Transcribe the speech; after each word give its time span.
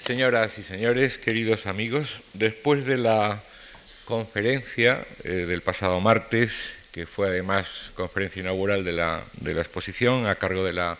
Señoras 0.00 0.58
y 0.58 0.62
señores, 0.62 1.18
queridos 1.18 1.66
amigos, 1.66 2.22
después 2.32 2.86
de 2.86 2.96
la 2.96 3.38
conferencia 4.06 5.04
eh, 5.24 5.28
del 5.28 5.60
pasado 5.60 6.00
martes, 6.00 6.74
que 6.90 7.04
fue 7.04 7.28
además 7.28 7.92
conferencia 7.94 8.40
inaugural 8.40 8.82
de 8.82 8.92
la, 8.92 9.22
exposición 9.44 10.26
a 10.26 10.36
cargo 10.36 10.64
de 10.64 10.72
la 10.72 10.96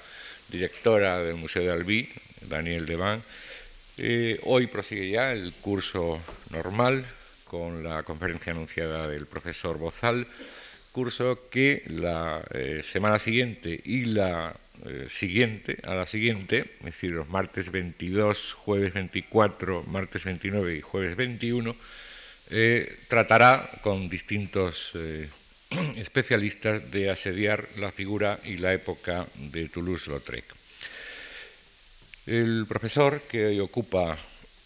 directora 0.51 1.19
del 1.21 1.37
Museo 1.37 1.63
de 1.63 1.73
Albí, 1.73 2.11
Daniel 2.43 2.85
Deván, 2.85 3.23
eh, 3.97 4.39
hoy 4.45 4.67
prosigue 4.67 5.09
ya 5.09 5.33
el 5.33 5.55
curso 5.63 6.21
normal 6.51 7.03
con 7.47 7.83
la 7.83 8.03
conferencia 8.03 8.53
anunciada 8.53 9.09
del 9.09 9.25
profesor 9.25 9.79
Bozal, 9.79 10.27
curso 10.93 11.49
que 11.51 11.85
la 11.87 12.45
eh, 12.53 12.83
semana 12.85 13.19
siguiente 13.19 13.81
y 13.83 14.05
la 14.05 14.55
eh, 14.87 15.07
siguiente, 15.09 15.79
a 15.85 15.95
la 15.95 16.07
siguiente, 16.07 16.73
es 16.81 16.87
decir, 16.87 17.13
los 17.13 17.29
martes 17.29 17.71
22, 17.71 18.55
jueves 18.55 18.95
24, 18.95 19.85
martes 19.85 20.25
29 20.25 20.77
y 20.77 20.81
jueves 20.81 21.17
21, 21.17 21.77
eh, 22.51 22.99
tratará 23.09 23.71
con 23.83 24.09
distintos 24.09 24.97
especialistas 25.97 26.91
de 26.91 27.11
asediar 27.11 27.69
la 27.79 27.93
figura 27.93 28.41
y 28.45 28.57
la 28.57 28.73
época 28.73 29.27
de 29.37 29.69
Toulouse-Lautrec. 29.69 30.45
El 32.27 32.67
profesor 32.69 33.21
que 33.23 33.47
hoy 33.47 33.61
ocupa 33.61 34.19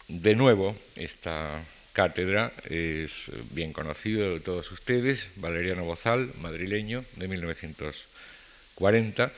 de 0.07 0.35
nuevo 0.35 0.75
esta 0.95 1.63
cátedra 1.93 2.51
es 2.69 3.31
bien 3.51 3.73
conocido 3.73 4.33
de 4.33 4.41
todos 4.41 4.71
ustedes, 4.71 5.31
Valeriano 5.37 5.85
Bozal, 5.85 6.31
madrileño, 6.41 7.03
de 7.15 7.27
1940. 7.27 9.31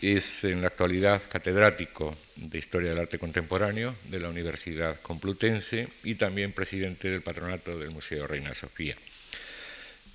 Es 0.00 0.44
en 0.44 0.60
la 0.60 0.68
actualidad 0.68 1.20
catedrático 1.28 2.16
de 2.36 2.58
Historia 2.58 2.90
del 2.90 3.00
Arte 3.00 3.18
Contemporáneo 3.18 3.92
de 4.04 4.20
la 4.20 4.28
Universidad 4.28 5.00
Complutense 5.00 5.88
y 6.04 6.14
también 6.14 6.52
presidente 6.52 7.10
del 7.10 7.20
patronato 7.20 7.76
del 7.76 7.90
Museo 7.90 8.28
Reina 8.28 8.54
Sofía. 8.54 8.94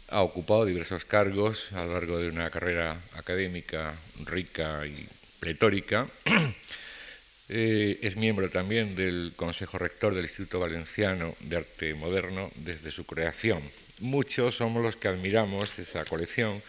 Ha 0.08 0.22
ocupado 0.22 0.64
diversos 0.64 1.03
cargos 1.03 1.73
a 1.73 1.84
lo 1.84 1.94
largo 1.94 2.17
de 2.17 2.30
una 2.30 2.50
carrera 2.50 2.98
académica 3.17 3.94
rica 4.23 4.88
y 4.88 5.06
pletórica 5.42 6.08
eh, 7.50 8.00
es 8.02 8.16
miembro 8.16 8.50
también 8.50 8.95
del 8.95 9.34
Consejo 9.36 9.80
Rector 9.80 10.16
del 10.16 10.23
Instituto 10.23 10.62
Valenciano 10.62 11.36
de 11.42 11.58
Arte 11.58 11.94
Moderno 11.94 12.50
desde 12.56 12.90
su 12.90 13.06
creación. 13.06 13.62
Muchos 14.00 14.56
somos 14.56 14.81
los 14.81 14.95
que 14.95 15.09
admiramos 15.09 15.78
esa 15.78 16.06
colección 16.06 16.62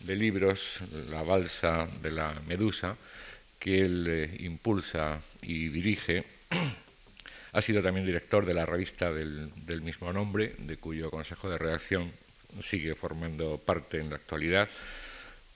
de 0.00 0.16
libros, 0.16 0.80
La 1.10 1.22
Balsa 1.22 1.88
de 2.02 2.10
la 2.10 2.34
Medusa, 2.46 2.96
que 3.58 3.80
él 3.80 4.06
eh, 4.08 4.36
impulsa 4.40 5.20
y 5.42 5.68
dirige. 5.68 6.24
ha 7.52 7.62
sido 7.62 7.82
también 7.82 8.06
director 8.06 8.46
de 8.46 8.54
la 8.54 8.66
revista 8.66 9.12
del, 9.12 9.50
del 9.66 9.82
mismo 9.82 10.12
nombre, 10.12 10.54
de 10.58 10.76
cuyo 10.76 11.10
consejo 11.10 11.50
de 11.50 11.58
redacción 11.58 12.12
sigue 12.62 12.94
formando 12.94 13.58
parte 13.58 13.98
en 13.98 14.10
la 14.10 14.16
actualidad. 14.16 14.68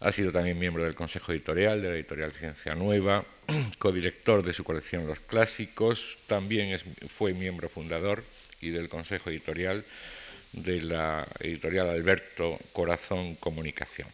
Ha 0.00 0.12
sido 0.12 0.32
también 0.32 0.58
miembro 0.58 0.84
del 0.84 0.94
Consejo 0.94 1.32
Editorial 1.32 1.80
de 1.80 1.88
la 1.88 1.94
editorial 1.94 2.32
Ciencia 2.32 2.74
Nueva, 2.74 3.24
codirector 3.78 4.44
de 4.44 4.52
su 4.52 4.64
colección 4.64 5.06
Los 5.06 5.20
Clásicos, 5.20 6.18
también 6.26 6.78
fue 7.08 7.32
miembro 7.32 7.68
fundador 7.68 8.22
y 8.60 8.70
del 8.70 8.88
Consejo 8.88 9.30
Editorial 9.30 9.84
de 10.52 10.82
la 10.82 11.26
editorial 11.40 11.88
Alberto 11.88 12.58
Corazón 12.72 13.34
Comunicación. 13.36 14.08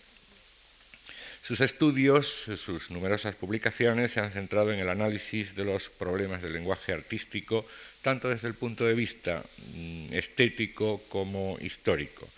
Sus 1.42 1.60
estudios, 1.60 2.44
sus 2.56 2.90
numerosas 2.90 3.34
publicaciones 3.34 4.12
se 4.12 4.20
han 4.20 4.30
centrado 4.30 4.72
en 4.72 4.78
el 4.78 4.88
análisis 4.88 5.54
de 5.54 5.64
los 5.64 5.88
problemas 5.88 6.42
del 6.42 6.52
lenguaje 6.52 6.92
artístico, 6.92 7.66
tanto 8.02 8.28
desde 8.28 8.48
el 8.48 8.54
punto 8.54 8.84
de 8.84 8.94
vista 8.94 9.42
mm, 9.74 10.14
estético 10.14 11.02
como 11.08 11.56
histórico. 11.60 12.28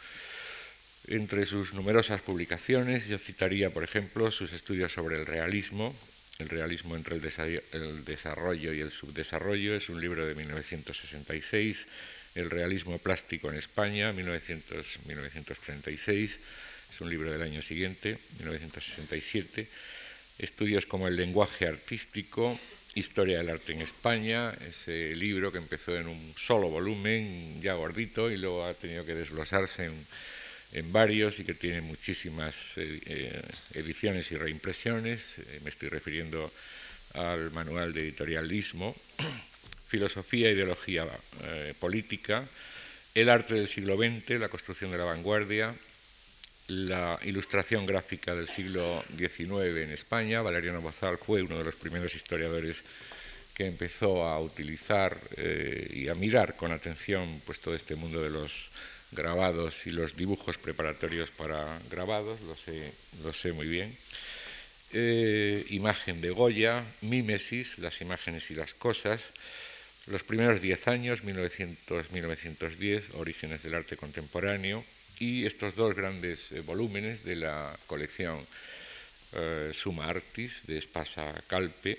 Entre 1.09 1.47
sus 1.47 1.75
numerosas 1.75 2.23
publicaciones 2.23 3.09
yo 3.09 3.19
citaría, 3.19 3.71
por 3.71 3.83
ejemplo, 3.83 4.31
sus 4.31 4.53
estudios 4.53 4.93
sobre 4.93 5.17
el 5.17 5.27
realismo, 5.27 5.93
el 6.39 6.49
realismo 6.49 6.95
entre 6.97 7.17
el 7.17 8.05
desarrollo 8.05 8.73
y 8.73 8.81
el 8.81 8.93
subdesarrollo, 8.93 9.75
es 9.75 9.89
un 9.89 10.01
libro 10.01 10.25
de 10.27 10.35
1966, 10.35 11.87
El 12.35 12.51
realismo 12.51 12.99
plástico 12.99 13.51
en 13.51 13.59
España, 13.59 14.13
1936, 14.13 16.41
es 16.93 17.01
un 17.01 17.09
libro 17.09 17.33
del 17.33 17.41
año 17.41 17.63
siguiente, 17.63 18.19
1967, 18.39 19.67
estudios 20.39 20.85
como 20.85 21.09
El 21.09 21.17
lenguaje 21.17 21.67
artístico, 21.67 22.59
Historia 22.95 23.39
del 23.39 23.49
arte 23.49 23.73
en 23.73 23.81
España, 23.81 24.53
ese 24.69 25.17
libro 25.17 25.51
que 25.51 25.57
empezó 25.57 25.97
en 25.97 26.07
un 26.07 26.35
solo 26.37 26.69
volumen, 26.69 27.63
ya 27.63 27.73
gordito, 27.73 28.31
y 28.31 28.37
luego 28.37 28.67
ha 28.67 28.75
tenido 28.75 29.07
que 29.07 29.15
desglosarse 29.15 29.91
en 30.73 30.93
varios 30.93 31.41
y 31.41 31.45
que 31.45 31.55
tiene 31.55 31.81
muchísimas 31.81 32.77
eh, 32.77 33.01
eh, 33.07 33.43
ediciones 33.73 34.31
y 34.31 34.37
reimpresiones. 34.37 35.39
Eh, 35.39 35.61
me 35.65 35.71
estoy 35.71 35.89
refiriendo 35.89 36.53
al 37.15 37.51
manual 37.53 37.95
de 37.95 38.01
editorialismo, 38.01 38.95
filosofía 39.89 40.51
ideología 40.51 41.07
política, 41.81 42.47
el 43.15 43.31
arte 43.31 43.55
del 43.55 43.69
siglo 43.69 43.97
XX, 43.97 44.39
la 44.39 44.51
construcción 44.51 44.91
de 44.91 44.99
la 44.99 45.05
vanguardia, 45.05 45.75
la 46.69 47.19
ilustración 47.25 47.87
gráfica 47.87 48.35
del 48.35 48.49
siglo 48.49 49.05
XIX 49.17 49.79
en 49.83 49.91
España. 49.91 50.43
Valeriano 50.43 50.81
Bozal 50.81 51.19
fue 51.19 51.43
uno 51.43 51.59
de 51.59 51.65
los 51.65 51.75
primeros 51.75 52.15
historiadores 52.15 52.85
que 53.55 53.67
empezó 53.67 54.25
a 54.25 54.41
utilizar 54.41 55.17
y 55.93 56.09
a 56.09 56.15
mirar 56.15 56.57
con 56.57 56.73
atención 56.73 57.43
pues, 57.45 57.61
todo 57.61 57.75
este 57.75 57.97
mundo 57.97 58.23
de 58.23 58.31
los 58.31 58.71
grabados 59.13 59.87
y 59.87 59.91
los 59.91 60.17
dibujos 60.17 60.59
preparatorios 60.59 61.31
para 61.31 61.79
grabados, 61.91 62.41
lo 62.43 62.57
sé, 62.57 62.93
lo 63.23 63.33
sé 63.33 63.53
muy 63.53 63.67
bien. 63.67 63.95
Eh, 64.95 65.65
imagen 65.71 66.21
de 66.21 66.31
Goya, 66.31 66.85
Mímesis, 67.03 67.79
las 67.79 68.01
imágenes 68.01 68.51
y 68.51 68.55
las 68.55 68.75
cosas, 68.75 69.31
los 70.07 70.25
primeros 70.25 70.61
diez 70.61 70.89
años, 70.89 71.23
1900-1910, 71.25 73.15
Orígenes 73.15 73.63
del 73.63 73.75
arte 73.75 73.97
contemporáneo, 73.97 74.85
y 75.19 75.47
estos 75.47 75.77
dos 75.77 75.95
grandes 75.95 76.53
eh, 76.53 76.61
volúmenes 76.61 77.25
de 77.25 77.37
la 77.37 77.79
colección 77.87 78.39
eh, 79.33 79.71
Suma 79.73 80.09
Artis 80.09 80.63
de 80.67 80.79
Espasa 80.79 81.33
Calpe, 81.47 81.99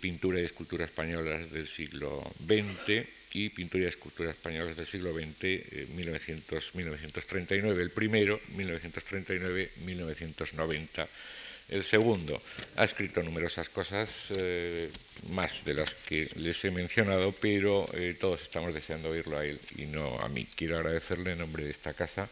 pintura 0.00 0.40
y 0.40 0.44
escultura 0.44 0.84
españolas 0.84 1.50
del 1.50 1.66
siglo 1.66 2.22
XX, 2.46 3.08
y 3.34 3.48
pintura 3.48 3.84
y 3.84 3.86
escultura 3.88 4.30
españolas 4.30 4.76
del 4.76 4.86
siglo 4.86 5.12
XX, 5.12 5.88
1900-1939 5.96 7.80
el 7.80 7.90
primero, 7.90 8.40
1939-1990 8.56 11.08
el 11.68 11.84
segundo. 11.84 12.40
Ha 12.76 12.84
escrito 12.84 13.22
numerosas 13.22 13.68
cosas, 13.68 14.26
eh, 14.30 14.90
más 15.30 15.64
de 15.64 15.74
las 15.74 15.94
que 15.94 16.28
les 16.36 16.64
he 16.64 16.70
mencionado, 16.70 17.32
pero 17.32 17.86
eh, 17.94 18.16
todos 18.18 18.42
estamos 18.42 18.74
deseando 18.74 19.10
oírlo 19.10 19.38
a 19.38 19.44
él 19.44 19.58
y 19.76 19.86
no 19.86 20.18
a 20.20 20.28
mí. 20.28 20.46
Quiero 20.56 20.76
agradecerle 20.76 21.32
en 21.32 21.38
nombre 21.38 21.64
de 21.64 21.70
esta 21.70 21.94
casa 21.94 22.28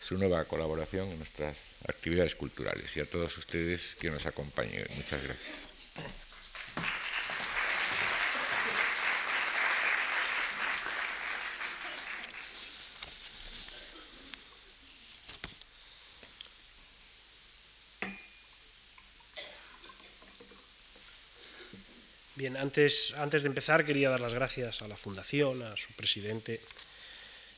su 0.00 0.16
nueva 0.16 0.44
colaboración 0.44 1.10
en 1.10 1.18
nuestras 1.18 1.74
actividades 1.88 2.34
culturales 2.34 2.96
y 2.96 3.00
a 3.00 3.06
todos 3.06 3.36
ustedes 3.38 3.96
que 3.96 4.10
nos 4.10 4.26
acompañen. 4.26 4.86
Muchas 4.96 5.22
gracias. 5.22 6.27
Bien, 22.38 22.56
antes, 22.56 23.14
antes 23.18 23.42
de 23.42 23.48
empezar 23.48 23.84
quería 23.84 24.10
dar 24.10 24.20
las 24.20 24.32
gracias 24.32 24.80
a 24.82 24.86
la 24.86 24.94
Fundación, 24.94 25.60
a 25.60 25.76
su 25.76 25.92
presidente, 25.94 26.60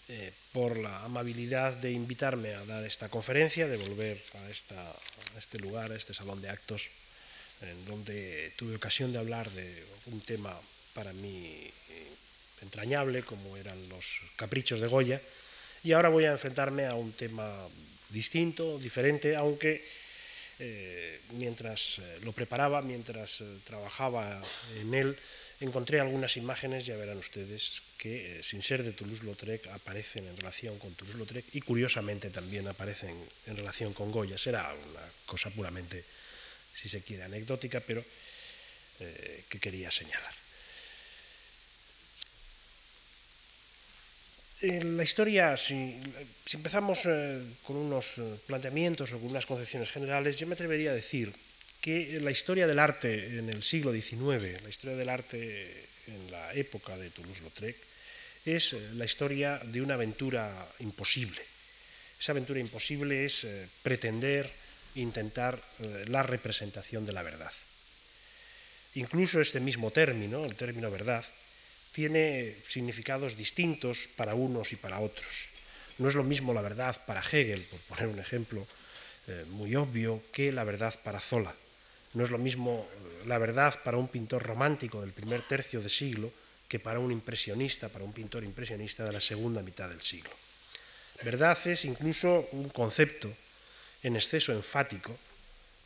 eh, 0.09 0.33
por 0.55 0.79
la 0.79 1.05
amabilidad 1.05 1.75
de 1.75 1.93
invitarme 1.93 2.55
a 2.55 2.65
dar 2.65 2.83
esta 2.87 3.11
conferencia, 3.11 3.69
de 3.69 3.77
volver 3.77 4.17
a, 4.17 4.49
esta, 4.49 4.81
a 4.81 5.39
este 5.39 5.59
lugar, 5.59 5.93
a 5.93 5.97
este 5.97 6.15
salón 6.15 6.41
de 6.41 6.49
actos, 6.49 6.89
en 7.61 7.85
donde 7.85 8.55
tuve 8.57 8.77
ocasión 8.77 9.13
de 9.13 9.19
hablar 9.19 9.51
de 9.51 9.85
un 10.07 10.23
tema 10.23 10.59
para 10.95 11.13
mí 11.13 11.71
eh, 11.91 12.09
entrañable, 12.63 13.23
como 13.23 13.59
eran 13.59 13.77
los 13.91 14.23
caprichos 14.37 14.81
de 14.81 14.87
Goya, 14.87 15.21
y 15.85 15.93
ahora 15.93 16.09
voy 16.09 16.25
a 16.25 16.33
enfrentarme 16.33 16.87
a 16.87 16.95
un 16.95 17.13
tema 17.13 17.53
distinto, 18.09 18.79
diferente, 18.79 19.37
aunque 19.37 19.85
eh, 20.63 21.19
mientras 21.33 21.99
eh, 21.99 22.19
lo 22.23 22.33
preparaba, 22.33 22.83
mientras 22.83 23.41
eh, 23.41 23.45
trabajaba 23.65 24.43
en 24.77 24.93
él, 24.93 25.17
encontré 25.61 26.01
algunas 26.01 26.37
imágenes, 26.37 26.85
ya 26.85 26.97
verán 26.97 27.17
ustedes, 27.17 27.81
que 27.97 28.41
sin 28.43 28.61
ser 28.61 28.83
de 28.85 28.93
Toulouse-Lautrec 28.93 29.69
aparecen 29.69 30.27
en 30.27 30.37
relación 30.37 30.79
con 30.79 30.95
Toulouse-Lautrec 30.95 31.47
y 31.55 31.61
curiosamente 31.63 32.29
también 32.29 32.69
aparecen 32.69 33.17
en 33.47 33.57
relación 33.57 33.95
con 33.95 34.13
Goya. 34.13 34.37
Será 34.37 34.73
una 34.91 35.05
cosa 35.27 35.49
puramente, 35.51 36.05
si 36.75 36.89
se 36.89 37.01
quiere, 37.01 37.25
anecdótica, 37.25 37.81
pero 37.81 38.05
que 39.49 39.59
quería 39.59 39.91
señalar. 39.91 40.40
La 44.63 45.03
historia, 45.03 45.57
si, 45.57 45.97
empezamos 46.53 47.07
eh, 47.07 47.41
con 47.65 47.77
unos 47.77 48.19
eh, 48.19 48.37
planteamientos 48.47 49.13
o 49.13 49.19
con 49.19 49.31
unas 49.31 49.47
concepciones 49.47 49.89
generales, 49.89 50.37
yo 50.37 50.47
me 50.47 50.55
atrevería 50.55 50.91
a 50.91 51.01
decir 51.01 51.33
que 51.81 52.21
la 52.21 52.31
historia 52.31 52.67
del 52.67 52.79
arte 52.79 53.39
en 53.39 53.49
el 53.49 53.63
siglo 53.63 53.93
XIX, 53.93 54.61
la 54.63 54.69
historia 54.69 54.97
del 54.97 55.09
arte 55.09 55.89
en 56.09 56.31
la 56.31 56.53
época 56.53 56.97
de 56.99 57.09
Toulouse-Lautrec, 57.09 57.77
es 58.45 58.75
eh, 58.75 58.81
la 58.95 59.07
historia 59.07 59.59
de 59.65 59.81
una 59.81 59.95
aventura 59.95 60.53
imposible. 60.81 61.41
Esa 62.21 62.33
aventura 62.33 62.61
imposible 62.61 63.25
es 63.25 63.47
pretender, 63.83 64.51
intentar 64.97 65.59
la 66.09 66.23
representación 66.23 67.07
de 67.07 67.15
la 67.15 67.23
verdad. 67.23 67.53
Incluso 68.97 69.41
este 69.41 69.59
mismo 69.59 69.91
término, 69.91 70.45
el 70.45 70.55
término 70.55 70.91
verdad, 70.91 71.25
tiene 71.93 72.55
significados 72.69 73.37
distintos 73.37 74.09
para 74.17 74.35
unos 74.35 74.73
y 74.73 74.77
para 74.77 75.01
otros. 75.01 75.51
No 75.99 76.09
es 76.09 76.15
lo 76.15 76.25
mismo 76.25 76.55
la 76.55 76.63
verdad 76.63 76.97
para 77.07 77.21
Hegel, 77.21 77.63
por 77.63 77.81
poner 77.81 78.07
un 78.07 78.19
ejemplo 78.19 78.67
eh, 79.29 79.45
muy 79.51 79.77
obvio, 79.77 80.23
que 80.33 80.53
la 80.53 80.65
verdad 80.65 80.95
para 81.03 81.21
Zola. 81.21 81.55
No 82.15 82.25
es 82.25 82.31
lo 82.31 82.39
mismo 82.39 82.89
eh, 82.89 83.27
la 83.27 83.39
verdad 83.39 83.79
para 83.85 83.99
un 83.99 84.09
pintor 84.09 84.43
romántico 84.43 85.01
del 85.01 85.13
primer 85.13 85.43
tercio 85.43 85.81
de 85.81 85.89
siglo 85.89 86.33
que 86.69 86.79
para 86.79 87.01
un 87.01 87.11
impresionista, 87.11 87.89
para 87.89 88.05
un 88.05 88.13
pintor 88.13 88.45
impresionista 88.45 89.05
de 89.05 89.13
la 89.13 89.21
segunda 89.21 89.63
mitad 89.63 89.89
del 89.89 90.03
siglo. 90.03 90.31
Verdad 91.23 91.59
es 91.67 91.85
incluso 91.85 92.49
un 92.53 92.71
concepto 92.71 93.29
en 94.03 94.17
exceso 94.17 94.53
enfático 94.53 95.13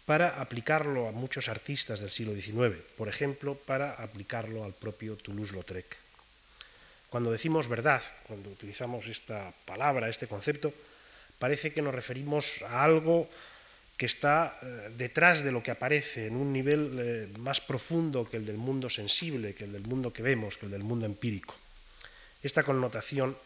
para 0.07 0.41
aplicarlo 0.41 1.09
a 1.09 1.13
muchos 1.13 1.49
artistas 1.49 2.01
del 2.01 2.11
siglo 2.11 2.35
XIX, 2.35 2.77
por 2.97 3.09
ejemplo, 3.09 3.55
para 3.55 3.95
aplicarlo 3.95 4.65
al 4.65 4.73
propio 4.73 5.17
Toulouse-Lautrec. 5.17 5.97
Cuando 7.09 7.33
decimos 7.33 7.69
verdad, 7.69 8.03
cuando 8.27 8.51
utilizamos 8.51 9.07
esta 9.07 9.53
palabra, 9.65 10.09
este 10.09 10.27
concepto, 10.27 10.75
parece 11.39 11.73
que 11.73 11.81
nos 11.81 11.95
referimos 11.95 12.63
a 12.63 12.83
algo 12.83 13.31
que 13.97 14.07
está 14.07 14.59
eh, 14.61 14.91
detrás 14.99 15.45
de 15.45 15.53
lo 15.53 15.63
que 15.63 15.71
aparece 15.71 16.27
en 16.27 16.37
un 16.37 16.53
nivel 16.53 16.99
eh, 16.99 17.29
más 17.39 17.61
profundo 17.61 18.29
que 18.29 18.37
el 18.37 18.47
del 18.47 18.59
mundo 18.59 18.91
sensible, 18.91 19.55
que 19.55 19.65
el 19.65 19.73
del 19.73 19.87
mundo 19.87 20.13
que 20.13 20.23
vemos, 20.23 20.59
que 20.59 20.67
el 20.67 20.73
del 20.73 20.83
mundo 20.83 21.07
empírico. 21.07 21.55
Esta 22.43 22.65
connotación 22.65 23.37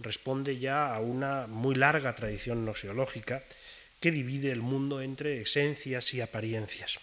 responde 0.00 0.58
ya 0.58 0.94
a 0.94 1.00
una 1.00 1.46
muy 1.46 1.74
larga 1.74 2.14
tradición 2.16 2.64
noxiológica 2.64 3.44
que 4.00 4.10
divide 4.10 4.50
el 4.50 4.62
mundo 4.62 5.02
entre 5.02 5.40
esencias 5.40 6.14
y 6.14 6.20
apariencias. 6.20 6.98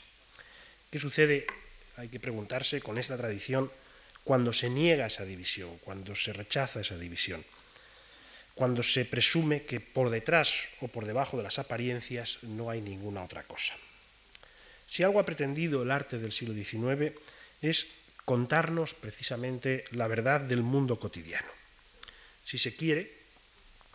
¿Qué 0.89 0.99
sucede, 0.99 1.45
hay 1.95 2.09
que 2.09 2.19
preguntarse, 2.19 2.81
con 2.81 2.97
esta 2.97 3.15
tradición 3.15 3.71
cuando 4.23 4.51
se 4.51 4.69
niega 4.69 5.05
esa 5.05 5.23
división, 5.23 5.77
cuando 5.85 6.15
se 6.15 6.33
rechaza 6.33 6.81
esa 6.81 6.97
división? 6.97 7.45
Cuando 8.55 8.81
se 8.81 9.05
presume 9.05 9.63
que 9.63 9.79
por 9.79 10.09
detrás 10.09 10.67
o 10.81 10.87
por 10.87 11.05
debajo 11.05 11.37
de 11.37 11.43
las 11.43 11.59
apariencias 11.59 12.39
no 12.41 12.71
hay 12.71 12.81
ninguna 12.81 13.23
otra 13.23 13.43
cosa. 13.43 13.75
Si 14.87 15.03
algo 15.03 15.19
ha 15.19 15.25
pretendido 15.25 15.83
el 15.83 15.91
arte 15.91 16.17
del 16.17 16.31
siglo 16.31 16.55
XIX 16.55 17.13
es 17.61 17.85
contarnos 18.25 18.95
precisamente 18.95 19.85
la 19.91 20.07
verdad 20.07 20.41
del 20.41 20.63
mundo 20.63 20.99
cotidiano. 20.99 21.47
Si 22.43 22.57
se 22.57 22.75
quiere, 22.75 23.13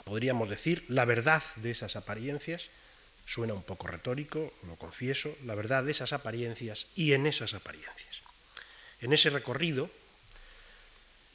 podríamos 0.05 0.49
decir 0.49 0.85
la 0.89 1.05
verdad 1.05 1.43
de 1.57 1.73
esas 1.73 1.97
apariencias 1.97 2.71
Suena 3.27 3.55
un 3.55 3.63
poco 3.63 3.87
retórico, 3.87 4.53
lo 4.67 4.77
confieso, 4.77 5.37
la 5.45 5.55
verdad 5.55 5.85
de 5.85 5.93
esas 5.93 6.13
apariencias 6.13 6.87
y 6.97 7.13
en 7.13 7.27
esas 7.27 7.55
apariencias. 7.55 8.23
En 9.01 9.13
ese 9.13 9.31
recorrido, 9.31 9.91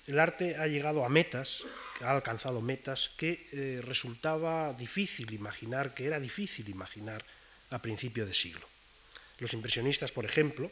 el 0.07 0.19
arte 0.19 0.55
ha 0.55 0.67
llegado 0.67 1.03
a 1.03 1.09
metas, 1.09 1.63
ha 2.01 2.11
alcanzado 2.11 2.61
metas 2.61 3.11
que 3.17 3.45
eh, 3.51 3.81
resultaba 3.83 4.73
difícil 4.73 5.33
imaginar, 5.33 5.93
que 5.93 6.07
era 6.07 6.19
difícil 6.19 6.69
imaginar 6.69 7.25
a 7.71 7.81
principio 7.81 8.25
de 8.25 8.33
siglo. 8.33 8.65
Los 9.39 9.53
impresionistas, 9.53 10.11
por 10.11 10.23
ejemplo, 10.23 10.71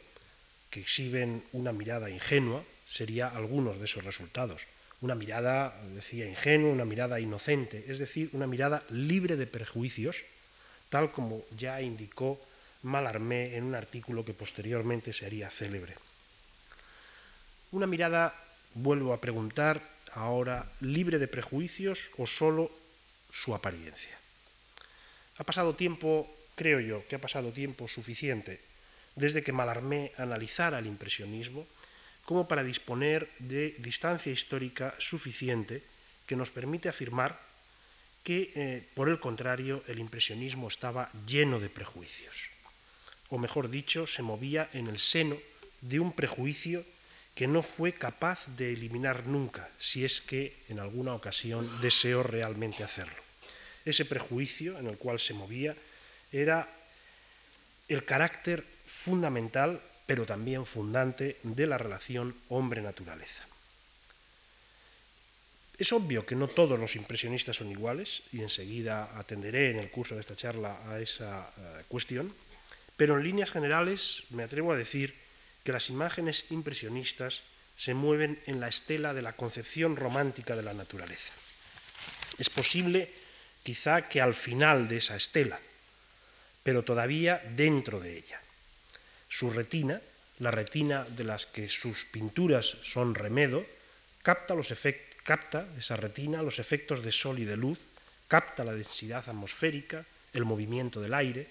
que 0.70 0.80
exhiben 0.80 1.44
una 1.52 1.72
mirada 1.72 2.08
ingenua, 2.08 2.64
sería 2.88 3.28
algunos 3.28 3.78
de 3.78 3.84
esos 3.84 4.04
resultados. 4.04 4.62
Una 5.02 5.14
mirada, 5.14 5.78
decía, 5.94 6.26
ingenua, 6.26 6.72
una 6.72 6.86
mirada 6.86 7.20
inocente, 7.20 7.84
es 7.88 7.98
decir, 7.98 8.30
una 8.32 8.46
mirada 8.46 8.82
libre 8.88 9.36
de 9.36 9.46
prejuicios, 9.46 10.24
tal 10.88 11.12
como 11.12 11.42
ya 11.56 11.80
indicó 11.80 12.40
Mallarmé 12.82 13.56
en 13.56 13.64
un 13.64 13.74
artículo 13.74 14.24
que 14.24 14.34
posteriormente 14.34 15.12
sería 15.12 15.50
célebre. 15.50 15.94
Una 17.72 17.86
mirada, 17.86 18.34
vuelvo 18.74 19.12
a 19.12 19.20
preguntar, 19.20 19.82
ahora 20.14 20.70
libre 20.80 21.18
de 21.18 21.28
prejuicios 21.28 22.10
o 22.16 22.26
solo 22.26 22.70
su 23.30 23.54
apariencia. 23.54 24.16
Ha 25.38 25.44
pasado 25.44 25.74
tiempo, 25.74 26.30
creo 26.54 26.80
yo, 26.80 27.06
que 27.08 27.16
ha 27.16 27.20
pasado 27.20 27.52
tiempo 27.52 27.88
suficiente 27.88 28.60
desde 29.16 29.42
que 29.42 29.52
Mallarmé 29.52 30.12
analizara 30.16 30.78
el 30.78 30.86
impresionismo 30.86 31.66
como 32.24 32.48
para 32.48 32.62
disponer 32.62 33.28
de 33.38 33.74
distancia 33.78 34.32
histórica 34.32 34.94
suficiente 34.98 35.82
que 36.26 36.36
nos 36.36 36.50
permite 36.50 36.88
afirmar 36.88 37.38
que, 38.26 38.50
eh, 38.56 38.82
por 38.94 39.08
el 39.08 39.20
contrario, 39.20 39.84
el 39.86 40.00
impresionismo 40.00 40.66
estaba 40.66 41.08
lleno 41.28 41.60
de 41.60 41.70
prejuicios, 41.70 42.50
o 43.30 43.38
mejor 43.38 43.70
dicho, 43.70 44.04
se 44.04 44.26
movía 44.26 44.68
en 44.72 44.88
el 44.88 44.98
seno 44.98 45.38
de 45.80 46.00
un 46.00 46.10
prejuicio 46.10 46.82
que 47.36 47.46
no 47.46 47.62
fue 47.62 47.92
capaz 47.92 48.48
de 48.56 48.72
eliminar 48.72 49.28
nunca, 49.28 49.70
si 49.78 50.04
es 50.04 50.20
que 50.20 50.56
en 50.68 50.80
alguna 50.80 51.14
ocasión 51.14 51.70
deseó 51.80 52.24
realmente 52.24 52.82
hacerlo. 52.82 53.22
Ese 53.84 54.04
prejuicio 54.04 54.76
en 54.76 54.88
el 54.88 54.98
cual 54.98 55.20
se 55.20 55.32
movía 55.32 55.76
era 56.32 56.68
el 57.86 58.04
carácter 58.04 58.66
fundamental, 58.86 59.80
pero 60.04 60.26
también 60.26 60.66
fundante, 60.66 61.36
de 61.44 61.66
la 61.68 61.78
relación 61.78 62.34
hombre-naturaleza. 62.48 63.46
Es 65.78 65.92
obvio 65.92 66.24
que 66.24 66.34
no 66.34 66.48
todos 66.48 66.80
los 66.80 66.96
impresionistas 66.96 67.56
son 67.56 67.70
iguales, 67.70 68.22
y 68.32 68.40
enseguida 68.40 69.12
atenderé 69.18 69.70
en 69.70 69.78
el 69.78 69.90
curso 69.90 70.14
de 70.14 70.22
esta 70.22 70.36
charla 70.36 70.80
a 70.88 71.00
esa 71.00 71.52
eh, 71.56 71.82
cuestión, 71.88 72.32
pero 72.96 73.18
en 73.18 73.24
líneas 73.24 73.50
generales 73.50 74.24
me 74.30 74.42
atrevo 74.42 74.72
a 74.72 74.76
decir 74.76 75.14
que 75.64 75.72
las 75.72 75.90
imágenes 75.90 76.46
impresionistas 76.48 77.42
se 77.76 77.92
mueven 77.92 78.40
en 78.46 78.58
la 78.58 78.68
estela 78.68 79.12
de 79.12 79.20
la 79.20 79.34
concepción 79.34 79.96
romántica 79.96 80.56
de 80.56 80.62
la 80.62 80.72
naturaleza. 80.72 81.34
Es 82.38 82.48
posible, 82.48 83.12
quizá, 83.62 84.08
que 84.08 84.22
al 84.22 84.32
final 84.32 84.88
de 84.88 84.96
esa 84.96 85.16
estela, 85.16 85.60
pero 86.62 86.84
todavía 86.84 87.42
dentro 87.54 88.00
de 88.00 88.16
ella. 88.16 88.40
Su 89.28 89.50
retina, 89.50 90.00
la 90.38 90.50
retina 90.50 91.04
de 91.04 91.24
las 91.24 91.44
que 91.44 91.68
sus 91.68 92.06
pinturas 92.06 92.78
son 92.82 93.14
remedo, 93.14 93.66
capta 94.22 94.54
los 94.54 94.70
efectos 94.70 95.15
capta 95.26 95.66
esa 95.76 95.98
retina 95.98 96.40
los 96.40 96.58
efectos 96.62 97.02
de 97.02 97.10
sol 97.10 97.38
y 97.38 97.44
de 97.44 97.58
luz, 97.58 97.78
capta 98.28 98.64
la 98.64 98.72
densidad 98.72 99.28
atmosférica, 99.28 100.06
el 100.32 100.46
movimiento 100.46 101.02
del 101.02 101.14
aire. 101.14 101.46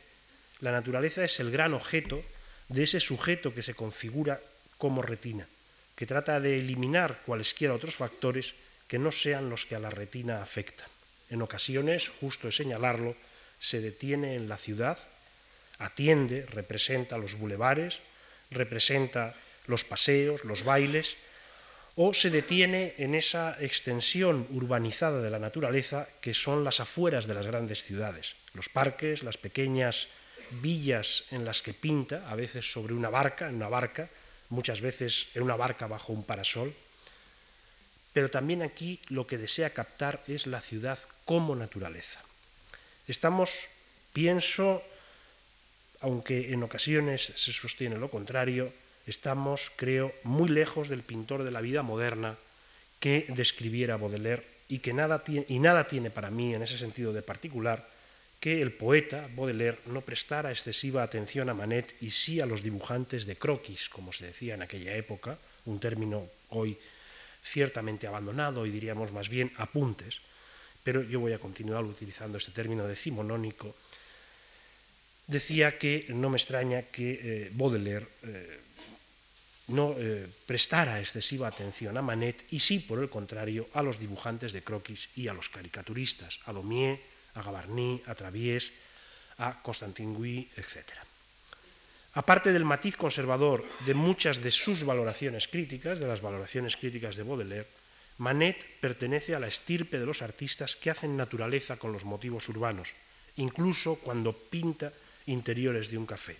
La 0.61 0.71
naturaleza 0.71 1.23
es 1.23 1.39
el 1.39 1.51
gran 1.51 1.73
objeto 1.73 2.23
de 2.69 2.83
ese 2.83 2.99
sujeto 2.99 3.53
que 3.53 3.61
se 3.61 3.75
configura 3.75 4.39
como 4.77 5.01
retina, 5.01 5.45
que 5.95 6.07
trata 6.07 6.39
de 6.39 6.57
eliminar 6.57 7.19
cualesquiera 7.25 7.75
otros 7.75 7.95
factores 7.95 8.55
que 8.87 8.97
no 8.97 9.11
sean 9.11 9.49
los 9.49 9.65
que 9.65 9.75
a 9.75 9.79
la 9.79 9.89
retina 9.89 10.41
afectan. 10.41 10.87
En 11.29 11.41
ocasiones, 11.41 12.09
justo 12.09 12.47
es 12.47 12.55
señalarlo, 12.55 13.15
se 13.59 13.81
detiene 13.81 14.35
en 14.35 14.47
la 14.47 14.57
ciudad, 14.57 14.97
atiende, 15.79 16.45
representa 16.47 17.17
los 17.17 17.35
bulevares, 17.35 17.99
representa 18.51 19.35
los 19.67 19.83
paseos, 19.83 20.45
los 20.45 20.63
bailes, 20.63 21.17
o 21.95 22.13
se 22.13 22.29
detiene 22.29 22.93
en 22.97 23.15
esa 23.15 23.55
extensión 23.59 24.47
urbanizada 24.51 25.21
de 25.21 25.29
la 25.29 25.39
naturaleza 25.39 26.07
que 26.19 26.33
son 26.33 26.63
las 26.63 26.79
afueras 26.79 27.25
de 27.25 27.33
las 27.33 27.47
grandes 27.47 27.83
ciudades, 27.83 28.35
los 28.53 28.67
parques, 28.67 29.23
las 29.23 29.37
pequeñas 29.37 30.07
villas 30.61 31.23
en 31.31 31.45
las 31.45 31.63
que 31.63 31.73
pinta, 31.73 32.29
a 32.29 32.35
veces 32.35 32.69
sobre 32.69 32.93
una 32.93 33.09
barca, 33.09 33.47
en 33.47 33.55
una 33.55 33.69
barca, 33.69 34.09
muchas 34.49 34.81
veces 34.81 35.27
en 35.33 35.43
una 35.43 35.55
barca 35.55 35.87
bajo 35.87 36.11
un 36.11 36.23
parasol, 36.23 36.73
pero 38.13 38.29
también 38.29 38.61
aquí 38.61 38.99
lo 39.09 39.27
que 39.27 39.37
desea 39.37 39.71
captar 39.71 40.21
es 40.27 40.47
la 40.47 40.61
ciudad 40.61 40.99
como 41.25 41.55
naturaleza. 41.55 42.21
Estamos, 43.07 43.67
pienso, 44.13 44.83
aunque 46.01 46.51
en 46.51 46.63
ocasiones 46.63 47.31
se 47.35 47.53
sostiene 47.53 47.97
lo 47.97 48.09
contrario, 48.09 48.71
estamos, 49.07 49.71
creo, 49.75 50.13
muy 50.23 50.49
lejos 50.49 50.89
del 50.89 51.03
pintor 51.03 51.43
de 51.43 51.51
la 51.51 51.61
vida 51.61 51.83
moderna 51.83 52.35
que 52.99 53.25
describiera 53.29 53.97
Baudelaire 53.97 54.43
y 54.67 54.79
que 54.79 54.93
nada 54.93 55.23
tiene, 55.23 55.45
y 55.49 55.59
nada 55.59 55.87
tiene 55.87 56.09
para 56.09 56.31
mí 56.31 56.53
en 56.53 56.63
ese 56.63 56.77
sentido 56.77 57.13
de 57.13 57.21
particular 57.21 57.87
que 58.39 58.61
el 58.61 58.71
poeta 58.71 59.29
Baudelaire 59.35 59.79
no 59.87 60.01
prestara 60.01 60.51
excesiva 60.51 61.03
atención 61.03 61.49
a 61.49 61.53
Manet 61.53 61.95
y 62.01 62.11
sí 62.11 62.41
a 62.41 62.45
los 62.45 62.63
dibujantes 62.63 63.25
de 63.25 63.37
croquis, 63.37 63.89
como 63.89 64.11
se 64.13 64.27
decía 64.27 64.55
en 64.55 64.61
aquella 64.61 64.95
época, 64.95 65.37
un 65.65 65.79
término 65.79 66.25
hoy 66.49 66.77
ciertamente 67.43 68.07
abandonado 68.07 68.65
y 68.65 68.71
diríamos 68.71 69.11
más 69.11 69.29
bien 69.29 69.51
apuntes, 69.57 70.21
pero 70.83 71.01
yo 71.03 71.19
voy 71.19 71.33
a 71.33 71.39
continuar 71.39 71.83
utilizando 71.83 72.37
este 72.37 72.51
término 72.51 72.87
decimonónico, 72.87 73.75
decía 75.27 75.77
que 75.77 76.05
no 76.09 76.29
me 76.29 76.37
extraña 76.37 76.83
que 76.83 77.19
eh, 77.21 77.51
Baudelaire 77.53 78.07
eh, 78.23 78.59
no 79.67 79.95
eh, 79.97 80.27
prestara 80.45 80.99
excesiva 80.99 81.47
atención 81.47 81.97
a 81.97 82.05
Manet 82.05 82.45
y 82.51 82.59
sí, 82.59 82.79
por 82.79 82.99
el 82.99 83.09
contrario, 83.09 83.67
a 83.73 83.81
los 83.81 83.99
dibujantes 83.99 84.53
de 84.53 84.61
croquis 84.61 85.09
y 85.15 85.27
a 85.27 85.33
los 85.33 85.49
caricaturistas, 85.49 86.39
a 86.45 86.53
Daumier, 86.53 87.01
a 87.33 87.41
Gavarni, 87.41 88.01
a 88.05 88.13
Travies, 88.13 88.71
a 89.39 89.61
Constantin 89.61 90.13
Gui, 90.13 90.47
etc. 90.55 91.01
Aparte 92.13 92.53
del 92.53 92.63
matiz 92.63 92.95
conservador 92.95 93.65
de 93.85 93.93
muchas 93.93 94.39
de 94.39 94.51
sus 94.51 94.85
valoraciones 94.85 95.47
críticas, 95.47 95.99
de 95.99 96.07
las 96.07 96.21
valoraciones 96.21 96.77
críticas 96.77 97.17
de 97.17 97.23
Baudelaire, 97.23 97.67
Manet 98.17 98.79
pertenece 98.79 99.35
a 99.35 99.39
la 99.39 99.51
estirpe 99.51 99.99
de 99.99 100.05
los 100.05 100.21
artistas 100.21 100.77
que 100.77 100.89
hacen 100.89 101.17
naturaleza 101.17 101.75
con 101.75 101.91
los 101.91 102.05
motivos 102.05 102.47
urbanos, 102.47 102.93
incluso 103.35 103.95
cuando 103.95 104.31
pinta 104.31 104.93
interiores 105.27 105.91
de 105.91 105.97
un 105.97 106.05
café. 106.05 106.37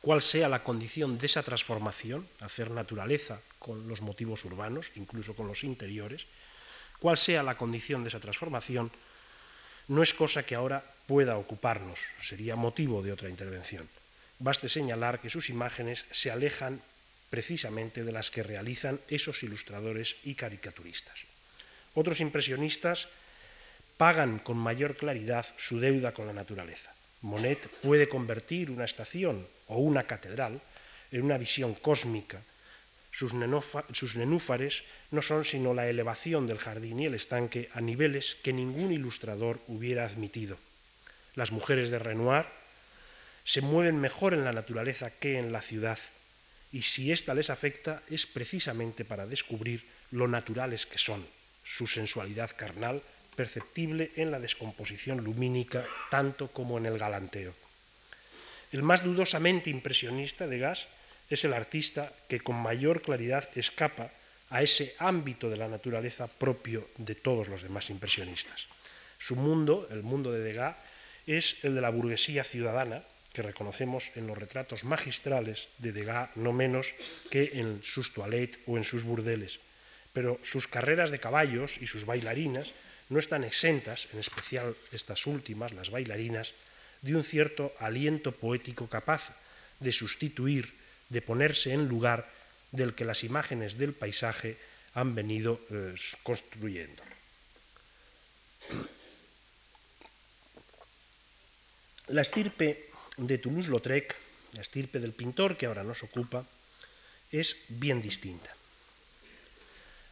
Cuál 0.00 0.22
sea 0.22 0.48
la 0.48 0.64
condición 0.64 1.18
de 1.18 1.26
esa 1.26 1.42
transformación, 1.42 2.26
hacer 2.40 2.70
naturaleza 2.70 3.40
con 3.58 3.86
los 3.86 4.00
motivos 4.00 4.44
urbanos, 4.44 4.92
incluso 4.96 5.34
con 5.34 5.46
los 5.46 5.62
interiores, 5.62 6.26
cuál 6.98 7.18
sea 7.18 7.42
la 7.42 7.56
condición 7.56 8.02
de 8.02 8.08
esa 8.08 8.20
transformación, 8.20 8.90
no 9.88 10.02
es 10.02 10.14
cosa 10.14 10.42
que 10.42 10.54
ahora 10.54 10.84
pueda 11.06 11.36
ocuparnos, 11.36 11.98
sería 12.22 12.56
motivo 12.56 13.02
de 13.02 13.12
otra 13.12 13.28
intervención. 13.28 13.88
Baste 14.38 14.68
señalar 14.68 15.20
que 15.20 15.28
sus 15.28 15.50
imágenes 15.50 16.06
se 16.10 16.30
alejan 16.30 16.80
precisamente 17.28 18.02
de 18.02 18.12
las 18.12 18.30
que 18.30 18.42
realizan 18.42 19.00
esos 19.08 19.42
ilustradores 19.42 20.16
y 20.24 20.34
caricaturistas. 20.34 21.26
Otros 21.94 22.20
impresionistas 22.20 23.08
pagan 23.98 24.38
con 24.38 24.56
mayor 24.56 24.96
claridad 24.96 25.44
su 25.58 25.78
deuda 25.78 26.12
con 26.12 26.26
la 26.26 26.32
naturaleza. 26.32 26.94
Monet 27.20 27.68
puede 27.82 28.08
convertir 28.08 28.70
una 28.70 28.84
estación 28.84 29.46
o 29.70 29.78
una 29.78 30.02
catedral 30.02 30.60
en 31.10 31.22
una 31.22 31.38
visión 31.38 31.74
cósmica. 31.74 32.42
Sus, 33.10 33.34
nenúfares 33.34 34.84
no 35.10 35.22
son 35.22 35.44
sino 35.44 35.74
la 35.74 35.88
elevación 35.88 36.46
del 36.46 36.58
jardín 36.58 37.00
y 37.00 37.06
el 37.06 37.14
estanque 37.14 37.68
a 37.74 37.80
niveles 37.80 38.36
que 38.42 38.52
ningún 38.52 38.92
ilustrador 38.92 39.58
hubiera 39.66 40.04
admitido. 40.04 40.56
Las 41.34 41.50
mujeres 41.50 41.90
de 41.90 41.98
Renoir 41.98 42.46
se 43.44 43.62
mueven 43.62 43.98
mejor 44.00 44.34
en 44.34 44.44
la 44.44 44.52
naturaleza 44.52 45.10
que 45.10 45.38
en 45.38 45.50
la 45.50 45.62
ciudad, 45.62 45.98
y 46.72 46.82
si 46.82 47.10
ésta 47.10 47.34
les 47.34 47.50
afecta 47.50 48.02
es 48.08 48.26
precisamente 48.26 49.04
para 49.04 49.26
descubrir 49.26 49.82
lo 50.12 50.28
naturales 50.28 50.86
que 50.86 50.98
son, 50.98 51.26
su 51.64 51.86
sensualidad 51.86 52.50
carnal, 52.56 53.02
perceptible 53.34 54.12
en 54.16 54.30
la 54.30 54.38
descomposición 54.38 55.24
lumínica 55.24 55.84
tanto 56.10 56.48
como 56.48 56.78
en 56.78 56.86
el 56.86 56.98
galanteo. 56.98 57.54
El 58.72 58.82
más 58.82 59.02
dudosamente 59.02 59.70
impresionista 59.70 60.46
de 60.46 60.58
Gas 60.58 60.86
es 61.28 61.44
el 61.44 61.52
artista 61.52 62.12
que 62.28 62.40
con 62.40 62.56
mayor 62.56 63.02
claridad 63.02 63.48
escapa 63.54 64.10
a 64.50 64.62
ese 64.62 64.94
ámbito 64.98 65.48
de 65.48 65.56
la 65.56 65.68
naturaleza 65.68 66.26
propio 66.26 66.88
de 66.98 67.14
todos 67.14 67.48
los 67.48 67.62
demás 67.62 67.90
impresionistas. 67.90 68.66
Su 69.18 69.36
mundo, 69.36 69.86
el 69.90 70.02
mundo 70.02 70.32
de 70.32 70.42
Degas, 70.42 70.76
es 71.26 71.62
el 71.62 71.74
de 71.74 71.80
la 71.80 71.90
burguesía 71.90 72.42
ciudadana, 72.42 73.02
que 73.32 73.42
reconocemos 73.42 74.10
en 74.16 74.26
los 74.26 74.36
retratos 74.36 74.82
magistrales 74.82 75.68
de 75.78 75.92
Degas 75.92 76.30
no 76.34 76.52
menos 76.52 76.94
que 77.30 77.62
en 77.62 77.78
sus 77.82 78.12
toilettes 78.12 78.58
o 78.66 78.76
en 78.76 78.82
sus 78.82 79.04
burdeles. 79.04 79.60
Pero 80.12 80.40
sus 80.42 80.66
carreras 80.66 81.12
de 81.12 81.22
caballos 81.22 81.78
y 81.78 81.86
sus 81.86 82.04
bailarinas 82.04 82.74
no 83.08 83.18
están 83.18 83.44
exentas, 83.44 84.08
en 84.12 84.18
especial 84.18 84.74
estas 84.90 85.26
últimas, 85.26 85.72
las 85.72 85.90
bailarinas, 85.90 86.54
de 87.02 87.16
un 87.16 87.24
cierto 87.24 87.72
aliento 87.78 88.32
poético 88.32 88.86
capaz 88.86 89.32
de 89.80 89.92
sustituir, 89.92 90.72
de 91.08 91.22
ponerse 91.22 91.72
en 91.72 91.88
lugar 91.88 92.28
del 92.72 92.94
que 92.94 93.04
las 93.04 93.24
imágenes 93.24 93.78
del 93.78 93.92
paisaje 93.92 94.56
han 94.94 95.14
venido 95.14 95.60
eh, 95.70 95.94
construyendo. 96.22 97.02
La 102.08 102.22
estirpe 102.22 102.90
de 103.16 103.38
Toulouse-Lautrec, 103.38 104.16
la 104.54 104.62
estirpe 104.62 104.98
del 104.98 105.12
pintor 105.12 105.56
que 105.56 105.66
ahora 105.66 105.84
nos 105.84 106.02
ocupa, 106.02 106.44
es 107.30 107.56
bien 107.68 108.02
distinta. 108.02 108.50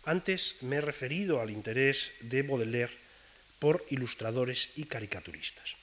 Antes 0.04 0.54
me 0.62 0.76
he 0.76 0.80
referido 0.80 1.40
al 1.40 1.50
interés 1.50 2.12
de 2.21 2.42
Baudelaire 2.42 2.95
por 3.59 3.85
ilustradores 3.90 4.71
y 4.76 4.85
caricaturistas. 4.85 5.75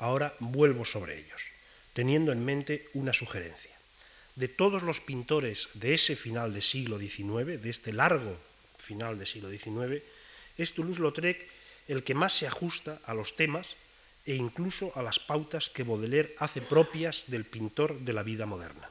Ahora 0.00 0.34
vuelvo 0.40 0.84
sobre 0.84 1.18
ellos, 1.18 1.42
teniendo 1.92 2.32
en 2.32 2.44
mente 2.44 2.88
una 2.94 3.12
sugerencia. 3.12 3.76
De 4.34 4.48
todos 4.48 4.82
los 4.82 5.00
pintores 5.00 5.68
de 5.74 5.92
ese 5.92 6.16
final 6.16 6.52
del 6.52 6.62
siglo 6.62 6.98
XIX, 6.98 7.60
de 7.60 7.68
este 7.70 7.92
largo 7.92 8.36
final 8.78 9.18
del 9.18 9.26
siglo 9.26 9.50
XIX, 9.50 10.02
es 10.56 10.74
Toulouse-Lautrec 10.74 11.46
el 11.88 12.02
que 12.02 12.14
más 12.14 12.32
se 12.32 12.46
ajusta 12.46 13.00
a 13.04 13.14
los 13.14 13.36
temas 13.36 13.76
e 14.24 14.36
incluso 14.36 14.92
a 14.96 15.02
las 15.02 15.18
pautas 15.18 15.68
que 15.68 15.82
Baudelaire 15.82 16.34
hace 16.38 16.62
propias 16.62 17.28
del 17.28 17.44
pintor 17.44 17.98
de 18.00 18.12
la 18.12 18.22
vida 18.22 18.46
moderna. 18.46 18.88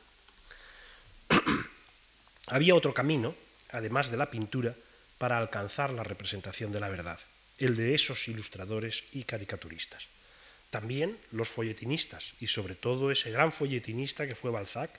Había 2.48 2.76
otro 2.76 2.94
camino, 2.94 3.34
además 3.72 4.12
de 4.12 4.18
la 4.18 4.30
pintura, 4.30 4.76
para 5.18 5.38
alcanzar 5.38 5.92
la 5.92 6.04
representación 6.04 6.72
de 6.72 6.80
la 6.80 6.90
verdad, 6.90 7.20
el 7.58 7.76
de 7.76 7.96
esos 7.96 8.28
ilustradores 8.28 9.06
y 9.14 9.24
caricaturistas. 9.24 10.08
También 10.70 11.18
los 11.32 11.50
folletinistas, 11.50 12.34
y 12.40 12.48
sobre 12.48 12.76
todo 12.76 13.12
ese 13.12 13.32
gran 13.32 13.52
folletinista 13.52 14.28
que 14.28 14.36
fue 14.36 14.52
Balzac, 14.52 14.92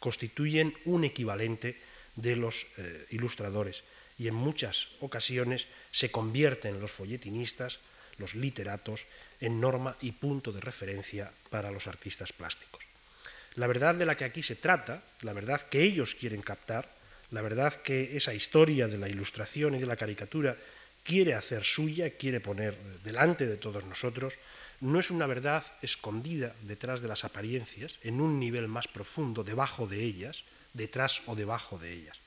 constituyen 0.00 0.74
un 0.84 1.04
equivalente 1.04 1.76
de 2.16 2.36
los 2.36 2.66
eh, 2.76 3.06
ilustradores 3.10 3.84
y 4.18 4.28
en 4.28 4.34
muchas 4.34 4.88
ocasiones 5.00 5.66
se 5.90 6.10
convierten 6.10 6.80
los 6.80 6.90
folletinistas, 6.90 7.78
los 8.18 8.34
literatos, 8.34 9.06
en 9.40 9.60
norma 9.60 9.96
y 10.00 10.12
punto 10.12 10.52
de 10.52 10.60
referencia 10.60 11.30
para 11.50 11.70
los 11.70 11.86
artistas 11.86 12.32
plásticos. 12.32 12.82
La 13.56 13.66
verdad 13.66 13.94
de 13.94 14.06
la 14.06 14.14
que 14.14 14.24
aquí 14.24 14.42
se 14.42 14.56
trata, 14.56 15.02
la 15.22 15.32
verdad 15.32 15.62
que 15.62 15.82
ellos 15.82 16.14
quieren 16.14 16.42
captar, 16.42 16.88
la 17.30 17.42
verdad 17.42 17.74
que 17.82 18.16
esa 18.16 18.34
historia 18.34 18.88
de 18.88 18.98
la 18.98 19.08
ilustración 19.08 19.74
y 19.74 19.78
de 19.78 19.86
la 19.86 19.96
caricatura 19.96 20.56
quiere 21.02 21.34
hacer 21.34 21.64
suya, 21.64 22.10
quiere 22.10 22.40
poner 22.40 22.76
delante 23.02 23.46
de 23.46 23.56
todos 23.56 23.84
nosotros, 23.84 24.34
no 24.82 24.98
es 24.98 25.12
una 25.12 25.28
verdad 25.28 25.62
escondida 25.80 26.56
detrás 26.62 27.00
de 27.02 27.06
las 27.06 27.22
apariencias, 27.22 28.00
en 28.02 28.20
un 28.20 28.40
nivel 28.40 28.66
más 28.66 28.88
profundo, 28.88 29.44
debajo 29.44 29.86
de 29.86 30.02
ellas, 30.02 30.42
detrás 30.72 31.22
o 31.26 31.36
debajo 31.36 31.78
de 31.78 31.92
ellas. 31.92 32.18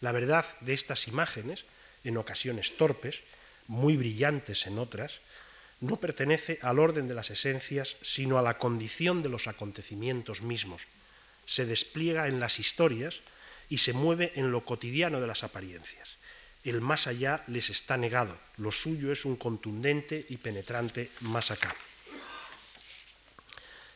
La 0.00 0.10
verdad 0.10 0.44
de 0.60 0.72
estas 0.72 1.06
imágenes, 1.06 1.64
en 2.02 2.16
ocasiones 2.16 2.76
torpes, 2.76 3.20
muy 3.68 3.96
brillantes 3.96 4.66
en 4.66 4.80
otras, 4.80 5.20
no 5.80 5.96
pertenece 5.96 6.58
al 6.62 6.80
orden 6.80 7.06
de 7.06 7.14
las 7.14 7.30
esencias, 7.30 7.96
sino 8.02 8.40
a 8.40 8.42
la 8.42 8.58
condición 8.58 9.22
de 9.22 9.28
los 9.28 9.46
acontecimientos 9.46 10.42
mismos. 10.42 10.82
Se 11.46 11.64
despliega 11.64 12.26
en 12.26 12.40
las 12.40 12.58
historias 12.58 13.20
y 13.68 13.78
se 13.78 13.92
mueve 13.92 14.32
en 14.34 14.50
lo 14.50 14.64
cotidiano 14.64 15.20
de 15.20 15.28
las 15.28 15.44
apariencias. 15.44 16.18
El 16.64 16.80
más 16.80 17.06
allá 17.06 17.44
les 17.46 17.70
está 17.70 17.96
negado, 17.96 18.36
lo 18.56 18.72
suyo 18.72 19.12
es 19.12 19.24
un 19.24 19.36
contundente 19.36 20.26
y 20.28 20.38
penetrante 20.38 21.08
más 21.20 21.52
acá. 21.52 21.74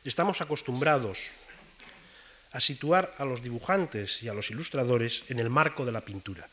Estamos 0.04 0.42
acostumbrados 0.42 1.32
a 2.52 2.60
situar 2.60 3.16
a 3.16 3.24
los 3.24 3.42
dibujantes 3.42 4.22
y 4.22 4.28
a 4.28 4.34
los 4.34 4.50
ilustradores 4.50 5.24
en 5.28 5.40
el 5.40 5.48
marco 5.48 5.86
de 5.86 5.92
la 5.92 6.04
pintura, 6.04 6.46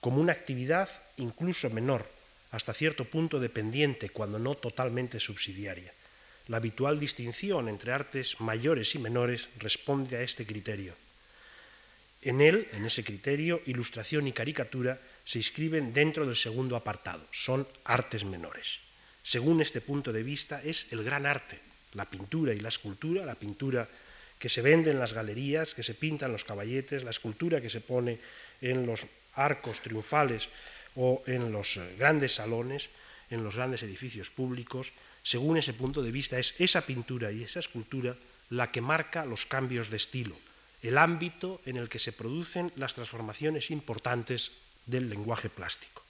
como 0.00 0.20
una 0.20 0.32
actividad 0.32 0.88
incluso 1.16 1.70
menor, 1.70 2.04
hasta 2.52 2.74
cierto 2.74 3.06
punto 3.06 3.40
dependiente, 3.40 4.10
cuando 4.10 4.38
no 4.38 4.54
totalmente 4.54 5.18
subsidiaria. 5.18 5.92
La 6.48 6.58
habitual 6.58 7.00
distinción 7.00 7.68
entre 7.68 7.92
artes 7.92 8.38
mayores 8.40 8.94
y 8.94 8.98
menores 8.98 9.48
responde 9.58 10.18
a 10.18 10.22
este 10.22 10.44
criterio. 10.44 10.92
En 12.20 12.42
él, 12.42 12.68
en 12.72 12.84
ese 12.84 13.02
criterio, 13.02 13.62
ilustración 13.64 14.28
y 14.28 14.32
caricatura 14.32 15.00
se 15.24 15.38
inscriben 15.38 15.94
dentro 15.94 16.26
del 16.26 16.36
segundo 16.36 16.76
apartado, 16.76 17.24
son 17.32 17.66
artes 17.84 18.24
menores. 18.24 18.80
Según 19.22 19.62
este 19.62 19.80
punto 19.80 20.12
de 20.12 20.22
vista, 20.22 20.60
es 20.62 20.92
el 20.92 21.02
gran 21.02 21.24
arte, 21.24 21.69
la 21.94 22.04
pintura 22.04 22.52
y 22.52 22.60
la 22.60 22.68
escultura, 22.68 23.24
la 23.24 23.34
pintura 23.34 23.88
que 24.38 24.48
se 24.48 24.62
vende 24.62 24.90
en 24.90 24.98
las 24.98 25.12
galerías, 25.12 25.74
que 25.74 25.82
se 25.82 25.94
pinta 25.94 26.26
en 26.26 26.32
los 26.32 26.44
caballetes, 26.44 27.04
la 27.04 27.10
escultura 27.10 27.60
que 27.60 27.68
se 27.68 27.80
pone 27.80 28.18
en 28.60 28.86
los 28.86 29.06
arcos 29.34 29.80
triunfales 29.82 30.48
o 30.96 31.22
en 31.26 31.52
los 31.52 31.76
eh, 31.76 31.94
grandes 31.98 32.34
salones, 32.34 32.88
en 33.30 33.44
los 33.44 33.56
grandes 33.56 33.82
edificios 33.82 34.30
públicos, 34.30 34.92
según 35.22 35.58
ese 35.58 35.74
punto 35.74 36.02
de 36.02 36.10
vista, 36.10 36.38
es 36.38 36.54
esa 36.58 36.80
pintura 36.80 37.30
y 37.30 37.44
esa 37.44 37.60
escultura 37.60 38.16
la 38.48 38.72
que 38.72 38.80
marca 38.80 39.24
los 39.24 39.46
cambios 39.46 39.90
de 39.90 39.96
estilo, 39.96 40.34
el 40.82 40.98
ámbito 40.98 41.60
en 41.66 41.76
el 41.76 41.88
que 41.88 41.98
se 41.98 42.12
producen 42.12 42.72
las 42.76 42.94
transformaciones 42.94 43.70
importantes 43.70 44.52
del 44.86 45.10
lenguaje 45.10 45.48
plástico. 45.48 46.02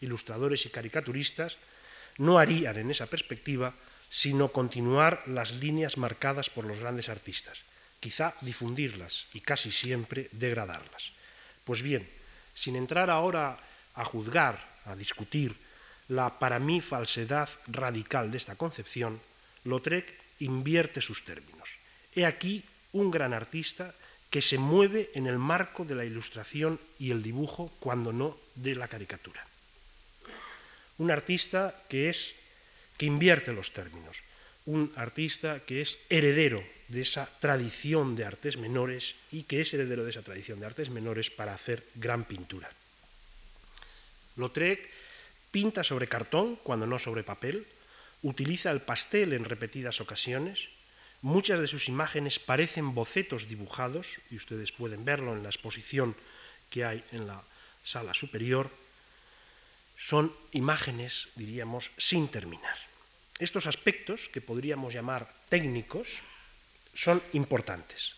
Ilustradores 0.00 0.64
y 0.66 0.70
caricaturistas 0.70 1.58
no 2.18 2.38
harían 2.38 2.78
en 2.78 2.90
esa 2.90 3.06
perspectiva 3.06 3.74
sino 4.08 4.48
continuar 4.48 5.22
las 5.26 5.52
líneas 5.52 5.96
marcadas 5.96 6.50
por 6.50 6.64
los 6.64 6.78
grandes 6.78 7.08
artistas, 7.08 7.62
quizá 8.00 8.34
difundirlas 8.40 9.26
y 9.34 9.40
casi 9.40 9.70
siempre 9.70 10.28
degradarlas. 10.32 11.12
Pues 11.64 11.82
bien, 11.82 12.08
sin 12.54 12.76
entrar 12.76 13.10
ahora 13.10 13.56
a 13.94 14.04
juzgar, 14.04 14.62
a 14.84 14.94
discutir 14.94 15.56
la 16.08 16.38
para 16.38 16.58
mí 16.58 16.80
falsedad 16.80 17.48
radical 17.66 18.30
de 18.30 18.38
esta 18.38 18.54
concepción, 18.54 19.20
Lautrec 19.64 20.06
invierte 20.40 21.00
sus 21.00 21.24
términos. 21.24 21.68
He 22.14 22.24
aquí 22.24 22.62
un 22.92 23.10
gran 23.10 23.34
artista 23.34 23.94
que 24.30 24.40
se 24.40 24.58
mueve 24.58 25.10
en 25.14 25.26
el 25.26 25.38
marco 25.38 25.84
de 25.84 25.94
la 25.94 26.04
ilustración 26.04 26.80
y 26.98 27.10
el 27.10 27.22
dibujo, 27.22 27.72
cuando 27.80 28.12
no 28.12 28.36
de 28.54 28.74
la 28.74 28.88
caricatura. 28.88 29.44
Un 30.98 31.10
artista 31.10 31.74
que 31.88 32.08
es 32.08 32.34
que 32.96 33.06
invierte 33.06 33.52
los 33.52 33.72
términos, 33.72 34.22
un 34.66 34.92
artista 34.96 35.60
que 35.60 35.80
es 35.80 35.98
heredero 36.08 36.64
de 36.88 37.02
esa 37.02 37.26
tradición 37.40 38.16
de 38.16 38.24
artes 38.24 38.56
menores 38.56 39.14
y 39.32 39.44
que 39.44 39.60
es 39.60 39.72
heredero 39.74 40.04
de 40.04 40.10
esa 40.10 40.22
tradición 40.22 40.60
de 40.60 40.66
artes 40.66 40.90
menores 40.90 41.30
para 41.30 41.54
hacer 41.54 41.84
gran 41.94 42.24
pintura. 42.24 42.70
Lautrec 44.36 44.90
pinta 45.50 45.82
sobre 45.82 46.08
cartón 46.08 46.56
cuando 46.62 46.86
no 46.86 46.98
sobre 46.98 47.24
papel, 47.24 47.66
utiliza 48.22 48.70
el 48.70 48.80
pastel 48.80 49.32
en 49.32 49.44
repetidas 49.44 50.00
ocasiones, 50.00 50.68
muchas 51.22 51.60
de 51.60 51.66
sus 51.66 51.88
imágenes 51.88 52.38
parecen 52.38 52.94
bocetos 52.94 53.48
dibujados, 53.48 54.18
y 54.30 54.36
ustedes 54.36 54.72
pueden 54.72 55.04
verlo 55.04 55.32
en 55.32 55.42
la 55.42 55.48
exposición 55.48 56.14
que 56.70 56.84
hay 56.84 57.04
en 57.12 57.26
la 57.26 57.42
sala 57.84 58.12
superior, 58.12 58.70
son 59.96 60.32
imágenes, 60.52 61.28
diríamos, 61.34 61.90
sin 61.96 62.28
terminar. 62.28 62.76
Estos 63.38 63.66
aspectos, 63.66 64.28
que 64.28 64.40
podríamos 64.40 64.92
llamar 64.92 65.28
técnicos, 65.48 66.20
son 66.94 67.20
importantes. 67.32 68.16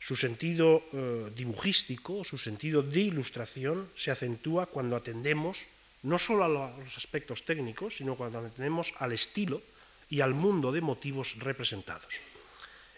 Su 0.00 0.16
sentido 0.16 0.84
eh, 0.92 1.32
dibujístico, 1.34 2.24
su 2.24 2.38
sentido 2.38 2.82
de 2.82 3.00
ilustración 3.00 3.88
se 3.96 4.10
acentúa 4.10 4.66
cuando 4.66 4.96
atendemos 4.96 5.58
no 6.02 6.18
solo 6.18 6.44
a 6.44 6.48
los 6.48 6.96
aspectos 6.96 7.44
técnicos, 7.44 7.96
sino 7.96 8.14
cuando 8.14 8.38
atendemos 8.38 8.92
al 8.98 9.12
estilo 9.12 9.62
y 10.08 10.20
al 10.20 10.34
mundo 10.34 10.70
de 10.70 10.80
motivos 10.80 11.34
representados. 11.40 12.20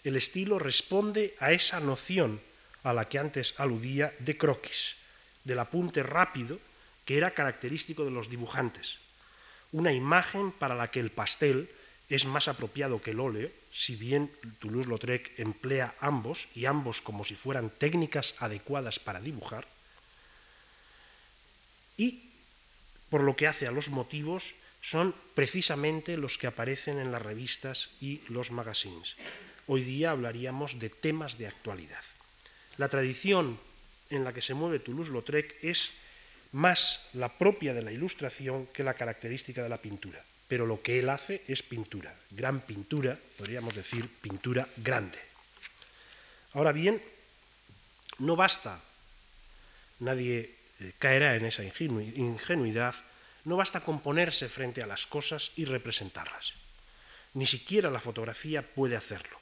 El 0.03 0.15
estilo 0.15 0.59
responde 0.59 1.35
a 1.39 1.51
esa 1.51 1.79
noción 1.79 2.39
a 2.83 2.93
la 2.93 3.09
que 3.09 3.17
antes 3.17 3.55
aludía 3.57 4.13
de 4.19 4.37
croquis, 4.37 4.95
del 5.43 5.59
apunte 5.59 6.03
rápido 6.03 6.59
que 7.09 7.17
era 7.17 7.33
característico 7.33 8.05
de 8.05 8.13
los 8.13 8.29
dibujantes, 8.29 8.99
una 9.71 9.91
imagen 9.91 10.51
para 10.51 10.75
la 10.75 10.91
que 10.93 10.99
el 10.99 11.09
pastel 11.09 11.65
es 12.07 12.29
más 12.29 12.47
apropiado 12.47 13.01
que 13.01 13.17
el 13.17 13.19
óleo, 13.19 13.49
si 13.73 13.95
bien 13.95 14.29
Toulouse-Lautrec 14.59 15.33
emplea 15.39 15.95
ambos, 16.01 16.47
y 16.53 16.65
ambos 16.65 17.01
como 17.01 17.25
si 17.25 17.33
fueran 17.33 17.71
técnicas 17.71 18.35
adecuadas 18.37 18.99
para 18.99 19.21
dibujar, 19.21 19.65
y 21.97 22.29
por 23.09 23.23
lo 23.23 23.35
que 23.35 23.47
hace 23.47 23.65
a 23.65 23.71
los 23.71 23.89
motivos, 23.89 24.53
son 24.79 25.15
precisamente 25.33 26.15
los 26.15 26.37
que 26.37 26.45
aparecen 26.45 26.99
en 26.99 27.11
las 27.11 27.23
revistas 27.23 27.89
y 27.99 28.21
los 28.29 28.51
magazines. 28.51 29.15
Hoy 29.65 29.81
día 29.81 30.11
hablaríamos 30.11 30.77
de 30.77 30.91
temas 30.91 31.39
de 31.39 31.47
actualidad. 31.47 32.05
La 32.77 32.87
tradición 32.87 33.59
en 34.11 34.23
la 34.23 34.31
que 34.31 34.43
se 34.43 34.53
mueve 34.53 34.77
Toulouse-Lautrec 34.77 35.57
es 35.63 35.89
más 36.51 37.01
la 37.13 37.29
propia 37.29 37.73
de 37.73 37.81
la 37.81 37.91
ilustración 37.91 38.67
que 38.67 38.83
la 38.83 38.95
característica 38.95 39.63
de 39.63 39.69
la 39.69 39.77
pintura. 39.77 40.23
Pero 40.47 40.65
lo 40.65 40.81
que 40.81 40.99
él 40.99 41.09
hace 41.09 41.43
es 41.47 41.61
pintura, 41.61 42.13
gran 42.31 42.61
pintura, 42.61 43.17
podríamos 43.37 43.75
decir 43.75 44.09
pintura 44.21 44.67
grande. 44.77 45.19
Ahora 46.53 46.71
bien, 46.71 47.01
no 48.17 48.35
basta, 48.35 48.81
nadie 49.99 50.55
eh, 50.79 50.93
caerá 50.97 51.35
en 51.35 51.45
esa 51.45 51.63
ingenuidad, 51.63 52.95
no 53.45 53.57
basta 53.57 53.81
con 53.81 53.99
ponerse 53.99 54.49
frente 54.49 54.81
a 54.81 54.87
las 54.87 55.05
cosas 55.05 55.51
y 55.55 55.65
representarlas. 55.65 56.53
Ni 57.35 57.45
siquiera 57.45 57.91
la 57.91 57.99
fotografía 57.99 58.63
puede 58.63 58.95
hacerlo. 58.95 59.37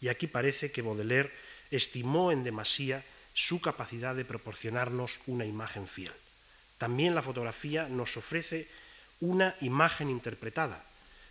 Y 0.00 0.08
aquí 0.08 0.26
parece 0.26 0.70
que 0.70 0.82
Baudelaire 0.82 1.32
estimó 1.70 2.30
en 2.30 2.44
demasía 2.44 3.02
su 3.34 3.60
capacidad 3.60 4.14
de 4.14 4.24
proporcionarnos 4.24 5.18
una 5.26 5.44
imagen 5.44 5.88
fiel. 5.88 6.12
También 6.78 7.14
la 7.14 7.22
fotografía 7.22 7.88
nos 7.88 8.16
ofrece 8.16 8.68
una 9.20 9.54
imagen 9.60 10.10
interpretada, 10.10 10.84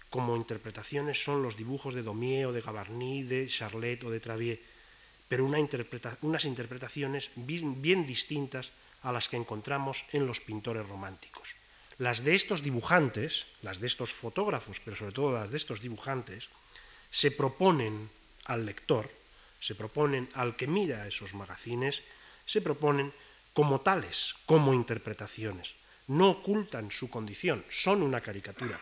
como 0.09 0.37
interpretaciones 0.37 1.23
son 1.23 1.41
los 1.41 1.57
dibujos 1.57 1.95
de 1.95 2.03
Daumier 2.03 2.45
o 2.45 2.53
de 2.53 2.61
Gavarni, 2.61 3.23
de 3.23 3.47
Charlet 3.47 4.03
o 4.03 4.13
de 4.13 4.21
Travier, 4.21 4.61
pero 5.27 5.45
unas 5.45 6.45
interpretaciones 6.45 7.31
bien 7.35 8.05
distintas 8.05 8.71
a 9.01 9.11
las 9.11 9.27
que 9.27 9.37
encontramos 9.37 10.05
en 10.13 10.27
los 10.27 10.39
pintores 10.39 10.87
románticos. 10.87 11.55
Las 11.97 12.23
de 12.23 12.35
estos 12.35 12.61
dibujantes, 12.61 13.45
las 13.61 13.79
de 13.79 13.87
estos 13.87 14.13
fotógrafos, 14.13 14.79
pero 14.85 14.95
sobre 14.95 15.13
todo 15.13 15.33
las 15.33 15.49
de 15.49 15.57
estos 15.57 15.81
dibujantes, 15.81 16.49
se 17.09 17.31
proponen 17.31 18.09
al 18.45 18.65
lector, 18.65 19.09
se 19.59 19.75
proponen 19.75 20.29
al 20.33 20.55
que 20.55 20.67
mira 20.67 21.07
esos 21.07 21.33
magazines, 21.33 22.01
se 22.45 22.61
proponen 22.61 23.13
como 23.53 23.81
tales, 23.81 24.35
como 24.45 24.73
interpretaciones. 24.73 25.73
No 26.07 26.29
ocultan 26.31 26.91
su 26.91 27.09
condición, 27.09 27.63
son 27.69 28.01
una 28.01 28.21
caricatura. 28.21 28.79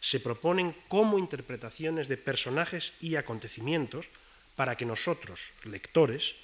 Se 0.00 0.20
proponen 0.20 0.74
como 0.88 1.18
interpretaciones 1.18 2.08
de 2.08 2.16
personajes 2.16 2.92
y 3.00 3.16
acontecimientos 3.16 4.08
para 4.56 4.76
que 4.76 4.84
nosotros, 4.84 5.52
lectores, 5.64 6.34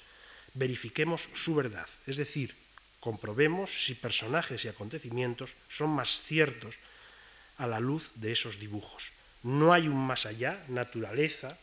verifiquemos 0.53 1.29
su 1.33 1.55
verdad, 1.55 1.87
es 2.07 2.17
decir, 2.17 2.55
comprobemos 2.99 3.85
si 3.85 3.95
personajes 3.95 4.65
y 4.65 4.67
acontecimientos 4.67 5.55
son 5.69 5.89
más 5.89 6.21
ciertos 6.23 6.75
a 7.57 7.67
la 7.67 7.79
luz 7.79 8.11
de 8.15 8.31
esos 8.31 8.59
dibujos. 8.59 9.11
No 9.43 9.73
hay 9.73 9.87
un 9.87 9.97
más 9.97 10.25
allá, 10.25 10.63
naturaleza 10.67 11.57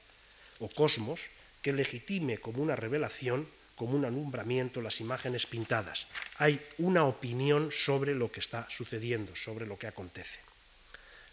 o 0.58 0.68
cosmos, 0.68 1.20
que 1.62 1.72
legitime 1.72 2.38
como 2.38 2.62
una 2.62 2.76
revelación 2.76 3.46
como 3.78 3.96
un 3.96 4.04
alumbramiento 4.04 4.82
las 4.82 5.00
imágenes 5.00 5.46
pintadas. 5.46 6.06
Hay 6.38 6.60
una 6.78 7.04
opinión 7.04 7.70
sobre 7.70 8.14
lo 8.14 8.30
que 8.30 8.40
está 8.40 8.66
sucediendo, 8.68 9.34
sobre 9.36 9.66
lo 9.66 9.78
que 9.78 9.86
acontece. 9.86 10.40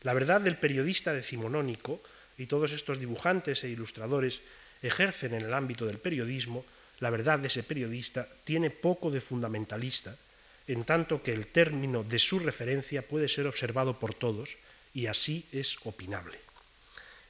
La 0.04 0.14
verdad 0.14 0.40
del 0.40 0.56
periodista 0.56 1.12
decimonónico, 1.12 2.00
y 2.38 2.46
todos 2.46 2.72
estos 2.72 3.00
dibujantes 3.00 3.64
e 3.64 3.70
ilustradores 3.70 4.42
ejercen 4.84 5.34
en 5.34 5.42
el 5.42 5.54
ámbito 5.54 5.86
del 5.86 5.98
periodismo, 5.98 6.64
la 7.00 7.10
verdad 7.10 7.40
de 7.40 7.48
ese 7.48 7.64
periodista 7.64 8.28
tiene 8.44 8.70
poco 8.70 9.10
de 9.10 9.20
fundamentalista, 9.20 10.16
en 10.68 10.84
tanto 10.84 11.22
que 11.24 11.34
el 11.34 11.48
término 11.48 12.04
de 12.04 12.20
su 12.20 12.40
referencia 12.40 13.02
puede 13.02 13.28
ser 13.28 13.48
observado 13.48 13.98
por 13.98 14.14
todos 14.14 14.58
y 14.94 15.08
así 15.08 15.46
es 15.52 15.78
opinable. 15.86 16.38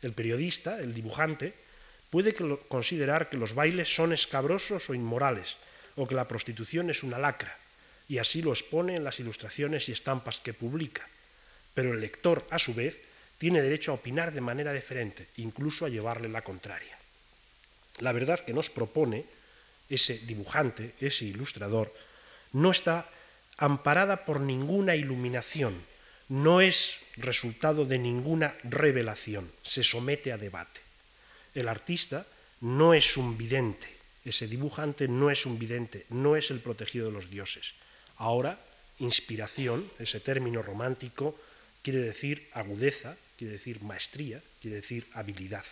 El 0.02 0.14
periodista, 0.14 0.80
el 0.80 0.94
dibujante, 0.94 1.54
puede 2.16 2.34
considerar 2.70 3.28
que 3.28 3.36
los 3.36 3.54
bailes 3.54 3.94
son 3.94 4.14
escabrosos 4.14 4.90
o 4.90 4.96
inmorales, 4.96 5.58
o 6.00 6.08
que 6.08 6.16
la 6.16 6.30
prostitución 6.30 6.90
es 6.90 7.04
una 7.04 7.20
lacra, 7.20 7.52
y 8.08 8.20
así 8.20 8.42
lo 8.42 8.52
expone 8.52 8.96
en 8.96 9.04
las 9.04 9.20
ilustraciones 9.20 9.90
y 9.90 9.92
estampas 9.92 10.40
que 10.40 10.54
publica. 10.54 11.06
Pero 11.74 11.92
el 11.92 12.00
lector, 12.00 12.48
a 12.52 12.58
su 12.58 12.74
vez, 12.74 13.02
tiene 13.38 13.62
derecho 13.62 13.92
a 13.92 13.96
opinar 13.96 14.32
de 14.32 14.40
manera 14.40 14.72
diferente, 14.72 15.28
incluso 15.44 15.84
a 15.84 15.90
llevarle 15.90 16.30
la 16.30 16.42
contraria. 16.42 16.98
La 18.00 18.14
verdad 18.14 18.40
que 18.40 18.54
nos 18.54 18.70
propone 18.70 19.26
ese 19.90 20.18
dibujante, 20.20 20.96
ese 21.02 21.26
ilustrador, 21.26 21.94
no 22.54 22.72
está 22.72 23.10
amparada 23.58 24.24
por 24.24 24.40
ninguna 24.40 24.96
iluminación, 24.96 25.76
no 26.30 26.62
es 26.62 26.96
resultado 27.18 27.84
de 27.84 28.00
ninguna 28.00 28.56
revelación, 28.64 29.52
se 29.64 29.84
somete 29.84 30.32
a 30.32 30.38
debate 30.38 30.85
el 31.56 31.68
artista 31.68 32.28
no 32.62 32.94
es 32.94 33.18
un 33.18 33.38
vidente, 33.38 33.88
ese 34.26 34.48
dibujante 34.48 35.08
no 35.08 35.32
es 35.32 35.46
un 35.46 35.58
vidente, 35.58 36.06
no 36.10 36.36
es 36.36 36.52
el 36.52 36.60
protegido 36.60 37.08
de 37.08 37.14
los 37.14 37.30
dioses. 37.30 37.74
Ahora, 38.18 38.60
inspiración, 39.00 39.90
ese 40.00 40.20
término 40.20 40.62
romántico, 40.62 41.38
quiere 41.82 42.00
decir 42.00 42.48
agudeza, 42.54 43.16
quiere 43.38 43.54
decir 43.54 43.82
maestría, 43.82 44.42
quiere 44.62 44.78
decir 44.78 45.08
habilidad. 45.14 45.64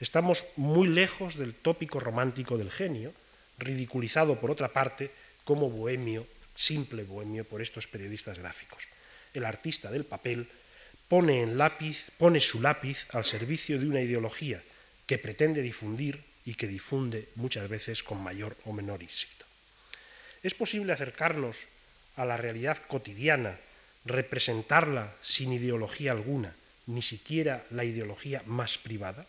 Estamos 0.00 0.44
muy 0.56 0.88
lejos 0.88 1.36
del 1.36 1.54
tópico 1.54 2.00
romántico 2.00 2.58
del 2.58 2.70
genio, 2.70 3.12
ridiculizado 3.58 4.38
por 4.38 4.50
otra 4.50 4.72
parte 4.72 5.10
como 5.44 5.70
bohemio, 5.70 6.26
simple 6.54 7.04
bohemio 7.04 7.44
por 7.44 7.62
estos 7.62 7.86
periodistas 7.86 8.38
gráficos. 8.38 8.84
El 9.32 9.44
artista 9.44 9.90
del 9.90 10.04
papel 10.04 10.48
pone, 11.08 11.42
en 11.42 11.56
lápiz, 11.56 12.08
pone 12.18 12.40
su 12.40 12.60
lápiz 12.60 13.06
al 13.10 13.24
servicio 13.24 13.78
de 13.78 13.86
una 13.86 14.00
ideología, 14.00 14.62
que 15.06 15.18
pretende 15.18 15.62
difundir 15.62 16.22
y 16.44 16.54
que 16.54 16.66
difunde 16.66 17.28
muchas 17.36 17.68
veces 17.68 18.02
con 18.02 18.22
mayor 18.22 18.56
o 18.64 18.72
menor 18.72 19.02
éxito. 19.02 19.46
Es 20.42 20.54
posible 20.54 20.92
acercarnos 20.92 21.56
a 22.16 22.24
la 22.24 22.36
realidad 22.36 22.78
cotidiana, 22.86 23.58
representarla 24.04 25.14
sin 25.22 25.52
ideología 25.52 26.12
alguna, 26.12 26.54
ni 26.86 27.02
siquiera 27.02 27.64
la 27.70 27.84
ideología 27.84 28.42
más 28.46 28.78
privada? 28.78 29.26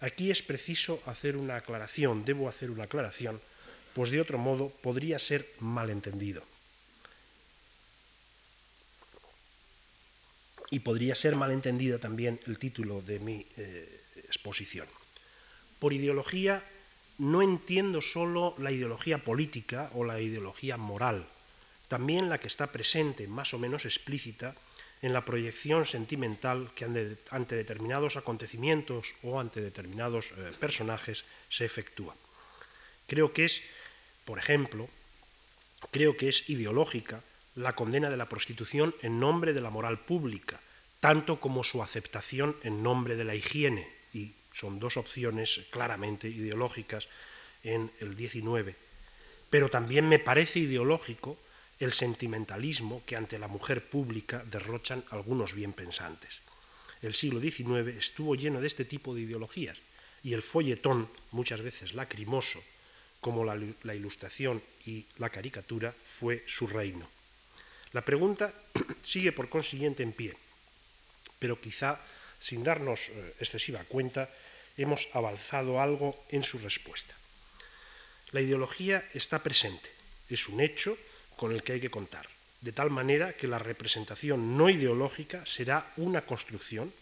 Aquí 0.00 0.30
es 0.30 0.42
preciso 0.42 1.02
hacer 1.06 1.36
una 1.36 1.56
aclaración, 1.56 2.24
debo 2.24 2.48
hacer 2.48 2.70
una 2.70 2.84
aclaración, 2.84 3.40
pues 3.94 4.10
de 4.10 4.20
otro 4.20 4.38
modo 4.38 4.68
podría 4.82 5.18
ser 5.18 5.48
malentendido. 5.58 6.42
Y 10.70 10.80
podría 10.80 11.14
ser 11.14 11.36
malentendido 11.36 11.98
también 11.98 12.40
el 12.46 12.58
título 12.58 13.00
de 13.00 13.18
mi 13.20 13.46
eh, 13.56 13.95
exposición. 14.26 14.86
Por 15.78 15.92
ideología 15.92 16.62
no 17.18 17.42
entiendo 17.42 18.02
solo 18.02 18.54
la 18.58 18.70
ideología 18.70 19.18
política 19.18 19.90
o 19.94 20.04
la 20.04 20.20
ideología 20.20 20.76
moral, 20.76 21.26
también 21.88 22.28
la 22.28 22.38
que 22.38 22.48
está 22.48 22.66
presente, 22.68 23.26
más 23.28 23.54
o 23.54 23.58
menos 23.58 23.84
explícita, 23.84 24.54
en 25.02 25.12
la 25.12 25.24
proyección 25.24 25.84
sentimental 25.84 26.70
que 26.74 26.84
ante 26.84 27.54
determinados 27.54 28.16
acontecimientos 28.16 29.14
o 29.22 29.38
ante 29.38 29.60
determinados 29.60 30.32
eh, 30.32 30.52
personajes 30.58 31.24
se 31.48 31.64
efectúa. 31.64 32.16
Creo 33.06 33.32
que 33.32 33.44
es, 33.44 33.62
por 34.24 34.38
ejemplo, 34.38 34.88
creo 35.90 36.16
que 36.16 36.28
es 36.28 36.48
ideológica 36.48 37.22
la 37.54 37.74
condena 37.74 38.10
de 38.10 38.16
la 38.16 38.28
prostitución 38.28 38.94
en 39.02 39.20
nombre 39.20 39.52
de 39.52 39.60
la 39.60 39.70
moral 39.70 40.00
pública, 40.00 40.60
tanto 41.00 41.40
como 41.40 41.62
su 41.62 41.82
aceptación 41.82 42.56
en 42.62 42.82
nombre 42.82 43.16
de 43.16 43.24
la 43.24 43.34
higiene, 43.34 43.88
y 44.16 44.32
son 44.54 44.80
dos 44.80 44.96
opciones 44.96 45.60
claramente 45.70 46.28
ideológicas 46.28 47.08
en 47.62 47.90
el 48.00 48.16
19. 48.16 48.74
Pero 49.50 49.68
también 49.68 50.08
me 50.08 50.18
parece 50.18 50.60
ideológico 50.60 51.36
el 51.78 51.92
sentimentalismo 51.92 53.02
que 53.04 53.16
ante 53.16 53.38
la 53.38 53.48
mujer 53.48 53.84
pública 53.84 54.42
derrochan 54.50 55.04
algunos 55.10 55.52
bien 55.52 55.74
pensantes. 55.74 56.40
El 57.02 57.14
siglo 57.14 57.40
XIX 57.40 57.94
estuvo 57.94 58.34
lleno 58.34 58.60
de 58.60 58.66
este 58.66 58.86
tipo 58.86 59.14
de 59.14 59.20
ideologías 59.22 59.76
y 60.24 60.32
el 60.32 60.42
folletón, 60.42 61.08
muchas 61.32 61.60
veces 61.60 61.92
lacrimoso, 61.92 62.62
como 63.20 63.44
la, 63.44 63.60
la 63.82 63.94
ilustración 63.94 64.62
y 64.86 65.04
la 65.18 65.28
caricatura, 65.28 65.92
fue 65.92 66.42
su 66.46 66.66
reino. 66.66 67.06
La 67.92 68.00
pregunta 68.00 68.52
sigue 69.02 69.32
por 69.32 69.50
consiguiente 69.50 70.02
en 70.02 70.12
pie, 70.12 70.34
pero 71.38 71.60
quizá 71.60 72.00
sin 72.38 72.62
darnos 72.62 73.08
eh, 73.08 73.34
excesiva 73.40 73.84
cuenta 73.84 74.28
hemos 74.76 75.08
avanzado 75.12 75.80
algo 75.80 76.14
en 76.30 76.44
su 76.44 76.58
respuesta. 76.58 77.14
La 78.32 78.40
ideología 78.40 79.04
está 79.14 79.42
presente, 79.42 79.90
es 80.28 80.48
un 80.48 80.60
hecho 80.60 80.96
con 81.36 81.52
el 81.52 81.62
que 81.62 81.72
hay 81.72 81.80
que 81.80 81.90
contar, 81.90 82.28
de 82.60 82.72
tal 82.72 82.90
manera 82.90 83.32
que 83.32 83.46
la 83.46 83.58
representación 83.58 84.56
no 84.56 84.68
ideológica 84.68 85.44
será 85.46 85.86
una 85.96 86.22
construcción 86.22 86.92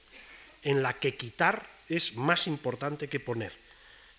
en 0.63 0.83
la 0.83 0.93
que 0.95 1.17
quitar 1.17 1.67
es 1.89 2.15
más 2.15 2.47
importante 2.47 3.09
que 3.09 3.21
poner. 3.21 3.53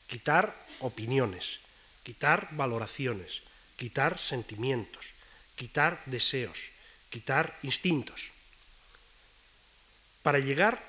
Quitar 0.07 0.53
opiniones, 0.79 1.59
quitar 2.03 2.47
valoraciones, 2.51 3.41
quitar 3.75 4.19
sentimientos, 4.19 5.07
quitar 5.55 6.01
deseos, 6.05 6.69
quitar 7.09 7.57
instintos. 7.63 8.31
Para 10.21 10.39
llegar, 10.39 10.83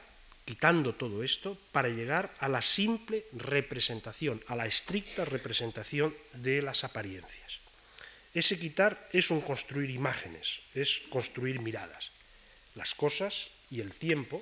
quitando 0.46 0.94
todo 0.94 1.26
esto, 1.26 1.58
para 1.74 1.90
llegar 1.90 2.30
a 2.38 2.48
la 2.48 2.62
simple 2.62 3.26
representación, 3.34 4.38
a 4.46 4.54
la 4.54 4.64
estricta 4.64 5.26
representación 5.26 6.14
de 6.38 6.62
las 6.62 6.84
apariencias. 6.86 7.58
Ese 8.32 8.56
quitar 8.56 8.94
es 9.12 9.34
un 9.34 9.42
construir 9.42 9.90
imágenes, 9.90 10.62
es 10.72 11.02
construir 11.10 11.58
miradas. 11.58 12.12
Las 12.76 12.94
cosas 12.94 13.50
y 13.70 13.80
el 13.80 13.90
tiempo, 13.90 14.38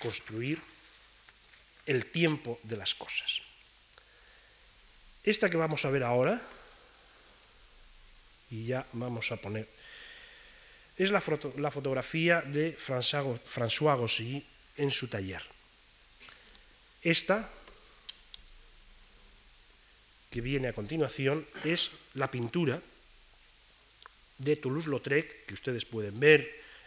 construir 0.00 0.58
el 1.86 2.06
tiempo 2.10 2.58
de 2.64 2.76
las 2.76 2.94
cosas. 2.94 3.40
Esta 5.22 5.48
que 5.48 5.56
vamos 5.56 5.84
a 5.84 5.90
ver 5.90 6.02
ahora, 6.02 6.42
y 8.50 8.66
ya 8.66 8.84
vamos 8.92 9.30
a 9.30 9.36
poner, 9.36 9.68
es 10.96 11.10
la, 11.10 11.20
fotografía 11.20 12.42
de 12.42 12.76
François 12.76 13.96
Gossy 13.96 14.44
en 14.76 14.90
su 14.90 15.08
taller. 15.08 15.42
Esta, 17.02 17.48
que 20.30 20.40
viene 20.40 20.68
a 20.68 20.72
continuación, 20.72 21.46
es 21.64 21.90
la 22.14 22.30
pintura 22.30 22.80
de 24.38 24.56
Toulouse-Lautrec, 24.56 25.46
que 25.46 25.54
ustedes 25.54 25.84
pueden 25.84 26.18
ver 26.18 26.42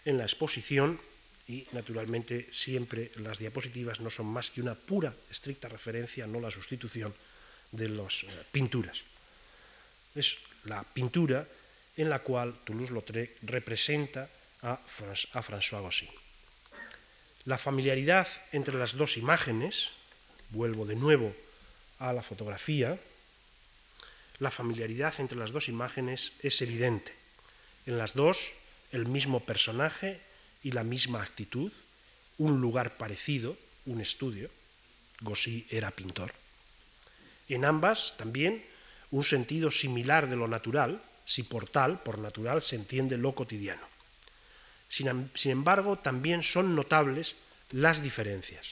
en 0.05 0.17
la 0.17 0.23
exposición, 0.23 0.99
y 1.47 1.65
naturalmente 1.71 2.49
siempre 2.51 3.11
las 3.23 3.39
diapositivas 3.39 4.01
no 4.01 4.09
son 4.09 4.27
más 4.27 4.51
que 4.51 4.61
una 4.61 4.75
pura, 4.75 5.13
estricta 5.31 5.69
referencia, 5.69 6.27
no 6.27 6.41
la 6.41 6.51
sustitución 6.51 7.13
de 7.71 7.87
las 7.87 8.23
eh, 8.23 8.27
pinturas. 8.51 8.99
Es 10.13 10.35
la 10.65 10.83
pintura 10.83 11.47
en 11.95 12.09
la 12.09 12.19
cual 12.19 12.53
Toulouse-Lautrec 12.65 13.37
representa 13.43 14.29
a, 14.63 14.75
François 14.75 15.81
Gossy. 15.81 16.09
La 17.47 17.57
familiaridad 17.57 18.27
entre 18.51 18.77
las 18.77 18.97
dos 18.97 19.15
imágenes, 19.15 19.91
vuelvo 20.49 20.85
de 20.85 20.97
nuevo 20.97 21.33
a 21.97 22.11
la 22.11 22.21
fotografía, 22.21 22.99
la 24.39 24.51
familiaridad 24.51 25.13
entre 25.19 25.37
las 25.37 25.53
dos 25.53 25.69
imágenes 25.69 26.33
es 26.43 26.61
evidente. 26.61 27.15
En 27.85 27.97
las 27.97 28.15
dos, 28.15 28.51
el 28.91 29.05
mismo 29.05 29.39
personaje 29.39 30.19
y 30.61 30.71
la 30.71 30.83
misma 30.83 31.23
actitud, 31.23 31.71
un 32.37 32.59
lugar 32.59 32.97
parecido, 32.97 33.55
un 33.85 34.01
estudio. 34.01 34.49
Gossy 35.21 35.65
era 35.69 35.91
pintor. 35.91 36.33
En 37.47 37.63
ambas 37.63 38.15
también 38.17 38.61
un 39.09 39.23
sentido 39.23 39.71
similar 39.71 40.27
de 40.27 40.35
lo 40.35 40.49
natural, 40.49 41.01
si 41.23 41.43
por 41.43 41.69
tal, 41.69 42.03
por 42.03 42.19
natural, 42.19 42.61
se 42.61 42.75
entiende 42.75 43.17
lo 43.17 43.31
cotidiano. 43.31 43.96
Sin, 44.89 45.29
embargo, 45.45 45.97
también 45.97 46.43
son 46.43 46.75
notables 46.75 47.35
las 47.71 48.01
diferencias. 48.01 48.67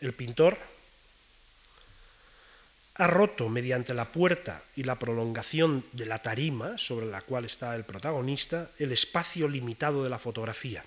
El 0.00 0.12
pintor 0.12 0.58
ha 2.96 3.06
roto 3.08 3.48
mediante 3.48 3.92
la 3.92 4.04
puerta 4.04 4.62
y 4.76 4.84
la 4.84 4.98
prolongación 4.98 5.84
de 5.92 6.06
la 6.06 6.18
tarima 6.18 6.78
sobre 6.78 7.06
la 7.06 7.22
cual 7.22 7.44
está 7.44 7.74
el 7.74 7.84
protagonista 7.84 8.70
el 8.78 8.92
espacio 8.92 9.48
limitado 9.48 10.04
de 10.04 10.10
la 10.10 10.20
fotografía. 10.20 10.84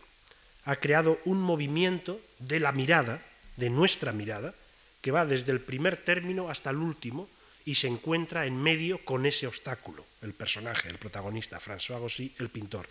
Ha 0.63 0.77
creado 0.77 1.19
un 1.25 1.41
movimiento 1.41 2.21
de 2.39 2.59
la 2.59 2.71
mirada, 2.71 3.21
de 3.57 3.69
nuestra 3.69 4.13
mirada, 4.13 4.53
que 5.01 5.11
va 5.11 5.25
desde 5.25 5.51
el 5.51 5.59
primer 5.59 5.97
término 5.97 6.49
hasta 6.49 6.69
el 6.69 6.77
último 6.77 7.27
y 7.65 7.75
se 7.75 7.87
encuentra 7.87 8.45
en 8.45 8.55
medio 8.55 9.03
con 9.03 9.25
ese 9.25 9.47
obstáculo, 9.47 10.05
el 10.21 10.33
personaje, 10.33 10.87
el 10.87 10.97
protagonista, 10.97 11.59
François 11.59 11.99
Gossy, 11.99 12.33
el 12.39 12.47
pintor. 12.47 12.87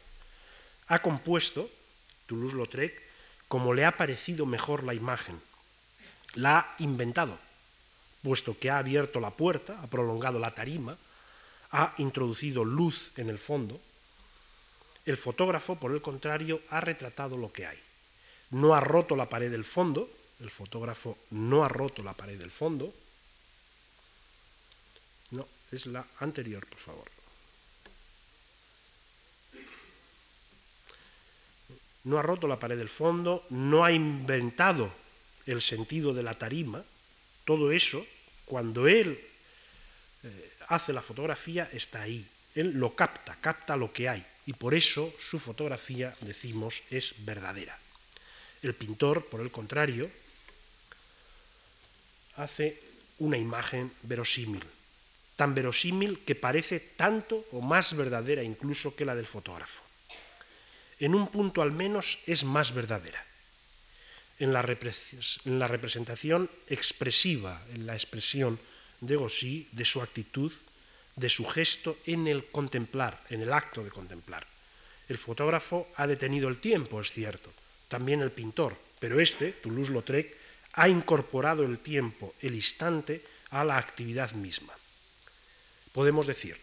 Ha 0.89 1.01
compuesto, 1.01 1.71
Toulouse-Lautrec, 2.27 3.03
como 3.49 3.75
le 3.75 3.85
ha 3.85 3.97
parecido 3.97 4.47
mejor 4.47 4.85
la 4.85 4.95
imagen. 4.95 5.41
La 6.35 6.59
ha 6.59 6.75
inventado, 6.79 7.39
puesto 8.23 8.59
que 8.59 8.71
ha 8.71 8.79
abierto 8.79 9.21
la 9.21 9.31
puerta, 9.31 9.81
ha 9.83 9.87
prolongado 9.87 10.39
la 10.39 10.55
tarima, 10.55 10.97
ha 11.73 11.95
introducido 11.99 12.65
luz 12.65 13.11
en 13.17 13.31
el 13.31 13.39
fondo, 13.39 13.81
el 15.07 15.17
fotógrafo, 15.17 15.77
por 15.77 15.93
el 15.93 16.03
contrario, 16.03 16.61
ha 16.71 16.81
retratado 16.81 17.37
lo 17.37 17.53
que 17.53 17.65
hay. 17.65 17.79
No 18.51 18.75
ha 18.75 18.81
roto 18.81 19.15
la 19.15 19.29
pared 19.29 19.51
del 19.51 19.65
fondo, 19.65 20.11
el 20.41 20.51
fotógrafo 20.51 21.17
no 21.31 21.65
ha 21.65 21.69
roto 21.69 22.03
la 22.03 22.13
pared 22.13 22.37
del 22.37 22.51
fondo. 22.51 22.93
No, 25.31 25.47
es 25.71 25.87
la 25.87 26.05
anterior, 26.19 26.67
por 26.67 26.79
favor. 26.79 27.16
No 32.07 32.19
ha 32.19 32.23
roto 32.23 32.47
la 32.47 32.59
pared 32.59 32.79
del 32.79 32.89
fondo, 32.89 33.45
no 33.51 33.85
ha 33.85 33.91
inventado 33.91 34.91
el 35.47 35.61
sentido 35.61 36.15
de 36.15 36.23
la 36.23 36.35
tarima, 36.35 36.83
todo 37.45 37.73
eso 37.73 38.07
cuando 38.47 38.87
él 38.87 39.19
eh, 40.23 40.53
hace 40.69 40.93
la 40.93 41.03
fotografía, 41.03 41.69
está 41.73 42.03
ahí. 42.03 42.25
Él 42.55 42.79
lo 42.79 42.95
capta, 42.95 43.37
capta 43.41 43.77
lo 43.77 43.93
que 43.93 44.09
hay. 44.09 44.25
Y 44.47 44.53
por 44.53 44.75
eso 44.75 45.13
su 45.19 45.39
fotografía, 45.39 46.13
decimos, 46.21 46.83
es 46.91 47.15
verdadera. 47.19 47.77
El 48.63 48.75
pintor, 48.75 49.27
por 49.27 49.41
el 49.41 49.51
contrario, 49.51 50.09
hace 52.37 52.81
una 53.19 53.37
imagen 53.37 53.91
verosímil, 54.03 54.65
tan 55.37 55.55
verosímil 55.55 56.21
que 56.21 56.35
parece 56.35 56.81
tanto 56.81 57.45
o 57.53 57.61
más 57.61 57.97
verdadera 57.97 58.43
incluso 58.43 58.95
que 58.95 59.05
la 59.05 59.15
del 59.15 59.27
fotógrafo. 59.27 59.86
En 60.99 61.15
un 61.15 61.29
punto 61.29 61.63
al 61.63 61.73
menos 61.73 62.19
es 62.27 62.45
más 62.45 62.73
verdadera 62.73 63.27
en 64.39 64.53
la, 64.53 64.63
representación 64.63 66.51
expresiva, 66.69 67.63
en 67.73 67.87
la 67.87 67.95
expresión 67.95 68.59
de 69.01 69.17
Gossy, 69.17 69.69
de 69.73 69.85
su 69.85 70.03
actitud, 70.03 70.53
de 71.17 71.29
su 71.29 71.47
gesto 71.47 71.97
en 72.05 72.27
el 72.27 72.45
contemplar, 72.47 73.19
en 73.31 73.43
el 73.43 73.53
acto 73.53 73.83
de 73.83 73.91
contemplar. 73.91 74.47
El 75.09 75.19
fotógrafo 75.19 75.89
ha 75.97 76.07
detenido 76.07 76.49
el 76.49 76.59
tiempo, 76.59 77.01
es 77.01 77.13
cierto, 77.13 77.51
también 77.89 78.21
el 78.21 78.31
pintor, 78.31 78.77
pero 78.99 79.21
este, 79.21 79.53
Toulouse-Lautrec, 79.53 80.37
ha 80.75 80.89
incorporado 80.89 81.65
el 81.65 81.79
tiempo, 81.79 82.35
el 82.43 82.55
instante, 82.55 83.23
a 83.51 83.65
la 83.65 83.79
actividad 83.79 84.33
misma. 84.33 84.75
Podemos 85.93 86.27
decir, 86.27 86.59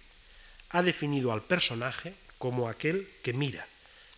ha 0.70 0.84
definido 0.84 1.32
al 1.32 1.42
personaje 1.42 2.14
como 2.38 2.70
aquel 2.70 3.08
que 3.24 3.34
mira, 3.34 3.66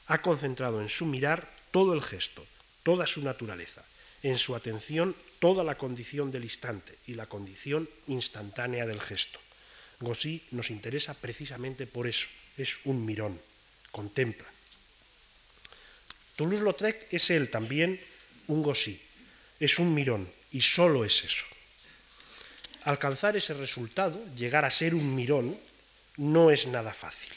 ha 0.08 0.22
concentrado 0.22 0.82
en 0.82 0.90
su 0.90 1.06
mirar 1.06 1.50
todo 1.72 1.94
el 1.94 2.02
gesto, 2.02 2.46
toda 2.84 3.08
su 3.08 3.22
naturaleza, 3.22 3.84
en 4.24 4.38
su 4.38 4.56
atención 4.56 5.16
toda 5.40 5.64
la 5.64 5.78
condición 5.78 6.32
del 6.32 6.44
instante 6.44 6.98
y 7.08 7.14
la 7.14 7.28
condición 7.28 7.90
instantánea 8.08 8.86
del 8.86 9.02
gesto. 9.02 9.40
Gossy 10.00 10.42
nos 10.52 10.72
interesa 10.72 11.14
precisamente 11.14 11.88
por 11.88 12.08
eso, 12.08 12.28
es 12.58 12.80
un 12.86 13.06
mirón, 13.06 13.40
contempla. 13.92 14.48
Toulouse-Lautrec 16.36 17.08
es 17.12 17.30
él 17.30 17.50
también 17.50 18.00
un 18.48 18.62
Gossy, 18.62 19.00
es 19.60 19.80
un 19.80 19.94
mirón 19.94 20.28
y 20.52 20.62
solo 20.62 21.06
es 21.06 21.24
eso. 21.24 21.46
Alcanzar 22.84 23.38
ese 23.38 23.54
resultado, 23.54 24.20
llegar 24.36 24.66
a 24.66 24.72
ser 24.72 24.94
un 24.94 25.16
mirón, 25.16 25.58
no 26.18 26.52
es 26.52 26.68
nada 26.68 26.94
fácil. 26.94 27.34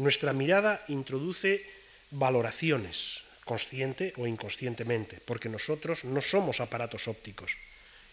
Nuestra 0.00 0.32
mirada 0.32 0.80
introduce 0.88 1.60
valoraciones, 2.08 3.20
consciente 3.44 4.16
o 4.16 4.24
inconscientemente, 4.24 5.20
porque 5.20 5.52
nosotros 5.52 6.08
no 6.08 6.24
somos 6.24 6.64
aparatos 6.64 7.04
ópticos. 7.04 7.60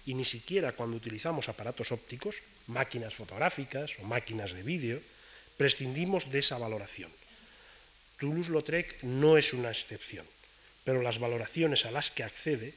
Y 0.04 0.12
ni 0.12 0.28
siquiera 0.28 0.76
cuando 0.76 1.00
utilizamos 1.00 1.48
aparatos 1.48 1.96
ópticos, 1.96 2.44
máquinas 2.68 3.16
fotográficas 3.16 3.96
o 4.00 4.04
máquinas 4.04 4.52
de 4.52 4.68
vídeo, 4.68 5.00
prescindimos 5.56 6.28
de 6.28 6.44
esa 6.44 6.60
valoración. 6.60 7.08
Toulouse-Lautrec 8.20 9.08
no 9.08 9.40
es 9.40 9.56
una 9.56 9.72
excepción, 9.72 10.28
pero 10.84 11.00
las 11.02 11.24
valoraciones 11.24 11.88
a 11.88 11.96
las 11.96 12.12
que 12.12 12.28
accede, 12.28 12.76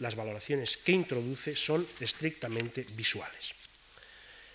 las 0.00 0.16
valoraciones 0.16 0.80
que 0.80 0.96
introduce, 0.96 1.52
son 1.56 1.84
estrictamente 2.00 2.88
visuales. 2.96 3.52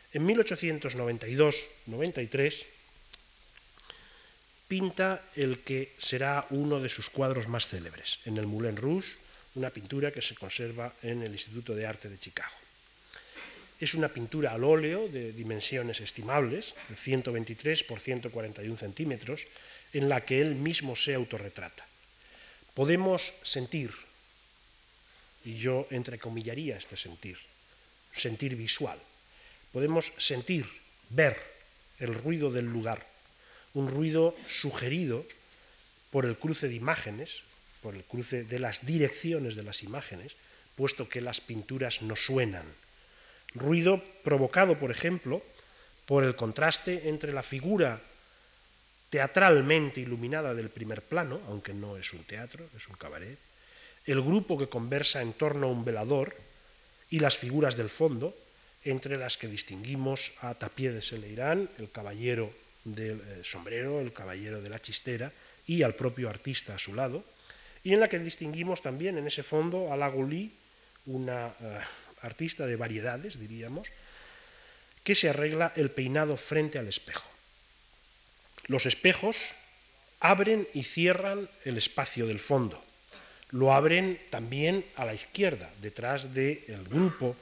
En 0.09 0.25
1892-93 0.25 2.73
pinta 4.67 5.21
el 5.35 5.59
que 5.59 5.93
será 5.97 6.45
uno 6.49 6.79
de 6.79 6.89
sus 6.89 7.09
cuadros 7.09 7.47
más 7.47 7.69
célebres, 7.69 8.19
en 8.25 8.37
el 8.37 8.47
Moulin 8.47 8.77
Rouge, 8.77 9.17
una 9.55 9.69
pintura 9.69 10.11
que 10.11 10.21
se 10.21 10.35
conserva 10.35 10.93
en 11.03 11.21
el 11.21 11.31
Instituto 11.31 11.75
de 11.75 11.85
Arte 11.85 12.09
de 12.09 12.19
Chicago. 12.19 12.53
Es 13.79 13.93
una 13.93 14.07
pintura 14.07 14.51
al 14.51 14.63
óleo 14.63 15.07
de 15.07 15.33
dimensiones 15.33 15.99
estimables, 15.99 16.75
de 16.89 16.95
123 16.95 17.83
por 17.83 17.99
141 17.99 18.77
centímetros, 18.77 19.43
en 19.93 20.09
la 20.09 20.25
que 20.25 20.41
él 20.41 20.55
mismo 20.55 20.95
se 20.95 21.13
autorretrata. 21.13 21.85
Podemos 22.73 23.33
sentir, 23.43 23.91
y 25.45 25.57
yo 25.57 25.87
entrecomillaría 25.91 26.77
este 26.77 26.97
sentir, 26.97 27.37
sentir 28.13 28.55
visual, 28.55 28.99
podemos 29.71 30.11
sentir, 30.17 30.65
ver 31.09 31.37
el 31.99 32.15
ruido 32.15 32.51
del 32.51 32.65
lugar, 32.65 33.05
un 33.75 33.87
ruido 33.87 34.35
sugerido 34.47 35.25
por 36.11 36.25
el 36.25 36.35
cruce 36.35 36.67
de 36.67 36.75
imágenes, 36.75 37.43
por 37.83 37.93
el 37.93 38.03
cruce 38.03 38.43
de 38.43 38.57
las 38.57 38.85
direcciones 38.85 39.55
de 39.55 39.63
las 39.63 39.83
imágenes, 39.83 40.35
puesto 40.75 41.07
que 41.07 41.21
las 41.21 41.41
pinturas 41.41 42.01
no 42.01 42.15
suenan. 42.15 42.65
Ruido 43.53 44.03
provocado, 44.23 44.79
por 44.79 44.91
ejemplo, 44.91 45.43
por 46.05 46.23
el 46.23 46.35
contraste 46.35 47.09
entre 47.09 47.31
la 47.31 47.43
figura 47.43 48.01
teatralmente 49.09 50.01
iluminada 50.01 50.53
del 50.53 50.69
primer 50.69 51.01
plano, 51.01 51.39
aunque 51.47 51.73
no 51.73 51.97
es 51.97 52.11
un 52.13 52.23
teatro, 52.23 52.65
es 52.75 52.87
un 52.87 52.95
cabaret, 52.95 53.37
el 54.05 54.21
grupo 54.21 54.57
que 54.57 54.67
conversa 54.67 55.21
en 55.21 55.33
torno 55.33 55.67
a 55.67 55.71
un 55.71 55.85
velador 55.85 56.35
y 57.09 57.19
las 57.19 57.37
figuras 57.37 57.75
del 57.75 57.89
fondo, 57.89 58.35
entre 58.83 59.17
las 59.17 59.37
que 59.37 59.47
distinguimos 59.47 60.33
a 60.41 60.53
Tapié 60.53 60.91
de 60.91 61.01
Seleirán, 61.01 61.69
el 61.79 61.89
caballero 61.89 62.53
del 62.85 63.19
eh, 63.19 63.41
sombrero, 63.43 63.99
el 63.99 64.13
caballero 64.13 64.61
de 64.61 64.69
la 64.69 64.79
chistera, 64.81 65.31
y 65.67 65.83
al 65.83 65.95
propio 65.95 66.29
artista 66.29 66.75
a 66.75 66.79
su 66.79 66.93
lado, 66.93 67.23
y 67.83 67.93
en 67.93 67.99
la 67.99 68.07
que 68.07 68.19
distinguimos 68.19 68.81
también 68.81 69.17
en 69.17 69.27
ese 69.27 69.43
fondo 69.43 69.91
a 69.91 69.97
Lagoli, 69.97 70.51
una 71.07 71.47
eh, 71.47 71.79
artista 72.21 72.65
de 72.65 72.75
variedades, 72.75 73.39
diríamos, 73.39 73.87
que 75.03 75.13
se 75.13 75.29
arregla 75.29 75.73
el 75.75 75.91
peinado 75.91 76.37
frente 76.37 76.79
al 76.79 76.87
espejo. 76.87 77.29
Los 78.67 78.87
espejos 78.87 79.53
abren 80.19 80.67
y 80.73 80.81
cierran 80.83 81.47
el 81.65 81.77
espacio 81.77 82.25
del 82.25 82.39
fondo. 82.39 82.83
Lo 83.51 83.73
abren 83.73 84.19
también 84.31 84.83
a 84.95 85.05
la 85.05 85.13
izquierda, 85.13 85.69
detrás 85.81 86.33
del 86.33 86.83
grupo, 86.89 87.35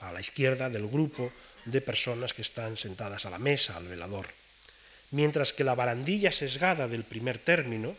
a 0.00 0.12
la 0.12 0.20
izquierda 0.20 0.70
del 0.70 0.86
grupo 0.86 1.32
de 1.64 1.80
personas 1.80 2.32
que 2.32 2.42
están 2.42 2.76
sentadas 2.76 3.26
a 3.26 3.30
la 3.30 3.38
mesa, 3.38 3.76
al 3.76 3.88
velador. 3.88 4.26
Mientras 5.10 5.52
que 5.52 5.64
la 5.64 5.74
barandilla 5.74 6.32
sesgada 6.32 6.88
del 6.88 7.04
primer 7.04 7.38
término 7.38 7.96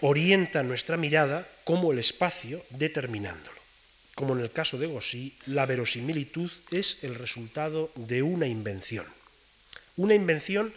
orienta 0.00 0.62
nuestra 0.62 0.96
mirada 0.96 1.46
como 1.64 1.92
el 1.92 1.98
espacio 1.98 2.64
determinándolo. 2.70 3.58
Como 4.14 4.34
en 4.34 4.42
el 4.42 4.50
caso 4.50 4.78
de 4.78 4.86
Gossy, 4.86 5.34
la 5.46 5.66
verosimilitud 5.66 6.50
es 6.70 6.98
el 7.02 7.14
resultado 7.14 7.92
de 7.94 8.22
una 8.22 8.46
invención. 8.46 9.06
Una 9.96 10.14
invención 10.14 10.74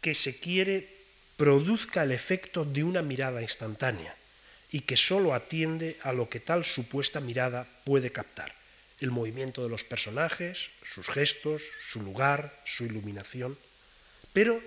que 0.00 0.14
se 0.14 0.36
quiere 0.36 0.88
produzca 1.36 2.02
el 2.02 2.12
efecto 2.12 2.64
de 2.64 2.84
una 2.84 3.00
mirada 3.00 3.40
instantánea 3.40 4.14
y 4.70 4.80
que 4.80 4.96
sólo 4.96 5.34
atiende 5.34 5.96
a 6.02 6.12
lo 6.12 6.28
que 6.28 6.40
tal 6.40 6.64
supuesta 6.64 7.20
mirada 7.20 7.66
puede 7.84 8.12
captar, 8.12 8.52
el 9.00 9.10
movimiento 9.10 9.62
de 9.62 9.70
los 9.70 9.84
personajes, 9.84 10.70
sus 10.84 11.08
gestos, 11.08 11.62
su 11.90 12.02
lugar, 12.02 12.54
su 12.64 12.84
iluminación. 12.84 13.56
Pero, 14.32 14.60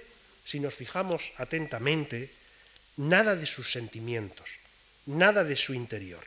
si 0.45 0.60
nos 0.60 0.73
fijamos 0.73 1.32
atentamente, 1.38 2.30
nada 2.97 3.36
de 3.36 3.45
sus 3.45 3.71
sentimientos, 3.71 4.49
nada 5.06 5.43
de 5.43 5.56
su 5.56 5.73
interior. 5.73 6.23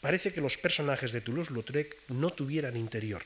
Parece 0.00 0.32
que 0.32 0.40
los 0.40 0.58
personajes 0.58 1.12
de 1.12 1.20
Toulouse-Lautrec 1.20 1.96
no 2.08 2.30
tuvieran 2.30 2.76
interior, 2.76 3.22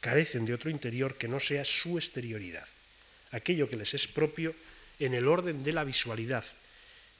carecen 0.00 0.44
de 0.46 0.54
otro 0.54 0.70
interior 0.70 1.16
que 1.16 1.28
no 1.28 1.40
sea 1.40 1.64
su 1.64 1.98
exterioridad 1.98 2.66
aquello 3.32 3.68
que 3.68 3.76
les 3.76 3.94
es 3.94 4.08
propio 4.08 4.54
en 4.98 5.14
el 5.14 5.28
orden 5.28 5.62
de 5.62 5.72
la 5.72 5.84
visualidad, 5.84 6.44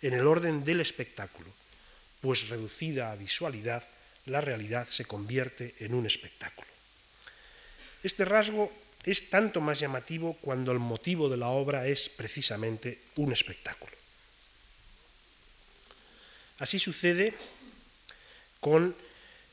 en 0.02 0.14
el 0.14 0.26
orden 0.26 0.64
del 0.64 0.80
espectáculo, 0.80 1.48
pues 2.20 2.48
reducida 2.48 3.12
a 3.12 3.16
visualidad, 3.16 3.86
la 4.26 4.40
realidad 4.40 4.88
se 4.88 5.04
convierte 5.04 5.74
en 5.80 5.94
un 5.94 6.06
espectáculo. 6.06 6.68
Este 8.02 8.24
rasgo 8.24 8.72
es 9.04 9.30
tanto 9.30 9.60
más 9.60 9.80
llamativo 9.80 10.36
cuando 10.40 10.72
el 10.72 10.78
motivo 10.78 11.28
de 11.28 11.36
la 11.36 11.48
obra 11.48 11.86
es 11.86 12.08
precisamente 12.08 12.98
un 13.16 13.32
espectáculo. 13.32 13.92
Así 16.58 16.78
sucede 16.78 17.32
con 18.60 18.94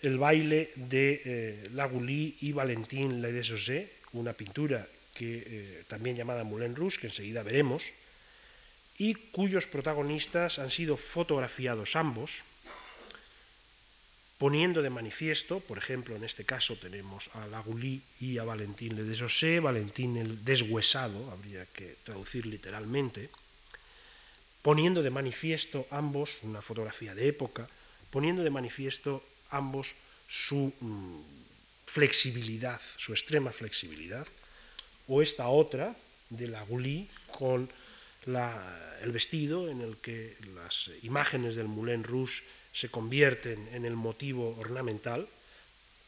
el 0.02 0.18
baile 0.18 0.72
de 0.76 1.22
eh, 1.24 1.70
Lagouly 1.74 2.38
y 2.42 2.52
Valentin 2.52 3.22
Le 3.22 3.32
una 4.14 4.34
pintura 4.34 4.86
que, 5.14 5.44
eh, 5.46 5.84
también 5.88 6.16
llamada 6.16 6.44
Moulin 6.44 6.76
Rouge, 6.76 7.00
que 7.00 7.08
enseguida 7.08 7.44
veremos, 7.44 7.84
y 8.98 9.16
cuyos 9.16 9.68
protagonistas 9.68 10.60
han 10.60 10.70
sido 10.70 10.98
fotografiados 10.98 11.96
ambos, 11.96 12.44
poniendo 14.38 14.82
de 14.82 14.90
manifiesto, 14.90 15.60
por 15.60 15.78
ejemplo, 15.78 16.16
en 16.16 16.24
este 16.24 16.46
caso 16.46 16.76
tenemos 16.76 17.30
a 17.34 17.48
Lagouly 17.48 18.02
y 18.22 18.38
a 18.38 18.44
Valentín 18.44 18.96
Le 18.96 19.60
Valentín 19.60 20.18
el 20.18 20.46
deshuesado, 20.46 21.32
habría 21.32 21.66
que 21.66 21.96
traducir 22.04 22.46
literalmente, 22.46 23.30
poniendo 24.62 25.02
de 25.02 25.10
manifiesto 25.10 25.88
ambos, 25.90 26.38
una 26.44 26.62
fotografía 26.62 27.16
de 27.16 27.28
época, 27.28 27.68
poniendo 28.12 28.44
de 28.44 28.50
manifiesto 28.50 29.24
ambos 29.50 29.96
su 30.28 30.72
mm, 30.80 31.22
flexibilidad, 31.86 32.82
su 32.98 33.14
extrema 33.14 33.52
flexibilidad, 33.52 34.28
o 35.08 35.22
esta 35.22 35.48
otra 35.48 35.96
de 36.30 36.48
la 36.48 36.62
Gully 36.64 37.10
con 37.32 37.70
el 39.02 39.12
vestido 39.12 39.70
en 39.70 39.82
el 39.82 39.98
que 39.98 40.36
las 40.54 40.92
imágenes 41.02 41.56
del 41.56 41.70
Moulin 41.70 42.04
Rouge 42.04 42.44
se 42.78 42.90
convierten 42.90 43.70
en 43.74 43.86
el 43.86 43.96
motivo 43.96 44.56
ornamental, 44.60 45.28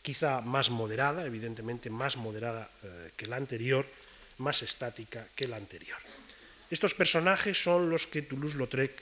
quizá 0.03 0.39
más 0.41 0.69
moderada, 0.69 1.25
evidentemente 1.25 1.89
más 1.89 2.15
moderada 2.15 2.69
eh, 2.83 3.09
que 3.17 3.25
la 3.25 3.37
anterior, 3.37 3.89
más 4.37 4.61
estática 4.61 5.25
que 5.33 5.47
la 5.47 5.57
anterior. 5.57 5.97
Estos 6.69 6.93
personajes 6.93 7.57
son 7.57 7.89
los 7.89 8.05
que 8.05 8.21
Toulouse-Lautrec 8.21 8.93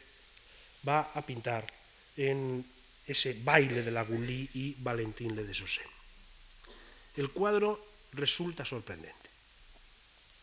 va 0.87 1.11
a 1.11 1.21
pintar 1.27 1.67
en 2.15 2.63
ese 3.05 3.35
baile 3.43 3.83
de 3.83 3.91
la 3.91 4.07
Gully 4.07 4.47
y 4.53 4.75
Valentin 4.79 5.35
Le 5.35 5.43
Dessosset. 5.43 5.91
El 7.17 7.31
cuadro 7.31 7.83
resulta 8.13 8.63
sorprendente. 8.63 9.27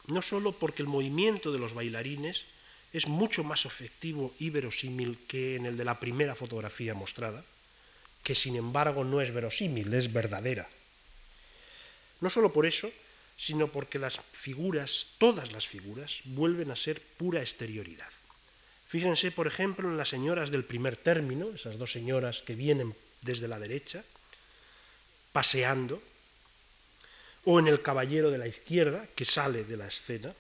No 0.09 0.21
solo 0.21 0.53
porque 0.53 0.83
el 0.83 0.93
movimiento 0.93 1.53
de 1.53 1.59
los 1.59 1.73
bailarines 1.73 2.45
es 2.95 3.09
mucho 3.09 3.43
más 3.43 3.67
efectivo 3.67 4.33
y 4.39 4.51
verosímil 4.51 5.19
que 5.27 5.57
en 5.57 5.67
el 5.67 5.77
de 5.77 5.85
la 5.85 5.99
primera 5.99 6.37
fotografía 6.37 6.95
mostrada, 6.95 7.43
que 8.23 8.37
sin 8.37 8.55
embargo 8.55 9.03
no 9.03 9.21
es 9.21 9.35
verosímil, 9.35 9.93
es 9.93 10.13
verdadera. 10.13 10.69
No 12.21 12.31
solo 12.31 12.53
por 12.53 12.67
eso, 12.67 12.89
sino 13.37 13.67
porque 13.67 13.99
las 13.99 14.21
figuras, 14.31 15.09
todas 15.19 15.51
las 15.51 15.67
figuras, 15.67 16.21
vuelven 16.25 16.71
a 16.71 16.77
ser 16.77 17.03
pura 17.03 17.41
exterioridad. 17.41 18.09
Fíjense, 18.87 19.33
por 19.33 19.49
ejemplo, 19.49 19.89
en 19.89 19.97
las 19.97 20.11
señoras 20.11 20.53
del 20.53 20.63
primer 20.63 20.97
término, 20.97 21.51
esas 21.51 21.79
dos 21.79 21.91
señoras 21.91 22.43
que 22.43 22.55
vienen 22.55 22.95
desde 23.23 23.49
la 23.49 23.59
derecha, 23.59 24.05
paseando, 25.33 26.01
o 27.45 27.59
en 27.59 27.67
el 27.67 27.83
caballero 27.83 28.31
de 28.31 28.39
la 28.39 28.47
izquierda, 28.47 29.05
que 29.17 29.25
sale 29.25 29.65
de 29.65 29.77
la 29.77 29.89
escena, 29.89 30.33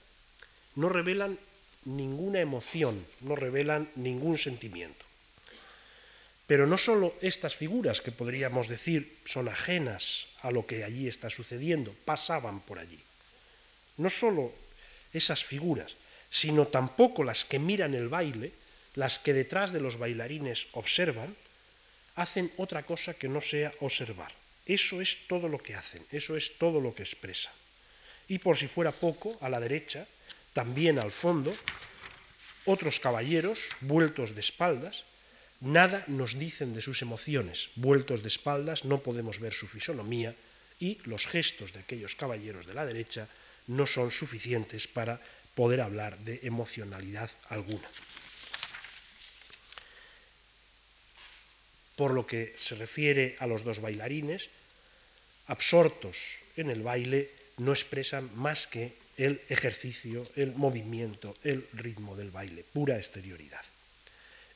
no 0.76 0.88
revelan 0.88 1.36
ninguna 1.84 2.40
emoción, 2.40 3.04
no 3.20 3.36
revelan 3.36 3.88
ningún 3.94 4.38
sentimiento. 4.38 5.04
Pero 6.46 6.66
no 6.66 6.76
solo 6.76 7.14
estas 7.20 7.56
figuras, 7.56 8.00
que 8.00 8.12
podríamos 8.12 8.68
decir 8.68 9.16
son 9.24 9.48
ajenas 9.48 10.26
a 10.42 10.50
lo 10.50 10.66
que 10.66 10.84
allí 10.84 11.08
está 11.08 11.30
sucediendo, 11.30 11.94
pasaban 12.04 12.60
por 12.60 12.78
allí. 12.78 12.98
No 13.96 14.10
solo 14.10 14.52
esas 15.12 15.44
figuras, 15.44 15.96
sino 16.28 16.66
tampoco 16.66 17.24
las 17.24 17.44
que 17.44 17.58
miran 17.58 17.94
el 17.94 18.08
baile, 18.08 18.52
las 18.94 19.18
que 19.18 19.32
detrás 19.32 19.72
de 19.72 19.80
los 19.80 19.96
bailarines 19.96 20.66
observan, 20.72 21.34
hacen 22.16 22.52
otra 22.58 22.82
cosa 22.82 23.14
que 23.14 23.28
no 23.28 23.40
sea 23.40 23.72
observar. 23.80 24.32
Eso 24.66 25.00
es 25.00 25.26
todo 25.28 25.48
lo 25.48 25.58
que 25.58 25.74
hacen, 25.74 26.04
eso 26.12 26.36
es 26.36 26.58
todo 26.58 26.80
lo 26.80 26.94
que 26.94 27.02
expresan. 27.02 27.52
Y 28.28 28.38
por 28.38 28.56
si 28.56 28.68
fuera 28.68 28.92
poco, 28.92 29.36
a 29.40 29.48
la 29.48 29.60
derecha, 29.60 30.06
también 30.54 30.98
al 30.98 31.12
fondo, 31.12 31.54
otros 32.64 32.98
caballeros, 32.98 33.76
vueltos 33.82 34.34
de 34.34 34.40
espaldas, 34.40 35.04
nada 35.60 36.04
nos 36.06 36.38
dicen 36.38 36.72
de 36.72 36.80
sus 36.80 37.02
emociones, 37.02 37.68
vueltos 37.76 38.22
de 38.22 38.28
espaldas, 38.28 38.86
no 38.86 39.02
podemos 39.02 39.40
ver 39.40 39.52
su 39.52 39.66
fisonomía 39.66 40.34
y 40.80 40.98
los 41.04 41.26
gestos 41.26 41.72
de 41.74 41.80
aquellos 41.80 42.14
caballeros 42.14 42.66
de 42.66 42.74
la 42.74 42.86
derecha 42.86 43.28
no 43.66 43.86
son 43.86 44.10
suficientes 44.10 44.86
para 44.86 45.20
poder 45.54 45.80
hablar 45.80 46.18
de 46.18 46.40
emocionalidad 46.42 47.30
alguna. 47.48 47.88
Por 51.96 52.12
lo 52.14 52.26
que 52.26 52.54
se 52.58 52.74
refiere 52.74 53.36
a 53.38 53.46
los 53.46 53.62
dos 53.62 53.80
bailarines, 53.80 54.50
absortos 55.46 56.42
en 56.56 56.70
el 56.70 56.82
baile, 56.82 57.30
no 57.58 57.72
expresan 57.72 58.30
más 58.34 58.66
que 58.66 59.03
el 59.16 59.40
ejercicio, 59.48 60.26
el 60.36 60.54
movimiento, 60.54 61.34
el 61.44 61.66
ritmo 61.74 62.16
del 62.16 62.30
baile, 62.30 62.64
pura 62.72 62.96
exterioridad. 62.96 63.62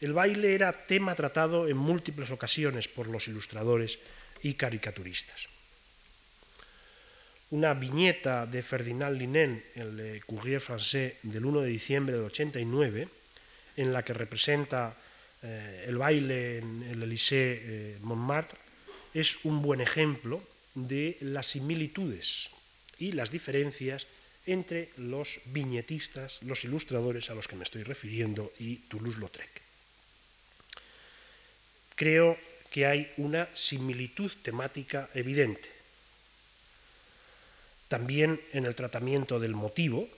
El 0.01 0.13
baile 0.13 0.55
era 0.55 0.73
tema 0.73 1.15
tratado 1.15 1.69
en 1.69 1.77
múltiples 1.77 2.31
ocasiones 2.31 2.87
por 2.89 3.09
los 3.09 3.27
ilustradores 3.29 3.99
y 4.43 4.55
caricaturistas. 4.55 5.49
Una 7.51 7.75
viñeta 7.75 8.47
de 8.47 8.63
Ferdinand 8.63 9.17
Linen, 9.17 9.65
el 9.75 10.23
Courrier 10.27 10.61
Français 10.61 11.17
del 11.23 11.45
1 11.45 11.63
de 11.63 11.69
diciembre 11.69 12.15
del 12.15 12.27
89, 12.27 13.09
en 13.77 13.93
la 13.93 14.03
que 14.03 14.13
representa 14.13 14.95
eh, 15.43 15.87
el 15.89 15.97
baile 15.97 16.59
en 16.59 16.83
el 16.83 17.03
Élysée 17.03 17.63
eh, 17.63 17.99
Montmartre, 18.03 18.59
es 19.15 19.39
un 19.45 19.63
buen 19.63 19.81
ejemplo 19.81 20.43
de 20.75 21.17
las 21.21 21.47
similitudes 21.47 22.51
y 22.99 23.13
las 23.13 23.31
diferencias 23.31 24.07
entre 24.49 24.89
los 24.97 25.41
viñetistas, 25.47 26.43
los 26.43 26.65
ilustradores 26.65 27.29
a 27.29 27.35
los 27.35 27.47
que 27.47 27.57
me 27.57 27.65
estoy 27.65 27.83
refiriendo 27.83 28.53
y 28.59 28.77
Toulouse-Lautrec. 28.89 29.61
Creo 31.95 32.39
que 32.71 32.87
hay 32.87 33.13
una 33.19 33.49
similitud 33.55 34.33
temática 34.43 35.11
evidente. 35.15 35.69
También 37.89 38.41
en 38.53 38.65
el 38.65 38.75
tratamiento 38.75 39.39
del 39.39 39.55
motivo, 39.55 40.09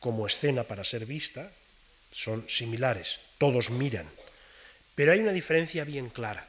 como 0.00 0.26
escena 0.26 0.64
para 0.64 0.84
ser 0.84 1.04
vista, 1.04 1.52
son 2.12 2.48
similares, 2.48 3.20
todos 3.38 3.70
miran. 3.70 4.08
Pero 4.94 5.12
hay 5.12 5.20
una 5.20 5.32
diferencia 5.32 5.84
bien 5.84 6.08
clara. 6.08 6.48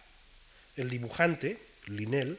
El 0.75 0.89
dibujante, 0.89 1.57
Linel, 1.87 2.37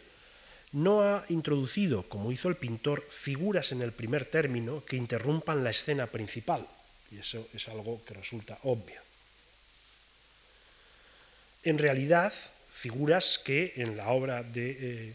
no 0.72 1.02
ha 1.02 1.24
introducido, 1.28 2.02
como 2.08 2.32
hizo 2.32 2.48
el 2.48 2.56
pintor, 2.56 3.02
figuras 3.08 3.72
en 3.72 3.82
el 3.82 3.92
primer 3.92 4.24
término 4.24 4.84
que 4.84 4.96
interrumpan 4.96 5.62
la 5.62 5.70
escena 5.70 6.06
principal. 6.06 6.66
Y 7.10 7.18
eso 7.18 7.46
es 7.54 7.68
algo 7.68 8.04
que 8.04 8.14
resulta 8.14 8.58
obvio. 8.64 9.00
En 11.62 11.78
realidad, 11.78 12.32
figuras 12.72 13.38
que 13.38 13.74
en 13.76 13.96
la 13.96 14.10
obra 14.10 14.42
de 14.42 14.76
eh, 14.78 15.14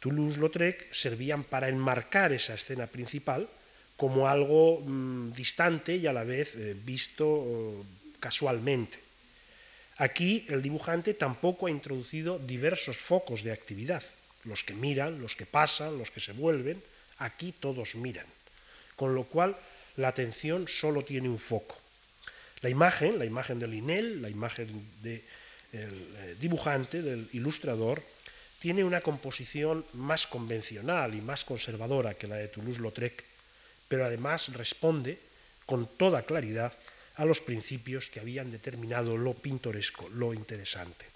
Toulouse-Lautrec 0.00 0.92
servían 0.92 1.44
para 1.44 1.68
enmarcar 1.68 2.32
esa 2.32 2.54
escena 2.54 2.86
principal 2.86 3.48
como 3.96 4.28
algo 4.28 4.80
mm, 4.80 5.32
distante 5.32 5.96
y 5.96 6.06
a 6.06 6.12
la 6.12 6.24
vez 6.24 6.54
eh, 6.56 6.74
visto 6.84 7.84
casualmente. 8.20 8.98
Aquí 9.98 10.44
el 10.48 10.60
dibujante 10.60 11.14
tampoco 11.14 11.66
ha 11.66 11.70
introducido 11.70 12.38
diversos 12.38 12.98
focos 12.98 13.42
de 13.42 13.52
actividad 13.52 14.02
los 14.46 14.64
que 14.64 14.74
miran, 14.74 15.20
los 15.20 15.36
que 15.36 15.46
pasan, 15.46 15.98
los 15.98 16.10
que 16.10 16.20
se 16.20 16.32
vuelven, 16.32 16.82
aquí 17.18 17.52
todos 17.52 17.94
miran. 17.94 18.26
Con 18.96 19.14
lo 19.14 19.24
cual 19.24 19.56
la 19.96 20.08
atención 20.08 20.68
solo 20.68 21.02
tiene 21.02 21.28
un 21.28 21.38
foco. 21.38 21.76
La 22.62 22.70
imagen, 22.70 23.18
la 23.18 23.24
imagen 23.24 23.58
del 23.58 23.70
Linel, 23.70 24.22
la 24.22 24.30
imagen 24.30 24.66
del 25.02 25.22
eh, 25.72 26.36
dibujante, 26.40 27.02
del 27.02 27.28
ilustrador, 27.32 28.02
tiene 28.58 28.84
una 28.84 29.00
composición 29.00 29.84
más 29.92 30.26
convencional 30.26 31.14
y 31.14 31.20
más 31.20 31.44
conservadora 31.44 32.14
que 32.14 32.26
la 32.26 32.36
de 32.36 32.48
Toulouse-Lautrec, 32.48 33.24
pero 33.88 34.06
además 34.06 34.52
responde 34.54 35.18
con 35.66 35.86
toda 35.86 36.22
claridad 36.22 36.72
a 37.16 37.24
los 37.24 37.40
principios 37.40 38.08
que 38.08 38.20
habían 38.20 38.50
determinado 38.50 39.16
lo 39.16 39.34
pintoresco, 39.34 40.08
lo 40.08 40.32
interesante. 40.32 41.06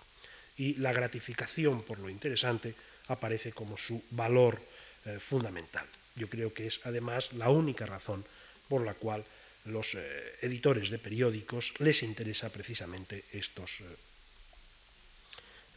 Y 0.57 0.75
la 0.75 0.93
gratificación 0.93 1.83
por 1.83 1.99
lo 1.99 2.09
interesante 2.09 2.75
aparece 3.11 3.53
como 3.53 3.77
su 3.77 4.03
valor 4.11 4.63
eh, 5.05 5.19
fundamental. 5.19 5.87
Yo 6.15 6.29
creo 6.31 6.55
que 6.55 6.67
es 6.67 6.81
además 6.85 7.33
la 7.35 7.51
única 7.51 7.85
razón 7.85 8.25
por 8.69 8.87
la 8.87 8.95
cual 8.95 9.25
los 9.67 9.95
eh, 9.95 10.39
editores 10.41 10.91
de 10.91 10.99
periódicos 10.99 11.75
les 11.79 12.03
interesa 12.03 12.49
precisamente 12.49 13.25
estos 13.33 13.83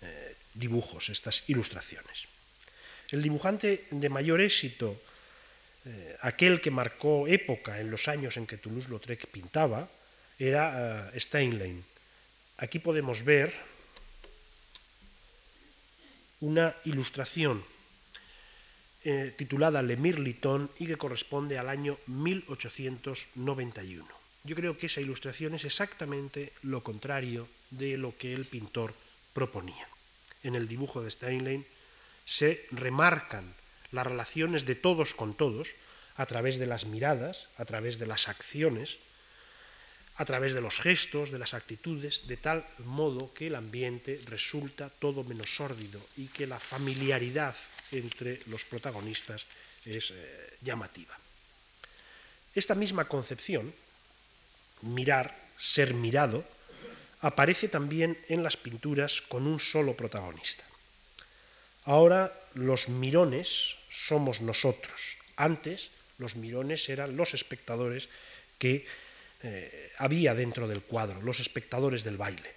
eh, 0.02 0.36
dibujos, 0.54 1.10
estas 1.10 1.44
ilustraciones. 1.48 2.30
El 3.10 3.22
dibujante 3.22 3.86
de 3.92 4.10
mayor 4.10 4.42
éxito, 4.42 5.00
aquel 6.22 6.62
que 6.62 6.72
marcó 6.72 7.28
época 7.28 7.80
en 7.80 7.92
los 7.92 8.08
años 8.08 8.38
en 8.38 8.48
que 8.48 8.58
Toulouse-Lautrec 8.58 9.28
pintaba, 9.28 9.86
era 10.40 11.12
Steinlein. 11.14 11.84
Aquí 12.58 12.80
podemos 12.80 13.22
ver 13.22 13.54
una 16.44 16.76
ilustración 16.84 17.64
eh, 19.06 19.34
titulada 19.38 19.82
Le 19.82 19.96
Mirliton 19.96 20.70
y 20.78 20.88
que 20.88 20.98
corresponde 20.98 21.58
al 21.58 21.70
año 21.70 21.98
1891. 22.08 24.06
Yo 24.44 24.56
creo 24.56 24.78
que 24.78 24.88
esa 24.88 25.00
ilustración 25.00 25.56
es 25.56 25.64
exactamente 25.64 26.52
lo 26.64 26.84
contrario 26.84 27.48
de 27.72 27.98
lo 27.98 28.18
que 28.18 28.34
el 28.34 28.44
pintor 28.44 28.94
proponía. 29.32 29.88
En 30.44 30.56
el 30.56 30.68
dibujo 30.68 31.02
de 31.02 31.12
Steinlein 31.12 31.66
se 32.26 32.68
remarcan 32.72 33.46
las 33.92 34.06
relaciones 34.06 34.66
de 34.66 34.76
todos 34.76 35.16
con 35.16 35.36
todos 35.36 35.70
a 36.18 36.26
través 36.26 36.60
de 36.60 36.68
las 36.68 36.84
miradas, 36.86 37.48
a 37.58 37.64
través 37.64 38.00
de 38.00 38.06
las 38.06 38.28
acciones, 38.28 38.98
a 40.18 40.26
través 40.26 40.54
de 40.54 40.62
los 40.62 40.80
gestos, 40.80 41.32
de 41.32 41.40
las 41.40 41.54
actitudes, 41.54 42.28
de 42.28 42.38
tal 42.38 42.66
modo 42.86 43.34
que 43.34 43.48
el 43.48 43.56
ambiente 43.56 44.22
resulta 44.30 44.90
todo 44.90 45.24
menos 45.24 45.56
sórdido 45.56 46.00
y 46.18 46.28
que 46.28 46.46
la 46.46 46.60
familiaridad 46.60 47.56
entre 47.92 48.42
los 48.46 48.66
protagonistas 48.66 49.46
es 49.86 50.12
eh, 50.12 50.58
llamativa. 50.62 51.18
Esta 52.54 52.76
misma 52.76 53.06
concepción, 53.06 53.74
mirar, 54.82 55.36
ser 55.58 55.94
mirado, 55.94 56.46
aparece 57.22 57.68
también 57.68 58.18
en 58.30 58.44
las 58.44 58.58
pinturas 58.58 59.22
con 59.22 59.48
un 59.48 59.60
solo 59.60 59.98
protagonista. 59.98 60.64
Ahora 61.86 62.32
los 62.54 62.88
mirones 62.90 63.76
somos 63.90 64.42
nosotros. 64.42 65.18
Antes 65.36 65.90
los 66.20 66.36
mirones 66.36 66.88
eran 66.90 67.18
los 67.18 67.34
espectadores 67.34 68.10
que 68.60 68.86
eh, 69.44 69.92
había 69.98 70.34
dentro 70.34 70.68
del 70.68 70.82
cuadro, 70.82 71.22
los 71.22 71.40
espectadores 71.40 72.04
del 72.04 72.18
baile, 72.18 72.52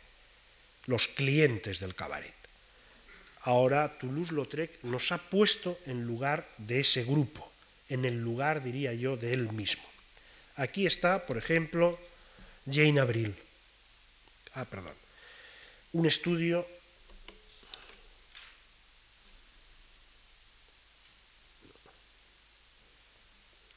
los 0.87 1.09
clientes 1.09 1.81
del 1.81 1.95
cabaret. 1.95 2.35
Ahora 3.43 3.99
Toulouse-Lautrec 3.99 4.83
nos 4.83 5.13
ha 5.13 5.19
puesto 5.19 5.79
en 5.87 6.07
lugar 6.07 6.49
de 6.59 6.81
ese 6.81 7.05
grupo 7.05 7.51
en 7.89 8.05
el 8.05 8.21
lugar, 8.21 8.63
diría 8.63 8.93
yo, 8.95 9.17
de 9.17 9.33
él 9.33 9.53
mismo. 9.53 9.85
Aquí 10.57 10.87
está, 10.87 11.27
por 11.27 11.37
ejemplo, 11.37 11.99
Jane 12.71 13.01
Abril. 13.01 13.35
Ah, 14.55 14.65
perdón. 14.65 14.95
Un 15.93 16.07
estudio 16.07 16.67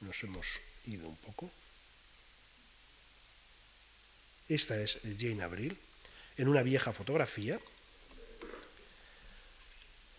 nos 0.02 0.24
hemos 0.24 0.48
ido 0.88 1.08
un 1.08 1.18
poco. 1.18 1.52
Esta 4.50 4.82
es 4.82 4.98
Jane 5.18 5.44
Abril, 5.44 5.78
en 6.38 6.48
una 6.48 6.64
vieja 6.64 6.92
fotografía. 6.92 7.60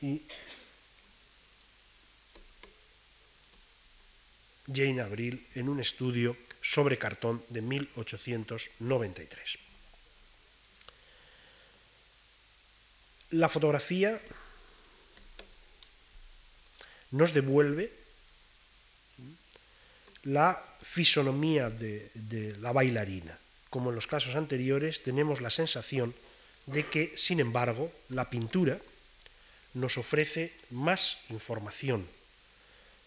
Y 0.01 0.23
Jane 4.73 5.01
Abril 5.01 5.45
en 5.55 5.69
un 5.69 5.81
estudio 5.81 6.37
sobre 6.63 6.97
cartón 6.99 7.45
de 7.49 7.61
1893. 7.61 9.59
La 13.31 13.49
fotografía 13.49 14.21
nos 17.13 17.33
devuelve 17.33 17.93
la 20.25 20.63
fisonomía 20.83 21.71
de, 21.71 22.57
la 22.61 22.73
bailarina. 22.73 23.39
Como 23.71 23.91
en 23.91 23.97
los 23.97 24.07
casos 24.07 24.37
anteriores, 24.37 25.03
tenemos 25.03 25.41
la 25.41 25.51
sensación 25.51 26.15
de 26.67 26.85
que, 26.85 27.13
sin 27.17 27.41
embargo, 27.41 27.91
la 28.11 28.29
pintura 28.29 28.79
nos 29.75 29.97
ofrece 29.97 30.53
más 30.71 31.19
información 31.31 32.07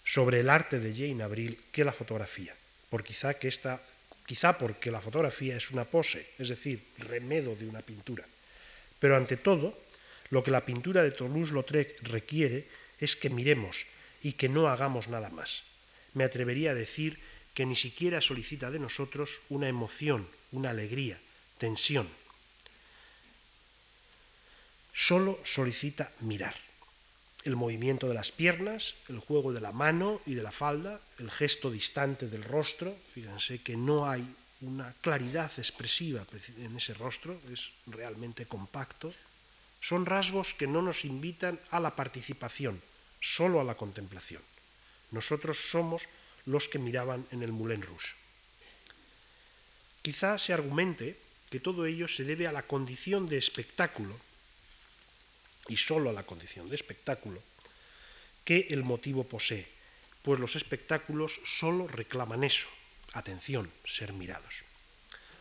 sobre 0.05 0.39
el 0.39 0.49
arte 0.49 0.80
de 0.80 0.93
Jane 0.93 1.24
Abril 1.24 1.59
que 1.72 1.84
la 1.84 1.93
fotografía, 1.93 2.55
por 2.89 3.03
quizá, 3.03 3.36
que 3.36 3.47
esta, 3.47 3.82
quizá 4.26 4.57
porque 4.57 4.91
la 4.91 5.01
fotografía 5.01 5.55
es 5.55 5.72
una 5.72 5.86
pose, 5.86 6.26
es 6.39 6.49
decir, 6.49 6.82
remedo 6.97 7.55
de 7.55 7.68
una 7.68 7.82
pintura. 7.82 8.26
Pero 8.99 9.18
ante 9.18 9.38
todo, 9.38 9.78
lo 10.30 10.43
que 10.43 10.51
la 10.51 10.66
pintura 10.66 11.03
de 11.03 11.11
Toulouse-Lautrec 11.11 12.01
requiere 12.03 12.68
es 12.99 13.16
que 13.16 13.30
miremos 13.30 13.86
y 14.24 14.34
que 14.34 14.49
no 14.49 14.70
hagamos 14.70 15.07
nada 15.07 15.30
más 15.30 15.64
me 16.14 16.24
atrevería 16.24 16.72
a 16.72 16.76
decir 16.76 17.20
que 17.53 17.66
ni 17.66 17.76
siquiera 17.76 18.22
solicita 18.22 18.72
de 18.72 18.80
nosotros 18.80 19.41
una 19.49 19.68
emoción, 19.68 20.28
una 20.53 20.69
alegría, 20.69 21.19
tensión. 21.57 22.07
Solo 24.93 25.39
solicita 25.43 26.11
mirar. 26.21 26.55
El 27.43 27.57
movimiento 27.57 28.07
de 28.07 28.13
las 28.13 28.31
piernas, 28.31 28.95
el 29.09 29.19
juego 29.19 29.51
de 29.51 29.59
la 29.59 29.73
mano 29.73 30.21
y 30.25 30.33
de 30.33 30.43
la 30.43 30.51
falda, 30.51 31.01
el 31.19 31.29
gesto 31.29 31.69
distante 31.69 32.27
del 32.27 32.43
rostro, 32.43 32.95
fíjense 33.13 33.59
que 33.59 33.75
no 33.75 34.09
hay 34.09 34.23
una 34.61 34.93
claridad 35.01 35.51
expresiva 35.57 36.25
en 36.57 36.77
ese 36.77 36.93
rostro, 36.93 37.37
es 37.51 37.71
realmente 37.87 38.45
compacto, 38.45 39.13
son 39.81 40.05
rasgos 40.05 40.53
que 40.53 40.67
no 40.67 40.81
nos 40.81 41.03
invitan 41.03 41.59
a 41.71 41.81
la 41.81 41.93
participación, 41.95 42.79
solo 43.19 43.59
a 43.59 43.65
la 43.65 43.75
contemplación. 43.75 44.41
Nosotros 45.11 45.59
somos 45.69 46.03
los 46.45 46.69
que 46.69 46.79
miraban 46.79 47.27
en 47.31 47.43
el 47.43 47.51
Moulin 47.51 47.81
Rouge. 47.81 48.22
Quizá 50.03 50.37
se 50.37 50.51
argumente 50.51 51.15
que 51.49 51.63
todo 51.63 51.87
ello 51.87 52.11
se 52.11 52.27
debe 52.27 52.45
a 52.45 52.51
la 52.51 52.67
condición 52.67 53.25
de 53.25 53.39
espectáculo, 53.39 54.13
y 55.69 55.77
solo 55.77 56.09
a 56.09 56.13
la 56.13 56.27
condición 56.27 56.67
de 56.67 56.75
espectáculo, 56.75 57.41
que 58.43 58.67
el 58.69 58.83
motivo 58.83 59.23
posee, 59.23 59.65
pues 60.21 60.39
los 60.39 60.55
espectáculos 60.55 61.39
solo 61.45 61.87
reclaman 61.87 62.43
eso, 62.43 62.67
atención, 63.13 63.71
ser 63.85 64.11
mirados. 64.11 64.67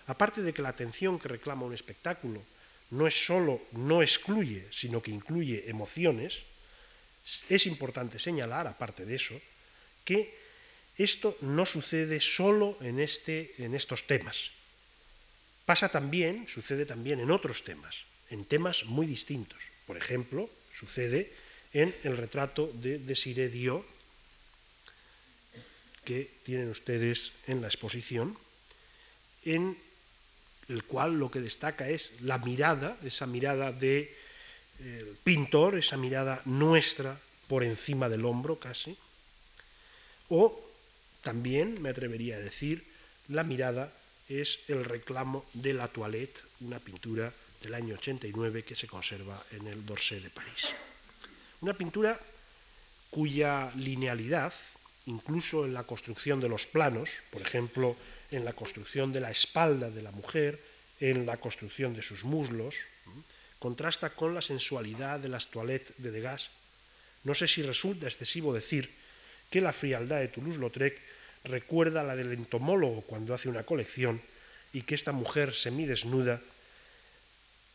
Aparte 0.06 0.42
de 0.42 0.54
que 0.54 0.62
la 0.62 0.70
atención 0.70 1.18
que 1.18 1.28
reclama 1.28 1.66
un 1.66 1.74
espectáculo 1.74 2.42
no 2.90 3.06
es 3.06 3.18
solo, 3.18 3.62
no 3.72 4.02
excluye, 4.02 4.68
sino 4.70 5.02
que 5.02 5.10
incluye 5.10 5.68
emociones, 5.68 6.42
es 7.48 7.66
importante 7.66 8.18
señalar, 8.18 8.66
aparte 8.66 9.06
de 9.06 9.16
eso, 9.16 9.34
que 10.04 10.41
esto 10.99 11.36
no 11.40 11.64
sucede 11.66 12.20
solo 12.20 12.76
en, 12.80 13.01
este, 13.01 13.55
en 13.59 13.74
estos 13.74 14.07
temas. 14.07 14.51
Pasa 15.64 15.88
también, 15.88 16.47
sucede 16.49 16.86
también 16.86 17.20
en 17.20 17.30
otros 17.30 17.64
temas, 17.64 18.05
en 18.30 18.45
temas 18.45 18.84
muy 18.84 19.07
distintos. 19.07 19.62
Por 19.86 19.97
ejemplo, 19.97 20.51
sucede 20.74 21.32
en 21.72 21.95
el 22.05 22.16
retrato 22.16 22.70
de 22.74 22.99
Desiré 22.99 23.49
Dio, 23.49 23.84
que 26.05 26.28
tienen 26.43 26.68
ustedes 26.68 27.32
en 27.47 27.62
la 27.62 27.68
exposición, 27.68 28.36
en 29.45 29.78
el 30.68 30.82
cual 30.84 31.18
lo 31.18 31.30
que 31.30 31.40
destaca 31.40 31.88
es 31.88 32.20
la 32.22 32.38
mirada, 32.38 32.97
esa 33.05 33.26
mirada 33.26 33.72
de 33.72 34.14
eh, 34.80 35.14
pintor, 35.24 35.78
esa 35.78 35.97
mirada 35.97 36.43
nuestra 36.45 37.18
por 37.47 37.62
encima 37.62 38.09
del 38.09 38.24
hombro 38.24 38.57
casi, 38.57 38.97
o 40.28 40.72
también, 41.23 41.81
me 41.81 41.91
atrevería 41.91 42.37
a 42.37 42.41
decir, 42.41 42.85
la 43.29 43.45
mirada 43.45 43.93
es 44.29 44.61
el 44.68 44.85
reclamo 44.85 45.45
de 45.55 45.73
la 45.73 45.89
toilette, 45.89 46.43
una 46.61 46.79
pintura 46.79 47.33
del 47.62 47.75
año 47.75 47.95
89 47.95 48.64
que 48.64 48.75
se 48.75 48.89
conserva 48.89 49.41
en 49.53 49.66
el 49.66 49.87
Dorsé 49.87 50.20
de 50.20 50.31
París. 50.31 50.75
Una 51.61 51.75
pintura 51.75 52.18
cuya 53.11 53.70
linealidad, 53.77 54.53
incluso 55.07 55.64
en 55.64 55.75
la 55.75 55.85
construcción 55.85 56.41
de 56.41 56.49
los 56.49 56.66
planos, 56.66 57.11
por 57.31 57.43
ejemplo, 57.43 57.97
en 58.31 58.45
la 58.45 58.53
construcción 58.53 59.12
de 59.12 59.20
la 59.20 59.31
espalda 59.31 59.91
de 59.91 60.03
la 60.03 60.11
mujer, 60.11 60.59
en 60.99 61.27
la 61.27 61.37
construcción 61.37 61.95
de 61.95 62.03
sus 62.03 62.25
muslos, 62.25 62.75
contrasta 63.59 64.11
con 64.11 64.35
la 64.35 64.43
sensualidad 64.43 65.20
de 65.20 65.29
las 65.29 65.49
toilettes 65.49 65.95
de 65.99 66.11
Degas. 66.11 66.51
No 67.23 67.35
sé 67.35 67.47
si 67.47 67.62
resulta 67.62 68.07
excesivo 68.07 68.53
decir 68.53 68.91
que 69.53 69.61
la 69.61 69.74
frialdad 69.74 70.20
de 70.20 70.28
Toulouse-Lautrec 70.28 70.98
recuerda 71.44 72.03
la 72.03 72.16
del 72.16 72.32
entomólogo 72.32 73.03
cuando 73.03 73.34
hace 73.34 73.50
una 73.50 73.64
colección 73.64 74.20
y 74.72 74.80
que 74.80 74.94
esta 74.94 75.12
mujer 75.12 75.53
semidesnuda 75.53 76.40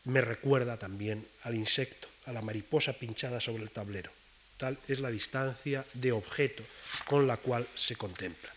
me 0.04 0.20
recuerda 0.20 0.76
también 0.76 1.24
al 1.44 1.54
insecto, 1.54 2.08
a 2.26 2.32
la 2.32 2.42
mariposa 2.42 2.94
pinchada 2.94 3.40
sobre 3.40 3.62
el 3.62 3.70
tablero. 3.70 4.10
Tal 4.56 4.76
es 4.88 4.98
la 4.98 5.10
distancia 5.10 5.84
de 5.94 6.10
objeto 6.10 6.64
con 7.06 7.28
la 7.28 7.36
cual 7.36 7.64
se 7.76 7.94
contempla. 7.94 8.50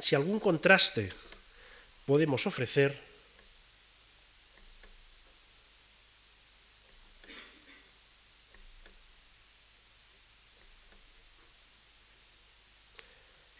Si 0.00 0.16
algún 0.16 0.40
contraste 0.40 1.12
podemos 2.06 2.44
ofrecer, 2.44 2.98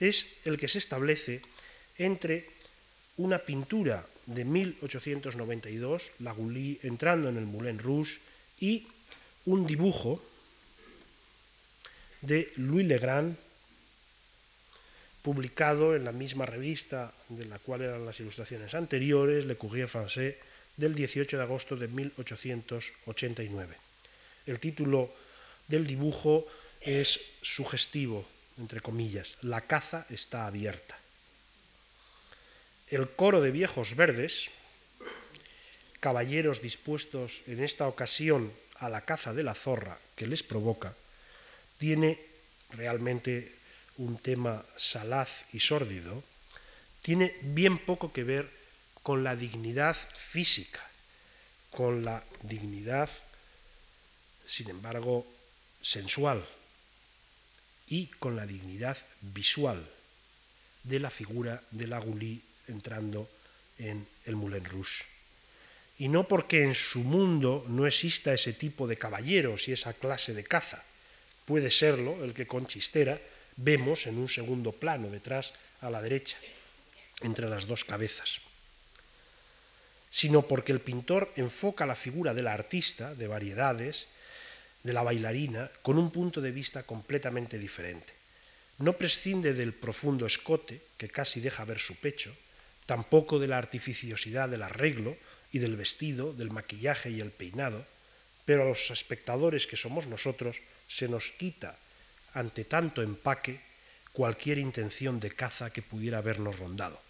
es 0.01 0.27
el 0.45 0.57
que 0.57 0.69
se 0.69 0.79
establece 0.79 1.43
entre 1.97 2.47
una 3.17 3.39
pintura 3.39 4.07
de 4.27 4.45
1892, 4.45 6.13
la 6.21 6.33
Gouly 6.33 6.81
entrando 6.83 7.29
en 7.29 7.37
el 7.37 7.47
Moulin 7.47 7.79
Rouge, 7.79 8.19
y 8.61 8.87
un 9.47 9.67
dibujo 9.67 10.23
de 12.21 12.53
Louis 12.57 12.87
Legrand, 12.87 13.37
publicado 15.23 15.97
en 15.97 16.05
la 16.05 16.13
misma 16.13 16.47
revista 16.47 17.13
de 17.29 17.45
la 17.45 17.59
cual 17.59 17.83
eran 17.83 18.07
las 18.07 18.21
ilustraciones 18.21 18.75
anteriores, 18.75 19.45
Le 19.45 19.57
Courrier 19.57 19.89
Français, 19.89 20.37
del 20.77 20.95
18 20.95 21.37
de 21.37 21.43
agosto 21.43 21.77
de 21.77 21.89
1889. 21.89 23.77
El 24.47 24.61
título 24.61 25.13
del 25.67 25.87
dibujo 25.87 26.47
es 26.81 27.21
sugestivo, 27.43 28.25
entre 28.59 28.81
comillas, 28.81 29.39
la 29.43 29.63
caza 29.63 30.07
está 30.11 30.47
abierta. 30.47 30.99
El 32.89 33.09
coro 33.09 33.41
de 33.41 33.51
viejos 33.51 33.95
verdes, 33.95 34.51
caballeros 36.01 36.61
dispuestos 36.61 37.43
en 37.47 37.63
esta 37.63 37.87
ocasión 37.87 38.53
a 38.77 38.89
la 38.89 39.03
caza 39.03 39.33
de 39.33 39.43
la 39.43 39.55
zorra 39.55 39.99
que 40.17 40.27
les 40.27 40.43
provoca, 40.43 40.95
tiene 41.79 42.19
realmente 42.71 43.55
un 43.99 44.19
tema 44.19 44.65
salaz 44.77 45.45
y 45.53 45.61
sórdido, 45.61 46.23
tiene 47.03 47.37
bien 47.43 47.79
poco 47.79 48.13
que 48.13 48.25
ver 48.25 48.51
con 49.03 49.23
la 49.25 49.37
dignidad 49.37 49.97
física, 49.97 50.83
con 51.71 52.05
la 52.05 52.23
dignidad, 52.43 53.11
sin 54.47 54.71
embargo, 54.71 55.27
sensual 55.83 56.45
y 57.91 58.07
con 58.07 58.37
la 58.37 58.47
dignidad 58.47 58.97
visual 59.21 59.85
de 60.83 61.01
la 61.01 61.11
figura 61.11 61.63
de 61.71 61.87
la 61.87 61.99
Gouly 61.99 62.41
entrando 62.69 63.29
en 63.79 64.07
el 64.27 64.37
Moulin 64.37 64.65
Rouge. 64.65 65.05
Y 65.99 66.09
no 66.09 66.29
porque 66.29 66.63
en 66.63 66.75
su 66.75 67.01
mundo 67.01 67.65
no 67.69 67.87
exista 67.87 68.33
ese 68.33 68.53
tipo 68.53 68.87
de 68.87 68.97
caballeros 68.97 69.69
y 69.69 69.73
esa 69.73 69.93
clase 69.93 70.33
de 70.33 70.45
caza, 70.45 70.83
puede 71.45 71.71
serlo 71.71 72.23
el 72.25 72.35
que 72.35 72.47
con 72.47 72.67
Chistera 72.67 73.19
vemos 73.57 74.07
en 74.07 74.19
un 74.19 74.29
segundo 74.29 74.73
plano 74.73 75.11
detrás 75.11 75.55
a 75.81 75.91
la 75.91 76.03
derecha, 76.03 76.39
entre 77.23 77.49
las 77.49 77.67
dos 77.67 77.85
cabezas, 77.85 78.41
sino 80.11 80.47
porque 80.47 80.73
el 80.73 80.81
pintor 80.81 81.33
enfoca 81.37 81.87
la 81.87 81.97
figura 81.97 82.33
de 82.35 82.43
la 82.43 82.55
artista, 82.55 83.15
de 83.15 83.27
variedades, 83.27 84.07
de 84.83 84.93
la 84.93 85.03
bailarina, 85.03 85.71
con 85.83 85.99
un 85.99 86.11
punto 86.11 86.41
de 86.41 86.51
vista 86.51 86.83
completamente 86.83 87.59
diferente. 87.59 88.13
No 88.79 88.95
prescinde 88.95 89.55
del 89.55 89.75
profundo 89.75 90.27
escote, 90.27 90.81
que 90.97 91.09
casi 91.09 91.41
deja 91.41 91.65
ver 91.65 91.79
su 91.79 91.97
pecho, 91.97 92.31
tampoco 92.87 93.39
de 93.39 93.49
la 93.49 93.59
artificiosidad 93.59 94.49
del 94.49 94.63
arreglo 94.63 95.17
y 95.53 95.59
del 95.59 95.77
vestido, 95.77 96.33
del 96.33 96.51
maquillaje 96.51 97.11
y 97.11 97.21
el 97.21 97.31
peinado, 97.31 97.85
pero 98.45 98.63
a 98.63 98.67
los 98.67 98.91
espectadores 98.91 99.67
que 99.67 99.77
somos 99.77 100.07
nosotros 100.07 100.57
se 100.89 101.09
nos 101.09 101.29
quita 101.37 101.77
ante 102.33 102.65
tanto 102.65 103.03
empaque 103.03 103.61
cualquier 104.13 104.59
intención 104.59 105.21
de 105.21 105.31
caza 105.31 105.71
que 105.71 105.83
pudiera 105.83 106.19
habernos 106.19 106.59
rondado. 106.59 107.01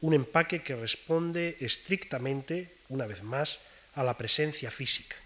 Un 0.00 0.14
empaque 0.14 0.62
que 0.62 0.76
responde 0.76 1.56
estrictamente, 1.60 2.72
una 2.88 3.06
vez 3.06 3.22
más, 3.22 3.58
a 3.94 4.04
la 4.04 4.16
presencia 4.16 4.70
física, 4.70 5.16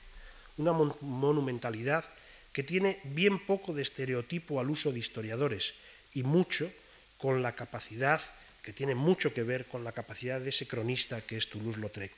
una 0.60 0.72
monumentalidad 1.00 2.04
que 2.52 2.62
tiene 2.62 3.00
bien 3.04 3.38
poco 3.38 3.72
de 3.72 3.82
estereotipo 3.82 4.60
al 4.60 4.70
uso 4.70 4.92
de 4.92 4.98
historiadores 4.98 5.74
y 6.14 6.22
mucho 6.22 6.70
con 7.18 7.42
la 7.42 7.54
capacidad, 7.54 8.20
que 8.62 8.72
tiene 8.72 8.94
mucho 8.94 9.32
que 9.32 9.42
ver 9.42 9.66
con 9.66 9.84
la 9.84 9.92
capacidad 9.92 10.40
de 10.40 10.50
ese 10.50 10.66
cronista 10.66 11.20
que 11.20 11.36
es 11.36 11.48
Toulouse-Lautrec, 11.48 12.12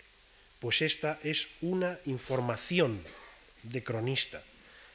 pues 0.58 0.82
esta 0.82 1.18
es 1.22 1.48
una 1.60 1.98
información 2.06 3.02
de 3.62 3.82
cronista, 3.82 4.42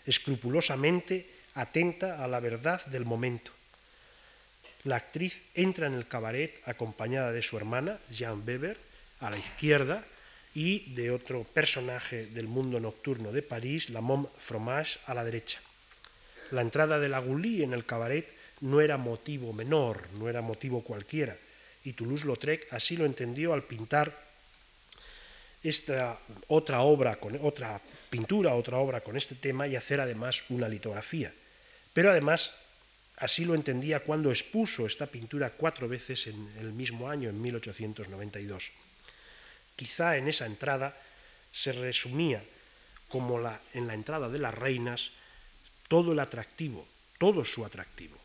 escrupulosamente 0.06 1.28
atenta 1.56 2.24
a 2.24 2.28
la 2.28 2.39
verdad 2.39 2.86
del 2.88 3.06
momento. 3.06 3.52
La 4.84 4.95
actriz 4.95 5.41
entra 5.56 5.88
en 5.88 5.93
el 5.93 6.08
cabaret 6.08 6.56
acompañada 6.66 7.32
de 7.32 7.41
su 7.41 7.58
hermana, 7.58 8.00
Jean 8.10 8.43
Weber, 8.45 8.78
a 9.20 9.30
la 9.30 9.38
izquierda, 9.38 10.06
y 10.58 10.80
de 10.95 11.12
otro 11.12 11.43
personaje 11.43 12.26
del 12.34 12.47
mundo 12.47 12.80
nocturno 12.80 13.32
de 13.32 13.43
París, 13.43 13.91
la 13.91 14.01
Mom 14.01 14.26
Fromage, 14.39 14.97
a 15.05 15.14
la 15.14 15.24
derecha. 15.24 15.62
La 16.49 16.62
entrada 16.62 16.97
de 16.97 17.10
la 17.10 17.20
Gouly 17.20 17.62
en 17.62 17.74
el 17.74 17.86
cabaret 17.86 18.26
no 18.62 18.82
era 18.82 18.97
motivo 18.97 19.53
menor, 19.53 20.01
no 20.18 20.28
era 20.28 20.41
motivo 20.41 20.82
cualquiera, 20.82 21.38
y 21.84 21.93
Toulouse-Lautrec 21.93 22.74
así 22.74 22.97
lo 22.97 23.05
entendió 23.05 23.53
al 23.53 23.70
pintar 23.70 24.12
esta 25.62 26.18
otra 26.47 26.82
obra, 26.82 27.18
con, 27.18 27.38
otra 27.43 27.80
pintura, 28.10 28.55
otra 28.55 28.78
obra 28.78 29.01
con 29.01 29.16
este 29.16 29.36
tema 29.36 29.68
y 29.68 29.76
hacer 29.76 30.01
además 30.01 30.43
una 30.49 30.68
litografía. 30.68 31.32
Pero 31.93 32.10
además 32.10 32.51
así 33.18 33.45
lo 33.45 33.53
entendía 33.53 33.99
cuando 33.99 34.32
expuso 34.32 34.88
esta 34.88 35.05
pintura 35.05 35.51
cuatro 35.51 35.88
veces 35.88 36.26
en 36.26 36.49
el 36.58 36.72
mismo 36.72 37.12
año, 37.12 37.30
en 37.30 37.39
1892. 37.39 38.72
Quizá 39.78 40.17
en 40.17 40.28
esa 40.28 40.45
entrada 40.45 40.97
se 41.53 41.71
resumía 41.71 42.43
como 43.07 43.39
la, 43.39 43.61
en 43.73 43.88
la 43.88 43.93
entrada 43.93 44.28
de 44.28 44.39
las 44.39 44.53
reinas 44.53 45.11
todo 45.88 46.11
el 46.11 46.19
atractivo, 46.19 46.86
todo 47.17 47.45
su 47.45 47.63
atractivo, 47.63 48.17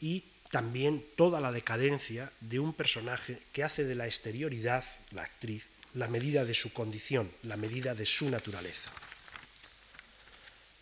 y 0.00 0.22
también 0.52 1.04
toda 1.16 1.40
la 1.40 1.50
decadencia 1.50 2.30
de 2.40 2.60
un 2.60 2.74
personaje 2.74 3.40
que 3.52 3.64
hace 3.64 3.84
de 3.84 3.94
la 3.94 4.06
exterioridad, 4.06 4.84
la 5.10 5.22
actriz, 5.22 5.66
la 5.94 6.08
medida 6.08 6.44
de 6.44 6.54
su 6.54 6.72
condición, 6.72 7.30
la 7.42 7.56
medida 7.56 7.94
de 7.94 8.06
su 8.06 8.30
naturaleza. 8.30 8.92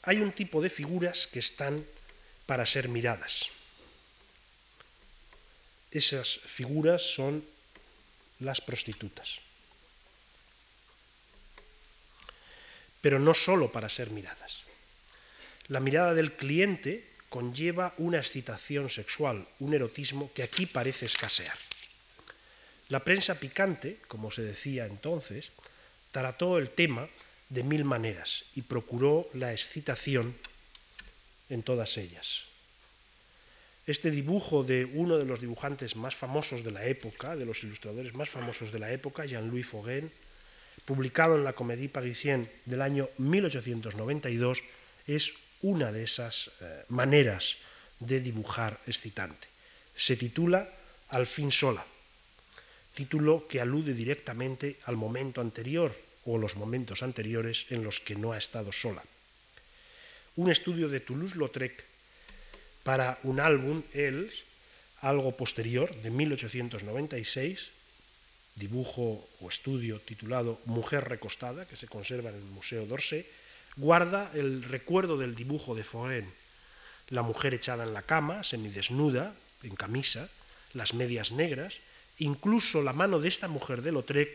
Hay 0.02 0.18
un 0.18 0.32
tipo 0.32 0.60
de 0.60 0.70
figuras 0.70 1.26
que 1.26 1.38
están 1.38 1.84
para 2.46 2.66
ser 2.66 2.88
miradas. 2.88 3.50
Esas 5.90 6.40
figuras 6.46 7.02
son 7.02 7.44
las 8.40 8.60
prostitutas. 8.60 9.38
Pero 13.00 13.18
no 13.18 13.34
solo 13.34 13.72
para 13.72 13.88
ser 13.88 14.10
miradas. 14.10 14.62
La 15.68 15.80
mirada 15.80 16.14
del 16.14 16.32
cliente 16.32 17.06
conlleva 17.28 17.94
una 17.98 18.18
excitación 18.18 18.90
sexual, 18.90 19.46
un 19.60 19.72
erotismo 19.72 20.32
que 20.34 20.42
aquí 20.42 20.66
parece 20.66 21.06
escasear. 21.06 21.56
La 22.88 23.00
prensa 23.00 23.36
picante, 23.36 23.98
como 24.08 24.30
se 24.30 24.42
decía 24.42 24.86
entonces, 24.86 25.52
trató 26.10 26.58
el 26.58 26.70
tema 26.70 27.08
de 27.48 27.62
mil 27.62 27.84
maneras 27.84 28.44
y 28.56 28.62
procuró 28.62 29.28
la 29.32 29.52
excitación 29.52 30.34
en 31.48 31.62
todas 31.62 31.96
ellas. 31.96 32.50
Este 33.86 34.10
dibujo 34.10 34.62
de 34.62 34.84
uno 34.84 35.18
de 35.18 35.24
los 35.24 35.40
dibujantes 35.40 35.96
más 35.96 36.14
famosos 36.14 36.62
de 36.62 36.70
la 36.70 36.84
época, 36.86 37.36
de 37.36 37.46
los 37.46 37.62
ilustradores 37.62 38.14
más 38.14 38.28
famosos 38.28 38.72
de 38.72 38.78
la 38.78 38.92
época, 38.92 39.24
Jean-Louis 39.24 39.66
Fauguin, 39.66 40.10
publicado 40.82 41.36
en 41.36 41.44
la 41.44 41.52
Comédie 41.52 41.88
Parisienne 41.88 42.48
del 42.64 42.82
año 42.82 43.08
1892, 43.18 44.62
es 45.06 45.34
una 45.62 45.92
de 45.92 46.04
esas 46.04 46.50
eh, 46.60 46.84
maneras 46.88 47.56
de 47.98 48.20
dibujar 48.20 48.78
excitante. 48.86 49.48
Se 49.94 50.16
titula 50.16 50.68
Al 51.10 51.26
fin 51.26 51.50
sola 51.50 51.84
título 52.94 53.48
que 53.48 53.60
alude 53.60 53.94
directamente 53.94 54.76
al 54.84 54.96
momento 54.96 55.40
anterior 55.40 55.94
o 56.26 56.36
los 56.36 56.56
momentos 56.56 57.02
anteriores 57.02 57.64
en 57.70 57.82
los 57.82 58.00
que 58.00 58.14
no 58.14 58.32
ha 58.32 58.38
estado 58.38 58.72
sola. 58.72 59.02
Un 60.36 60.50
estudio 60.50 60.88
de 60.88 61.00
Toulouse-Lautrec 61.00 61.80
para 62.84 63.18
un 63.24 63.40
álbum, 63.40 63.80
Els, 63.94 64.44
algo 65.00 65.32
posterior, 65.32 65.88
de 66.04 66.10
1896, 66.10 67.72
dibujo 68.56 69.26
o 69.40 69.48
estudio 69.48 69.98
titulado 70.00 70.60
Mujer 70.66 71.08
recostada, 71.08 71.66
que 71.66 71.76
se 71.76 71.88
conserva 71.88 72.30
en 72.30 72.36
el 72.36 72.44
Museo 72.44 72.86
d'Orsay, 72.86 73.26
guarda 73.76 74.30
el 74.34 74.62
recuerdo 74.62 75.16
del 75.16 75.34
dibujo 75.34 75.74
de 75.74 75.84
Foren, 75.84 76.28
la 77.08 77.22
mujer 77.22 77.54
echada 77.54 77.84
en 77.84 77.94
la 77.94 78.02
cama, 78.02 78.42
semidesnuda, 78.42 79.34
en 79.62 79.74
camisa, 79.74 80.28
las 80.74 80.94
medias 80.94 81.32
negras, 81.32 81.80
Incluso 82.20 82.82
la 82.82 82.92
mano 82.92 83.18
de 83.18 83.28
esta 83.28 83.48
mujer 83.48 83.80
de 83.80 83.92
Lautrec 83.92 84.28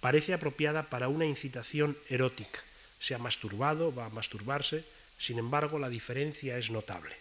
parece 0.00 0.32
apropiada 0.32 0.84
para 0.84 1.08
una 1.08 1.26
incitación 1.26 1.98
erótica. 2.08 2.60
Se 3.00 3.16
ha 3.16 3.18
masturbado, 3.18 3.92
va 3.92 4.06
a 4.06 4.10
masturbarse, 4.10 4.84
sin 5.18 5.40
embargo 5.40 5.80
la 5.80 5.88
diferencia 5.88 6.56
es 6.56 6.70
notable. 6.70 7.16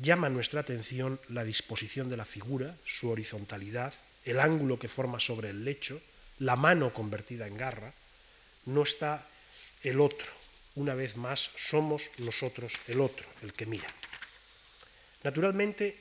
Llama 0.00 0.28
nuestra 0.28 0.60
atención 0.60 1.18
la 1.28 1.42
disposición 1.42 2.08
de 2.08 2.16
la 2.16 2.24
figura, 2.24 2.76
su 2.84 3.10
horizontalidad, 3.10 3.92
el 4.24 4.40
ángulo 4.40 4.78
que 4.78 4.88
forma 4.88 5.20
sobre 5.20 5.50
el 5.50 5.64
lecho, 5.64 6.00
la 6.38 6.56
mano 6.56 6.92
convertida 6.92 7.46
en 7.46 7.56
garra. 7.56 7.92
No 8.66 8.82
está 8.82 9.26
el 9.82 10.00
otro. 10.00 10.28
Una 10.76 10.94
vez 10.94 11.16
más, 11.16 11.50
somos 11.56 12.10
nosotros 12.18 12.74
el 12.86 13.00
otro, 13.00 13.26
el 13.42 13.52
que 13.52 13.66
mira. 13.66 13.88
Naturalmente, 15.22 15.98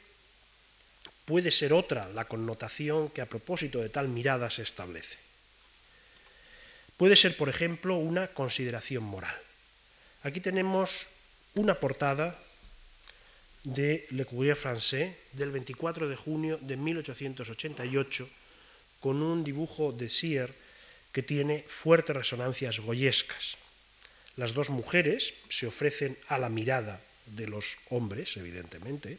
puede 1.25 1.51
ser 1.51 1.73
otra 1.73 2.09
la 2.09 2.25
connotación 2.25 3.09
que 3.09 3.21
a 3.21 3.29
propósito 3.29 3.79
de 3.79 3.89
tal 3.89 4.07
mirada 4.07 4.49
se 4.49 4.63
establece. 4.63 5.17
Puede 6.97 7.15
ser, 7.15 7.37
por 7.37 7.49
ejemplo, 7.49 7.95
una 7.95 8.27
consideración 8.27 9.03
moral. 9.03 9.35
Aquí 10.23 10.41
tenemos 10.41 11.07
una 11.55 11.75
portada 11.75 12.37
de 13.63 14.07
Le 14.11 14.25
Courrier 14.25 14.55
Français 14.55 15.15
del 15.33 15.51
24 15.51 16.07
de 16.07 16.15
junio 16.15 16.57
de 16.61 16.77
1888 16.77 18.29
con 18.99 19.21
un 19.21 19.43
dibujo 19.43 19.91
de 19.91 20.07
Sier 20.07 20.53
que 21.11 21.23
tiene 21.23 21.65
fuertes 21.67 22.15
resonancias 22.15 22.79
goyescas. 22.79 23.57
Las 24.37 24.53
dos 24.53 24.69
mujeres 24.69 25.33
se 25.49 25.67
ofrecen 25.67 26.17
a 26.27 26.37
la 26.37 26.49
mirada 26.49 27.01
de 27.35 27.47
los 27.47 27.77
hombres, 27.89 28.37
evidentemente, 28.37 29.17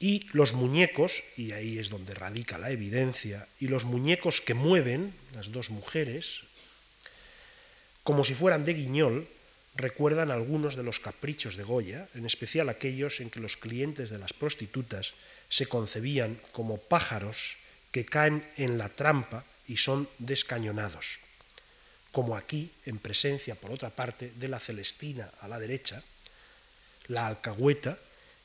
y 0.00 0.26
los 0.32 0.54
muñecos, 0.54 1.22
y 1.36 1.52
ahí 1.52 1.78
es 1.78 1.90
donde 1.90 2.14
radica 2.14 2.58
la 2.58 2.70
evidencia, 2.70 3.46
y 3.60 3.68
los 3.68 3.84
muñecos 3.84 4.40
que 4.40 4.54
mueven, 4.54 5.12
las 5.34 5.52
dos 5.52 5.68
mujeres, 5.68 6.40
como 8.02 8.24
si 8.24 8.34
fueran 8.34 8.64
de 8.64 8.74
guiñol, 8.74 9.28
recuerdan 9.74 10.30
algunos 10.30 10.76
de 10.76 10.82
los 10.82 11.00
caprichos 11.00 11.56
de 11.56 11.62
Goya, 11.62 12.08
en 12.14 12.26
especial 12.26 12.68
aquellos 12.68 13.20
en 13.20 13.30
que 13.30 13.40
los 13.40 13.56
clientes 13.56 14.10
de 14.10 14.18
las 14.18 14.32
prostitutas 14.32 15.14
se 15.48 15.66
concebían 15.66 16.38
como 16.52 16.78
pájaros 16.78 17.56
que 17.92 18.04
caen 18.04 18.44
en 18.56 18.78
la 18.78 18.88
trampa 18.88 19.44
y 19.66 19.76
son 19.76 20.08
descañonados, 20.18 21.18
como 22.12 22.36
aquí, 22.36 22.70
en 22.86 22.98
presencia, 22.98 23.54
por 23.54 23.70
otra 23.70 23.90
parte, 23.90 24.32
de 24.34 24.48
la 24.48 24.60
Celestina 24.60 25.30
a 25.40 25.48
la 25.48 25.58
derecha, 25.58 26.02
la 27.08 27.26
alcahueta, 27.26 27.98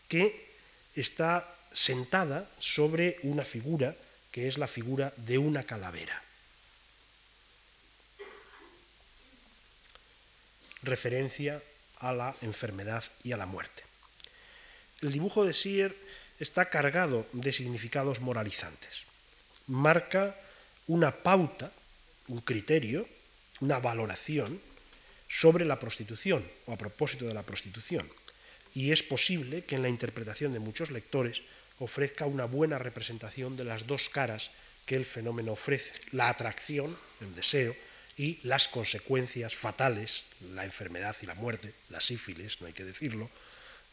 que 0.08 0.50
está 0.96 1.46
sentada 1.72 2.50
sobre 2.60 3.18
una 3.24 3.44
figura 3.44 3.96
que 4.32 4.48
es 4.48 4.58
la 4.58 4.68
figura 4.68 5.14
de 5.18 5.38
una 5.38 5.64
calavera. 5.64 6.22
Referencia 10.86 11.62
a 11.98 12.14
la 12.14 12.36
enfermedad 12.44 13.04
y 13.24 13.32
a 13.32 13.38
la 13.38 13.48
muerte. 13.48 13.82
El 15.02 15.12
dibujo 15.12 15.44
de 15.44 15.54
Sier 15.54 15.96
está 16.40 16.70
cargado 16.70 17.26
de 17.34 17.52
significados 17.52 18.22
moralizantes. 18.22 19.06
Marca 19.66 20.36
una 20.86 21.10
pauta, 21.10 21.72
un 22.28 22.42
criterio, 22.42 23.08
una 23.62 23.80
valoración 23.80 24.62
sobre 25.28 25.66
la 25.66 25.80
prostitución 25.80 26.46
o 26.68 26.74
a 26.74 26.78
propósito 26.78 27.26
de 27.26 27.34
la 27.34 27.42
prostitución. 27.42 28.08
Y 28.76 28.92
es 28.92 29.02
posible 29.02 29.64
que 29.64 29.76
en 29.76 29.82
la 29.82 29.90
interpretación 29.90 30.54
de 30.54 30.60
muchos 30.60 30.92
lectores 30.92 31.42
ofrezca 31.80 32.26
una 32.26 32.46
buena 32.46 32.78
representación 32.78 33.58
de 33.58 33.64
las 33.64 33.88
dos 33.88 34.10
caras 34.10 34.52
que 34.86 34.96
el 34.96 35.06
fenómeno 35.06 35.54
ofrece, 35.54 35.94
la 36.12 36.30
atracción, 36.30 36.96
el 37.22 37.34
deseo, 37.34 37.76
y 38.18 38.40
las 38.44 38.68
consecuencias 38.68 39.56
fatales, 39.56 40.24
la 40.54 40.64
enfermedad 40.64 41.16
y 41.22 41.26
la 41.26 41.36
muerte, 41.36 41.74
la 41.90 42.00
sífilis, 42.00 42.62
no 42.62 42.68
hay 42.68 42.74
que 42.74 42.86
decirlo, 42.86 43.30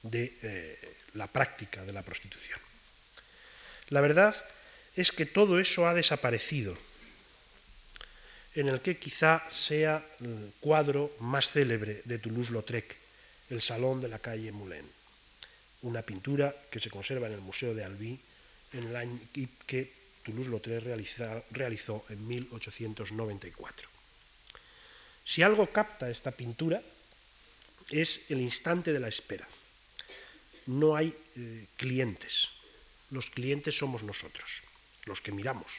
de 0.03 0.33
eh, 0.43 0.79
la 1.15 1.27
práctica 1.27 1.85
de 1.85 1.93
la 1.93 2.03
prostitución. 2.03 2.59
La 3.91 4.01
verdad 4.01 4.35
es 4.97 5.11
que 5.13 5.27
todo 5.27 5.59
eso 5.59 5.89
ha 5.89 5.95
desaparecido, 5.95 6.77
en 8.55 8.69
el 8.69 8.81
que 8.81 8.99
quizá 8.99 9.43
sea 9.51 10.05
el 10.21 10.53
cuadro 10.61 11.15
más 11.21 11.51
célebre 11.51 12.03
de 12.05 12.19
Toulouse-Lautrec, 12.19 12.97
el 13.51 13.63
Salón 13.63 14.01
de 14.01 14.09
la 14.09 14.19
calle 14.19 14.53
Moulin, 14.53 14.85
una 15.83 16.03
pintura 16.03 16.55
que 16.71 16.79
se 16.79 16.91
conserva 16.91 17.27
en 17.27 17.35
el 17.35 17.41
Museo 17.41 17.75
de 17.75 17.85
Albi 17.85 18.19
en 18.73 18.85
el 18.85 18.97
año 18.97 19.19
que 19.67 19.93
Toulouse-Lautrec 20.25 20.85
realizó 21.51 22.05
en 22.09 22.27
1894. 22.29 23.92
Si 25.25 25.43
algo 25.43 25.67
capta 25.67 26.11
esta 26.11 26.31
pintura 26.31 26.83
es 27.91 28.21
el 28.29 28.41
instante 28.41 28.93
de 28.93 29.01
la 29.01 29.09
espera. 29.09 29.47
No 30.67 30.97
hay 30.97 31.15
eh, 31.37 31.67
clientes. 31.77 32.49
Los 33.11 33.31
clientes 33.31 33.77
somos 33.77 34.03
nosotros, 34.03 34.63
los 35.05 35.21
que 35.21 35.33
miramos. 35.33 35.71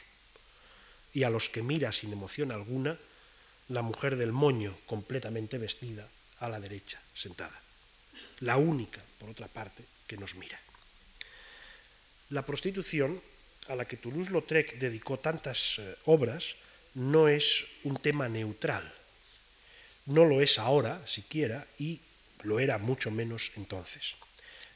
Y 1.12 1.24
a 1.24 1.30
los 1.30 1.48
que 1.48 1.62
mira 1.62 1.92
sin 1.92 2.12
emoción 2.12 2.52
alguna, 2.52 2.98
la 3.68 3.82
mujer 3.82 4.16
del 4.16 4.32
moño 4.32 4.76
completamente 4.86 5.58
vestida 5.58 6.08
a 6.40 6.48
la 6.48 6.60
derecha, 6.60 7.00
sentada. 7.14 7.60
La 8.40 8.56
única, 8.56 9.00
por 9.18 9.30
otra 9.30 9.48
parte, 9.48 9.84
que 10.06 10.16
nos 10.16 10.34
mira. 10.34 10.58
La 12.30 12.44
prostitución, 12.44 13.20
a 13.68 13.74
la 13.76 13.86
que 13.86 13.96
Toulouse-Lautrec 13.96 14.78
dedicó 14.78 15.18
tantas 15.18 15.78
eh, 15.78 15.96
obras, 16.04 16.56
no 16.94 17.28
es 17.28 17.64
un 17.84 17.96
tema 17.96 18.28
neutral 18.28 18.92
no 20.06 20.24
lo 20.24 20.40
es 20.40 20.58
ahora 20.58 21.00
siquiera 21.06 21.66
y 21.78 22.00
lo 22.42 22.60
era 22.60 22.78
mucho 22.78 23.10
menos 23.10 23.52
entonces. 23.56 24.16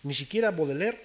Ni 0.03 0.15
siquiera 0.15 0.51
Baudelaire 0.51 1.01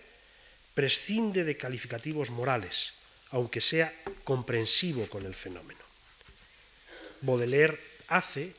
prescinde 0.73 1.43
de 1.43 1.57
calificativos 1.57 2.29
morales, 2.29 2.93
aunque 3.31 3.61
sea 3.61 3.93
comprensivo 4.23 5.07
con 5.07 5.25
el 5.25 5.35
fenómeno. 5.35 5.81
Baudelaire 7.21 7.79
hace, 8.07 8.53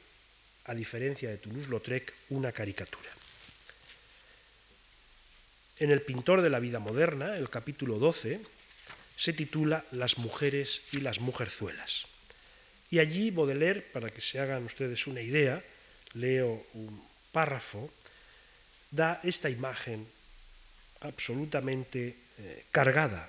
a 0.65 0.75
diferencia 0.75 1.29
de 1.29 1.39
Toulouse-Lautrec, 1.39 2.13
una 2.31 2.53
caricatura. 2.53 3.11
En 5.79 5.91
El 5.91 6.03
pintor 6.03 6.41
de 6.41 6.51
la 6.51 6.61
vida 6.61 6.79
moderna, 6.79 7.37
el 7.37 7.51
capítulo 7.51 7.99
12, 7.99 8.41
se 9.17 9.33
titula 9.33 9.85
Las 9.91 10.19
mujeres 10.19 10.83
y 10.93 11.01
las 11.01 11.21
mujerzuelas. 11.21 12.07
Y 12.95 13.01
allí 13.01 13.33
Baudelaire, 13.33 13.83
para 13.83 14.09
que 14.09 14.23
se 14.23 14.39
hagan 14.39 14.63
ustedes 14.63 15.09
una 15.09 15.21
idea, 15.21 15.59
leo 16.15 16.63
un 16.79 16.95
párrafo, 17.35 17.91
da 18.95 19.19
esta 19.27 19.51
imagen 19.51 20.07
absolutamente 21.03 22.15
eh, 22.15 22.63
cargada 22.71 23.27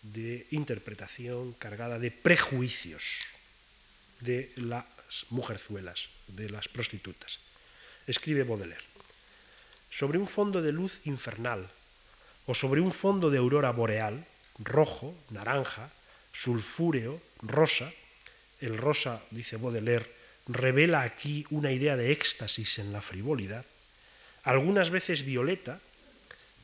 de 0.00 0.48
interpretación, 0.56 1.52
cargada 1.60 2.00
de 2.00 2.08
prejuicios 2.08 3.20
de 4.24 4.48
las 4.56 4.88
mujerzuelas, 5.28 6.08
de 6.32 6.48
las 6.48 6.72
prostitutas. 6.72 7.36
Escribe 8.08 8.48
Baudelaire. 8.48 8.88
Sobre 9.92 10.16
un 10.16 10.26
fondo 10.26 10.64
de 10.64 10.72
luz 10.72 11.04
infernal 11.04 11.68
o 12.48 12.56
sobre 12.56 12.80
un 12.80 12.96
fondo 12.96 13.28
de 13.28 13.44
aurora 13.44 13.76
boreal, 13.76 14.24
rojo, 14.56 15.12
naranja, 15.28 15.92
sulfúreo, 16.32 17.20
rosa, 17.44 17.92
el 18.62 18.78
rosa, 18.78 19.20
dice 19.30 19.56
Baudelaire, 19.56 20.10
revela 20.48 21.02
aquí 21.02 21.44
una 21.50 21.72
idea 21.72 21.96
de 21.96 22.12
éxtasis 22.12 22.78
en 22.78 22.92
la 22.92 23.02
frivolidad, 23.02 23.64
algunas 24.44 24.90
veces 24.90 25.24
violeta, 25.24 25.78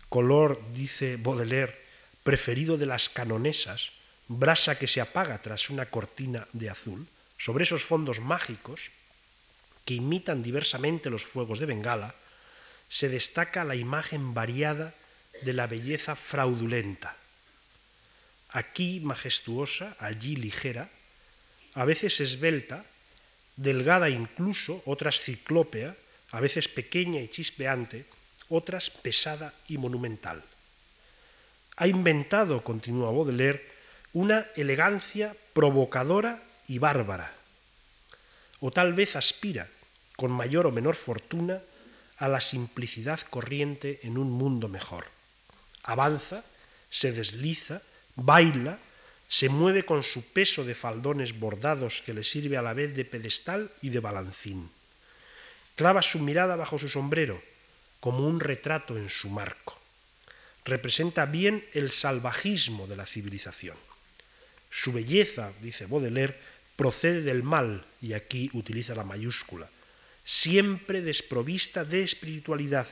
color, 0.09 0.61
dice 0.74 1.16
Baudelaire, 1.16 1.76
preferido 2.22 2.76
de 2.76 2.86
las 2.86 3.09
canonesas, 3.09 3.92
brasa 4.26 4.78
que 4.78 4.86
se 4.86 5.01
apaga 5.01 5.40
tras 5.40 5.70
una 5.70 5.86
cortina 5.86 6.46
de 6.53 6.70
azul, 6.70 7.07
sobre 7.36 7.64
esos 7.64 7.84
fondos 7.84 8.20
mágicos 8.20 8.90
que 9.84 9.94
imitan 9.94 10.42
diversamente 10.42 11.09
los 11.09 11.24
fuegos 11.24 11.59
de 11.59 11.66
Bengala, 11.66 12.14
se 12.88 13.09
destaca 13.09 13.64
la 13.64 13.76
imagen 13.76 14.34
variada 14.34 14.94
de 15.42 15.53
la 15.53 15.66
belleza 15.66 16.16
fraudulenta, 16.16 17.16
aquí 18.51 19.01
majestuosa, 19.01 19.96
allí 20.01 20.36
ligera, 20.36 20.90
a 21.79 21.85
veces 21.85 22.18
esbelta, 22.18 22.83
delgada 23.55 24.11
incluso, 24.11 24.83
otras 24.85 25.20
ciclópea, 25.22 25.95
a 26.33 26.41
veces 26.41 26.66
pequeña 26.66 27.20
y 27.22 27.29
chispeante, 27.29 28.05
otras 28.51 28.91
pesada 28.91 29.55
y 29.68 29.79
monumental. 29.79 30.43
Ha 31.76 31.87
inventado, 31.87 32.64
continúa 32.64 33.12
Baudelaire, 33.12 33.62
una 34.12 34.49
elegancia 34.57 35.37
provocadora 35.53 36.43
y 36.66 36.79
bárbara, 36.79 37.31
o 38.59 38.72
tal 38.72 38.93
vez 38.93 39.14
aspira, 39.14 39.68
con 40.16 40.33
mayor 40.33 40.66
o 40.66 40.74
menor 40.74 40.97
fortuna, 40.97 41.62
a 42.18 42.26
la 42.26 42.41
simplicidad 42.41 43.20
corriente 43.31 44.01
en 44.03 44.18
un 44.18 44.33
mundo 44.33 44.66
mejor. 44.66 45.07
Avanza, 45.85 46.43
se 46.91 47.12
desliza, 47.12 47.83
baila, 48.16 48.83
se 49.29 49.51
mueve 49.51 49.85
con 49.85 50.03
su 50.03 50.24
peso 50.24 50.64
de 50.64 50.74
faldones 50.74 51.39
bordados 51.39 52.01
que 52.01 52.14
le 52.14 52.24
sirve 52.24 52.57
a 52.57 52.62
la 52.62 52.72
vez 52.72 52.97
de 52.97 53.05
pedestal 53.05 53.70
y 53.83 53.91
de 53.91 54.01
balancín. 54.01 54.70
Clava 55.76 56.01
su 56.01 56.18
mirada 56.18 56.57
bajo 56.57 56.79
su 56.79 56.89
sombrero, 56.89 57.41
como 58.01 58.26
un 58.26 58.41
retrato 58.41 58.97
en 58.97 59.11
su 59.11 59.29
marco. 59.29 59.79
Representa 60.64 61.26
bien 61.26 61.64
el 61.74 61.91
salvajismo 61.91 62.87
de 62.87 62.97
la 62.97 63.05
civilización. 63.05 63.76
Su 64.70 64.93
belleza, 64.93 65.53
dice 65.61 65.87
Baudelaire, 65.87 66.37
procede 66.76 67.20
del 67.20 67.43
mal, 67.43 67.85
y 68.01 68.14
aquí 68.14 68.51
utiliza 68.55 68.95
la 68.95 69.05
mayúscula, 69.05 69.68
siempre 70.24 71.03
desprovista 71.03 71.85
de 71.85 72.03
espiritualidad, 72.03 72.87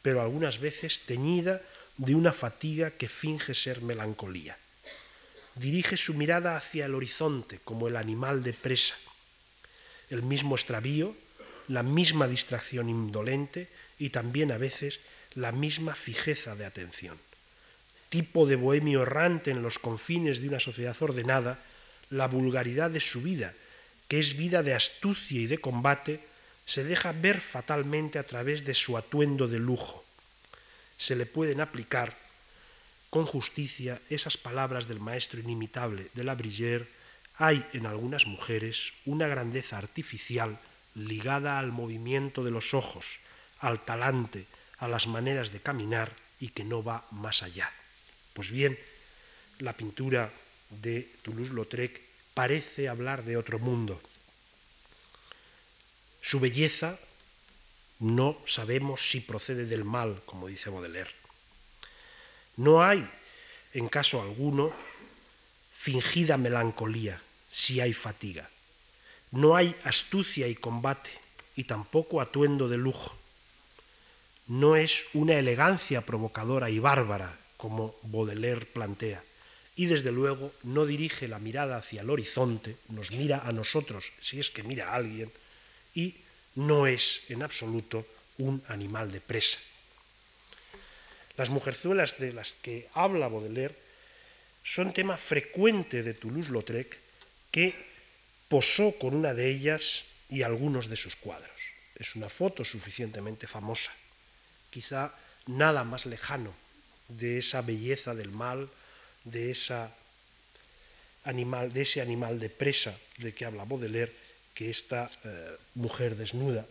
pero 0.00 0.22
algunas 0.22 0.58
veces 0.58 1.00
teñida 1.00 1.60
de 1.98 2.14
una 2.14 2.32
fatiga 2.32 2.90
que 2.90 3.08
finge 3.08 3.52
ser 3.52 3.82
melancolía 3.82 4.56
dirige 5.54 5.96
su 5.96 6.14
mirada 6.14 6.56
hacia 6.56 6.86
el 6.86 6.94
horizonte 6.94 7.60
como 7.64 7.88
el 7.88 7.96
animal 7.96 8.42
de 8.42 8.52
presa. 8.52 8.96
El 10.08 10.22
mismo 10.22 10.54
extravío, 10.54 11.14
la 11.68 11.82
misma 11.82 12.26
distracción 12.26 12.88
indolente 12.88 13.68
y 13.98 14.10
también 14.10 14.50
a 14.52 14.58
veces 14.58 15.00
la 15.34 15.52
misma 15.52 15.94
fijeza 15.94 16.56
de 16.56 16.66
atención. 16.66 17.16
Tipo 18.08 18.46
de 18.46 18.56
bohemio 18.56 19.02
errante 19.02 19.52
en 19.52 19.62
los 19.62 19.78
confines 19.78 20.40
de 20.40 20.48
una 20.48 20.58
sociedad 20.58 20.96
ordenada, 21.00 21.58
la 22.10 22.26
vulgaridad 22.26 22.90
de 22.90 22.98
su 22.98 23.22
vida, 23.22 23.54
que 24.08 24.18
es 24.18 24.36
vida 24.36 24.64
de 24.64 24.74
astucia 24.74 25.40
y 25.40 25.46
de 25.46 25.58
combate, 25.58 26.20
se 26.66 26.82
deja 26.82 27.12
ver 27.12 27.40
fatalmente 27.40 28.18
a 28.18 28.24
través 28.24 28.64
de 28.64 28.74
su 28.74 28.96
atuendo 28.96 29.46
de 29.46 29.60
lujo. 29.60 30.04
Se 30.98 31.14
le 31.14 31.26
pueden 31.26 31.60
aplicar 31.60 32.16
con 33.10 33.26
justicia 33.26 34.00
esas 34.08 34.38
palabras 34.38 34.86
del 34.86 35.00
maestro 35.00 35.40
inimitable 35.40 36.08
de 36.14 36.24
la 36.24 36.36
Brillère, 36.36 36.86
hay 37.36 37.66
en 37.72 37.86
algunas 37.86 38.26
mujeres 38.26 38.92
una 39.04 39.26
grandeza 39.26 39.78
artificial 39.78 40.58
ligada 40.94 41.58
al 41.58 41.72
movimiento 41.72 42.44
de 42.44 42.50
los 42.50 42.72
ojos, 42.72 43.18
al 43.58 43.84
talante, 43.84 44.46
a 44.78 44.88
las 44.88 45.06
maneras 45.06 45.52
de 45.52 45.60
caminar 45.60 46.12
y 46.38 46.48
que 46.50 46.64
no 46.64 46.82
va 46.82 47.04
más 47.10 47.42
allá. 47.42 47.70
Pues 48.32 48.50
bien, 48.50 48.78
la 49.58 49.72
pintura 49.72 50.30
de 50.70 51.10
Toulouse-Lautrec 51.22 52.00
parece 52.32 52.88
hablar 52.88 53.24
de 53.24 53.36
otro 53.36 53.58
mundo. 53.58 54.00
Su 56.22 56.38
belleza 56.38 56.98
no 57.98 58.38
sabemos 58.46 59.10
si 59.10 59.20
procede 59.20 59.66
del 59.66 59.84
mal, 59.84 60.22
como 60.24 60.46
dice 60.46 60.70
Baudelaire. 60.70 61.19
No 62.60 62.84
hay, 62.84 63.08
en 63.72 63.88
caso 63.88 64.20
alguno, 64.20 64.70
fingida 65.78 66.36
melancolía 66.36 67.18
si 67.48 67.80
hay 67.80 67.94
fatiga. 67.94 68.50
No 69.30 69.56
hay 69.56 69.74
astucia 69.84 70.46
y 70.46 70.54
combate, 70.56 71.08
y 71.56 71.64
tampoco 71.64 72.20
atuendo 72.20 72.68
de 72.68 72.76
lujo. 72.76 73.16
no 74.48 74.76
es 74.76 75.06
una 75.14 75.38
elegancia 75.38 76.04
provocadora 76.04 76.68
y 76.68 76.78
bárbara, 76.80 77.34
como 77.56 77.94
Baudelaire 78.02 78.66
plantea, 78.66 79.22
y 79.76 79.86
desde 79.86 80.12
luego 80.12 80.52
no 80.64 80.84
dirige 80.84 81.28
la 81.28 81.38
mirada 81.38 81.78
hacia 81.78 82.02
el 82.02 82.10
horizonte, 82.10 82.76
nos 82.88 83.10
mira 83.10 83.46
a 83.46 83.52
nosotros, 83.52 84.12
si 84.20 84.38
es 84.38 84.50
que 84.50 84.64
mira 84.64 84.88
a 84.88 84.96
alguien, 84.96 85.32
y 85.94 86.16
no 86.56 86.86
es 86.86 87.22
en 87.30 87.42
absoluto 87.42 88.04
un 88.36 88.62
animal 88.68 89.12
de 89.12 89.20
presa. 89.22 89.60
Las 91.40 91.48
mujerzuelas 91.48 92.18
de 92.18 92.34
las 92.34 92.52
que 92.52 92.86
habla 92.92 93.26
Baudelaire 93.26 93.74
son 94.62 94.92
tema 94.92 95.16
frecuente 95.16 96.02
de 96.02 96.12
Toulouse-Lautrec, 96.12 96.98
que 97.50 97.72
posó 98.46 98.92
con 99.00 99.16
una 99.16 99.32
de 99.32 99.48
ellas 99.48 100.04
y 100.28 100.42
algunos 100.42 100.90
de 100.92 101.00
sus 101.00 101.16
cuadros. 101.16 101.56
Es 101.96 102.14
una 102.14 102.28
foto 102.28 102.62
suficientemente 102.62 103.46
famosa, 103.46 103.90
quizá 104.68 105.16
nada 105.46 105.82
más 105.82 106.04
lejano 106.04 106.52
de 107.08 107.38
esa 107.38 107.62
belleza 107.62 108.14
del 108.14 108.32
mal, 108.32 108.68
de, 109.24 109.50
ese 109.50 109.88
animal 111.24 111.72
de 112.38 112.50
presa 112.50 112.92
de 113.16 113.32
que 113.32 113.46
habla 113.46 113.64
Baudelaire, 113.64 114.12
que 114.52 114.68
esta 114.68 115.10
eh, 115.24 115.56
mujer 115.76 116.16
desnuda 116.16 116.66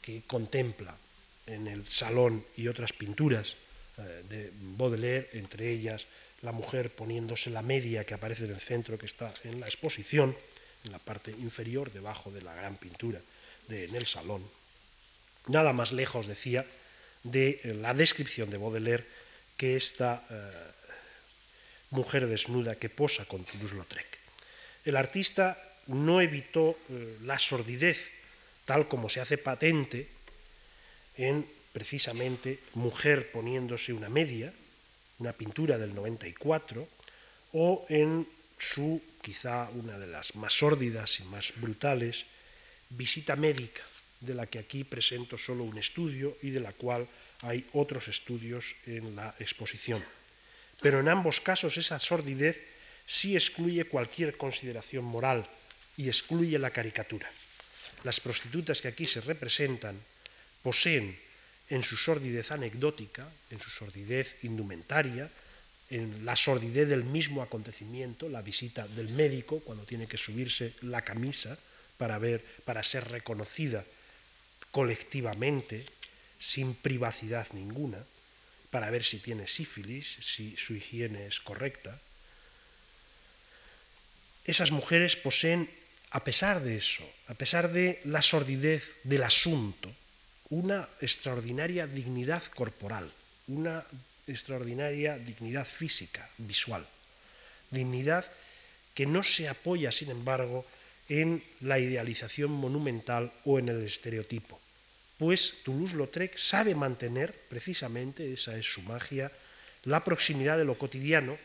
que 0.00 0.22
contempla 0.26 0.96
en 1.44 1.68
el 1.68 1.86
salón 1.86 2.42
y 2.56 2.68
otras 2.68 2.94
pinturas 2.94 3.56
de 3.96 4.50
Baudelaire, 4.76 5.30
entre 5.34 5.70
ellas 5.70 6.06
la 6.42 6.52
mujer 6.52 6.90
poniéndose 6.90 7.50
la 7.50 7.62
media 7.62 8.04
que 8.04 8.14
aparece 8.14 8.44
en 8.44 8.52
el 8.52 8.60
centro 8.60 8.98
que 8.98 9.06
está 9.06 9.32
en 9.44 9.60
la 9.60 9.66
exposición, 9.66 10.36
en 10.84 10.92
la 10.92 10.98
parte 10.98 11.30
inferior, 11.30 11.92
debajo 11.92 12.30
de 12.30 12.42
la 12.42 12.54
gran 12.54 12.76
pintura 12.76 13.20
de, 13.68 13.86
en 13.86 13.94
el 13.94 14.06
salón. 14.06 14.44
Nada 15.48 15.72
más 15.72 15.92
lejos, 15.92 16.26
decía, 16.26 16.64
de 17.22 17.60
eh, 17.64 17.74
la 17.74 17.94
descripción 17.94 18.50
de 18.50 18.58
Baudelaire 18.58 19.04
que 19.56 19.76
esta 19.76 20.22
eh, 20.28 20.34
mujer 21.90 22.26
desnuda 22.26 22.76
que 22.76 22.90
posa 22.90 23.24
con 23.24 23.44
Toulouse-Lautrec. 23.44 24.18
El 24.84 24.96
artista 24.96 25.56
no 25.86 26.20
evitó 26.20 26.76
eh, 26.90 27.18
la 27.24 27.38
sordidez 27.38 28.10
tal 28.64 28.88
como 28.88 29.08
se 29.08 29.20
hace 29.20 29.38
patente 29.38 30.08
en 31.16 31.46
precisamente 31.74 32.62
Mujer 32.78 33.34
poniéndose 33.34 33.92
una 33.92 34.08
media, 34.08 34.54
una 35.18 35.34
pintura 35.34 35.76
del 35.76 35.92
94, 35.92 36.86
o 37.52 37.84
en 37.90 38.26
su, 38.56 39.02
quizá 39.20 39.68
una 39.74 39.98
de 39.98 40.06
las 40.06 40.38
más 40.38 40.54
sórdidas 40.54 41.18
y 41.18 41.24
más 41.24 41.52
brutales, 41.58 42.24
visita 42.90 43.34
médica, 43.34 43.82
de 44.20 44.34
la 44.34 44.46
que 44.46 44.62
aquí 44.62 44.84
presento 44.86 45.36
solo 45.36 45.64
un 45.64 45.76
estudio 45.76 46.38
y 46.42 46.50
de 46.50 46.60
la 46.60 46.72
cual 46.72 47.06
hay 47.42 47.66
otros 47.74 48.06
estudios 48.08 48.78
en 48.86 49.16
la 49.16 49.34
exposición. 49.38 50.02
Pero 50.80 51.00
en 51.00 51.08
ambos 51.08 51.40
casos 51.42 51.76
esa 51.76 51.98
sordidez 51.98 52.62
sí 53.06 53.34
excluye 53.34 53.84
cualquier 53.84 54.36
consideración 54.38 55.04
moral 55.04 55.44
y 55.96 56.06
excluye 56.06 56.58
la 56.58 56.70
caricatura. 56.70 57.28
Las 58.04 58.20
prostitutas 58.20 58.80
que 58.80 58.88
aquí 58.88 59.06
se 59.06 59.20
representan 59.20 59.98
poseen 60.62 61.18
en 61.70 61.82
su 61.82 61.96
sordidez 61.96 62.50
anecdótica, 62.50 63.28
en 63.50 63.60
su 63.60 63.70
sordidez 63.70 64.36
indumentaria, 64.42 65.30
en 65.90 66.24
la 66.24 66.36
sordidez 66.36 66.88
del 66.88 67.04
mismo 67.04 67.42
acontecimiento, 67.42 68.28
la 68.28 68.42
visita 68.42 68.86
del 68.88 69.08
médico 69.08 69.60
cuando 69.60 69.84
tiene 69.84 70.06
que 70.06 70.16
subirse 70.16 70.74
la 70.82 71.02
camisa 71.02 71.56
para 71.96 72.18
ver, 72.18 72.44
para 72.64 72.82
ser 72.82 73.08
reconocida 73.08 73.84
colectivamente 74.70 75.86
sin 76.38 76.74
privacidad 76.74 77.46
ninguna, 77.52 77.98
para 78.70 78.90
ver 78.90 79.04
si 79.04 79.18
tiene 79.18 79.46
sífilis, 79.46 80.18
si 80.20 80.56
su 80.56 80.74
higiene 80.74 81.26
es 81.26 81.40
correcta. 81.40 81.98
Esas 84.44 84.72
mujeres 84.72 85.16
poseen, 85.16 85.70
a 86.10 86.24
pesar 86.24 86.60
de 86.60 86.76
eso, 86.76 87.06
a 87.28 87.34
pesar 87.34 87.72
de 87.72 88.00
la 88.04 88.20
sordidez 88.20 88.98
del 89.04 89.22
asunto, 89.22 89.94
una 90.50 90.88
extraordinaria 91.00 91.86
dignidad 91.86 92.42
corporal, 92.54 93.10
una 93.48 93.84
extraordinaria 94.26 95.18
dignidad 95.18 95.66
física, 95.66 96.28
visual. 96.38 96.86
Dignidad 97.70 98.24
que 98.94 99.06
no 99.06 99.22
se 99.22 99.48
apoya, 99.48 99.90
sin 99.90 100.10
embargo, 100.10 100.64
en 101.08 101.42
la 101.60 101.78
idealización 101.78 102.50
monumental 102.52 103.32
o 103.44 103.58
en 103.58 103.68
el 103.68 103.84
estereotipo 103.84 104.60
pues 105.18 105.62
Toulouse-Lautrec 105.64 106.36
sabe 106.36 106.74
mantener, 106.74 107.32
precisamente, 107.48 108.32
esa 108.32 108.56
es 108.58 108.66
su 108.66 108.82
magia, 108.82 109.30
la 109.84 110.02
proximidad 110.02 110.58
de 110.58 110.64
lo 110.64 110.76
cotidiano, 110.76 111.38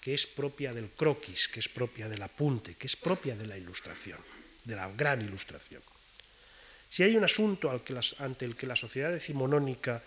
que 0.00 0.12
es 0.12 0.26
propia 0.26 0.74
del 0.74 0.90
croquis, 0.90 1.48
que 1.48 1.60
es 1.60 1.68
propia 1.68 2.08
del 2.08 2.22
apunte, 2.22 2.74
que 2.74 2.86
es 2.86 2.96
propia 2.96 3.34
de 3.34 3.46
la 3.46 3.56
ilustración, 3.56 4.18
de 4.64 4.76
la 4.76 4.90
gran 4.92 5.22
ilustración. 5.22 5.80
Si 6.94 7.02
hay 7.02 7.16
un 7.16 7.24
asunto 7.24 7.74
ante 8.18 8.44
el 8.44 8.54
que 8.54 8.68
la 8.68 8.76
sociedad 8.76 9.10
decimonónica 9.10 10.00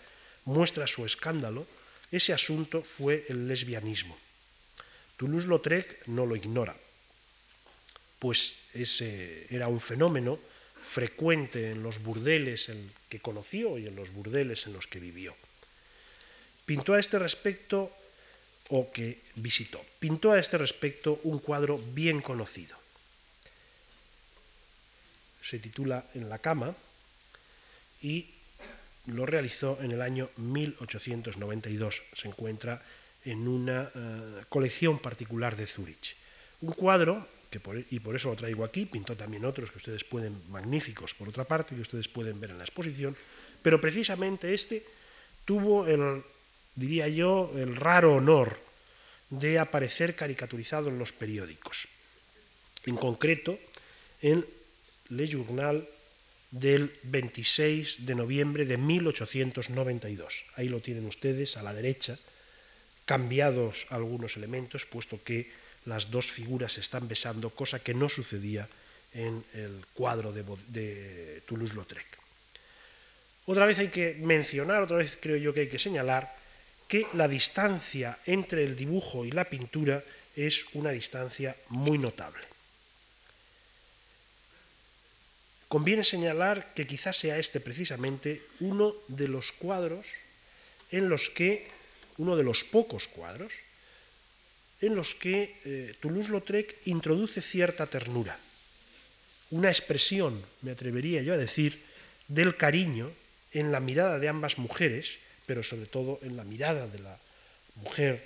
muestra 0.46 0.86
su 0.86 1.04
escándalo, 1.04 1.66
ese 2.10 2.32
asunto 2.32 2.80
fue 2.80 3.26
el 3.28 3.46
lesbianismo. 3.46 4.16
Toulouse-Lautrec 5.18 6.06
no 6.06 6.24
lo 6.24 6.34
ignora, 6.34 6.74
pues 8.18 8.54
ese 8.72 9.44
era 9.50 9.68
un 9.68 9.82
fenómeno 9.82 10.38
frecuente 10.82 11.72
en 11.72 11.82
los 11.82 12.02
burdeles 12.02 12.70
en 12.70 12.90
que 13.10 13.20
conoció 13.20 13.76
y 13.76 13.86
en 13.86 13.94
los 13.94 14.10
burdeles 14.10 14.64
en 14.64 14.72
los 14.72 14.86
que 14.86 14.98
vivió. 14.98 15.36
Pintó 16.64 16.94
a 16.94 17.00
este 17.00 17.18
respecto, 17.18 17.92
o 18.70 18.90
que 18.90 19.20
visitó, 19.34 19.84
pintó 20.00 20.32
a 20.32 20.40
este 20.40 20.56
respecto 20.56 21.20
un 21.24 21.40
cuadro 21.40 21.76
bien 21.92 22.22
conocido. 22.22 22.78
Se 25.48 25.58
titula 25.58 26.04
En 26.14 26.28
la 26.28 26.38
cama 26.38 26.74
y 28.02 28.26
lo 29.06 29.24
realizó 29.24 29.78
en 29.80 29.92
el 29.92 30.02
año 30.02 30.28
1892. 30.36 32.02
Se 32.12 32.28
encuentra 32.28 32.82
en 33.24 33.48
una 33.48 33.90
eh, 33.94 34.44
colección 34.48 34.98
particular 34.98 35.56
de 35.56 35.66
Zúrich. 35.66 36.16
Un 36.60 36.72
cuadro 36.72 37.26
e, 37.50 37.84
y 37.90 38.00
por 38.00 38.14
eso 38.14 38.28
lo 38.28 38.36
traigo 38.36 38.64
aquí, 38.64 38.84
pintó 38.84 39.16
también 39.16 39.46
otros 39.46 39.70
que 39.70 39.78
ustedes 39.78 40.04
pueden, 40.04 40.36
magníficos 40.50 41.14
por 41.14 41.28
otra 41.28 41.44
parte, 41.44 41.74
que 41.74 41.80
ustedes 41.80 42.08
pueden 42.08 42.38
ver 42.38 42.50
en 42.50 42.58
la 42.58 42.64
exposición, 42.64 43.16
pero 43.62 43.80
precisamente 43.80 44.52
este 44.52 44.84
tuvo 45.46 45.86
el, 45.86 46.22
diría 46.74 47.08
yo, 47.08 47.50
el 47.56 47.74
raro 47.74 48.16
honor 48.16 48.58
de 49.30 49.58
aparecer 49.58 50.14
caricaturizado 50.14 50.90
en 50.90 50.98
los 50.98 51.12
periódicos, 51.12 51.88
en 52.84 52.96
concreto 52.96 53.58
en 54.20 54.44
Le 55.10 55.26
Journal 55.26 55.86
del 56.50 56.90
26 57.02 58.06
de 58.06 58.14
noviembre 58.14 58.64
de 58.64 58.76
1892. 58.76 60.44
Ahí 60.56 60.68
lo 60.68 60.80
tienen 60.80 61.06
ustedes 61.06 61.56
a 61.56 61.62
la 61.62 61.74
derecha, 61.74 62.18
cambiados 63.04 63.86
algunos 63.90 64.36
elementos, 64.36 64.86
puesto 64.86 65.22
que 65.22 65.50
las 65.84 66.10
dos 66.10 66.26
figuras 66.26 66.74
se 66.74 66.80
están 66.80 67.08
besando, 67.08 67.50
cosa 67.50 67.80
que 67.80 67.94
no 67.94 68.08
sucedía 68.08 68.68
en 69.14 69.44
el 69.54 69.84
cuadro 69.94 70.32
de, 70.32 71.42
Toulouse-Lautrec. 71.46 72.06
Otra 73.46 73.64
vez 73.64 73.78
hay 73.78 73.88
que 73.88 74.14
mencionar, 74.20 74.82
otra 74.82 74.98
vez 74.98 75.16
creo 75.20 75.36
yo 75.36 75.54
que 75.54 75.60
hay 75.60 75.68
que 75.68 75.78
señalar, 75.78 76.36
que 76.86 77.06
la 77.14 77.28
distancia 77.28 78.18
entre 78.26 78.64
el 78.64 78.76
dibujo 78.76 79.24
y 79.24 79.30
la 79.30 79.44
pintura 79.44 80.02
es 80.36 80.66
una 80.74 80.90
distancia 80.90 81.56
muy 81.70 81.96
notable. 81.96 82.57
Conviene 85.68 86.02
señalar 86.02 86.72
que 86.72 86.86
quizás 86.88 87.16
sea 87.16 87.38
este 87.38 87.60
precisamente 87.60 88.40
uno 88.60 88.96
de 89.08 89.28
los 89.28 89.52
cuadros 89.52 90.08
en 90.90 91.08
los 91.08 91.28
que, 91.28 91.68
uno 92.16 92.36
de 92.36 92.42
los 92.42 92.64
pocos 92.64 93.06
cuadros, 93.06 93.52
en 94.80 94.96
los 94.96 95.14
que 95.14 95.60
eh, 95.64 95.94
Toulouse-Lautrec 96.00 96.88
introduce 96.88 97.42
cierta 97.42 97.84
ternura, 97.86 98.38
una 99.50 99.68
expresión, 99.68 100.40
me 100.62 100.72
atrevería 100.72 101.22
yo 101.22 101.34
a 101.34 101.40
decir, 101.40 101.82
del 102.28 102.56
cariño 102.56 103.10
en 103.52 103.72
la 103.72 103.80
mirada 103.80 104.18
de 104.18 104.28
ambas 104.28 104.58
mujeres, 104.58 105.18
pero 105.46 105.62
sobre 105.62 105.86
todo 105.86 106.20
en 106.22 106.36
la 106.36 106.44
mirada 106.44 106.86
de 106.86 106.98
la 106.98 107.18
mujer 107.76 108.24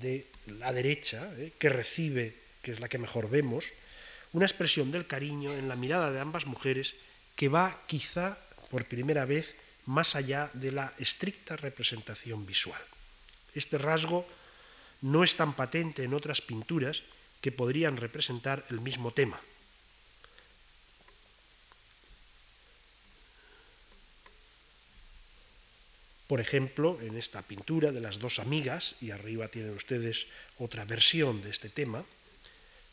de 0.00 0.24
la 0.58 0.72
derecha, 0.72 1.28
eh, 1.38 1.52
que 1.58 1.68
recibe, 1.68 2.34
que 2.62 2.72
es 2.72 2.80
la 2.80 2.88
que 2.88 2.98
mejor 2.98 3.28
vemos, 3.28 3.64
una 4.32 4.46
expresión 4.46 4.90
del 4.90 5.06
cariño 5.06 5.52
en 5.52 5.68
la 5.68 5.76
mirada 5.76 6.10
de 6.10 6.20
ambas 6.20 6.46
mujeres 6.46 6.94
que 7.36 7.48
va 7.48 7.80
quizá 7.86 8.38
por 8.70 8.86
primera 8.86 9.24
vez 9.24 9.56
más 9.86 10.16
allá 10.16 10.50
de 10.54 10.72
la 10.72 10.92
estricta 10.98 11.56
representación 11.56 12.46
visual. 12.46 12.80
Este 13.54 13.76
rasgo 13.78 14.26
no 15.02 15.24
es 15.24 15.36
tan 15.36 15.54
patente 15.54 16.04
en 16.04 16.14
otras 16.14 16.40
pinturas 16.40 17.02
que 17.40 17.52
podrían 17.52 17.96
representar 17.96 18.64
el 18.70 18.80
mismo 18.80 19.10
tema. 19.10 19.38
Por 26.28 26.40
ejemplo, 26.40 26.98
en 27.02 27.18
esta 27.18 27.42
pintura 27.42 27.92
de 27.92 28.00
las 28.00 28.18
dos 28.18 28.38
amigas, 28.38 28.94
y 29.02 29.10
arriba 29.10 29.48
tienen 29.48 29.74
ustedes 29.74 30.26
otra 30.56 30.86
versión 30.86 31.42
de 31.42 31.50
este 31.50 31.68
tema, 31.68 32.06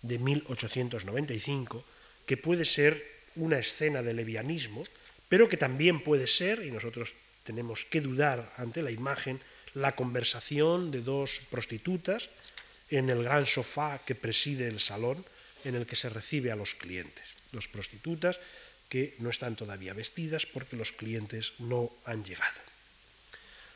de 0.01 0.19
1895, 0.19 1.83
que 2.25 2.37
puede 2.37 2.65
ser 2.65 3.03
una 3.35 3.59
escena 3.59 4.01
de 4.01 4.13
levianismo, 4.13 4.85
pero 5.27 5.49
que 5.49 5.57
también 5.57 6.01
puede 6.01 6.27
ser, 6.27 6.65
y 6.65 6.71
nosotros 6.71 7.13
tenemos 7.43 7.85
que 7.85 8.01
dudar 8.01 8.51
ante 8.57 8.81
la 8.81 8.91
imagen, 8.91 9.39
la 9.73 9.95
conversación 9.95 10.91
de 10.91 11.01
dos 11.01 11.41
prostitutas 11.49 12.29
en 12.89 13.09
el 13.09 13.23
gran 13.23 13.45
sofá 13.45 14.01
que 14.05 14.15
preside 14.15 14.67
el 14.67 14.79
salón 14.79 15.23
en 15.63 15.75
el 15.75 15.85
que 15.85 15.95
se 15.95 16.09
recibe 16.09 16.51
a 16.51 16.55
los 16.55 16.73
clientes. 16.73 17.35
Dos 17.51 17.67
prostitutas 17.67 18.39
que 18.89 19.13
no 19.19 19.29
están 19.29 19.55
todavía 19.55 19.93
vestidas 19.93 20.45
porque 20.45 20.75
los 20.75 20.91
clientes 20.91 21.53
no 21.59 21.91
han 22.05 22.25
llegado. 22.25 22.57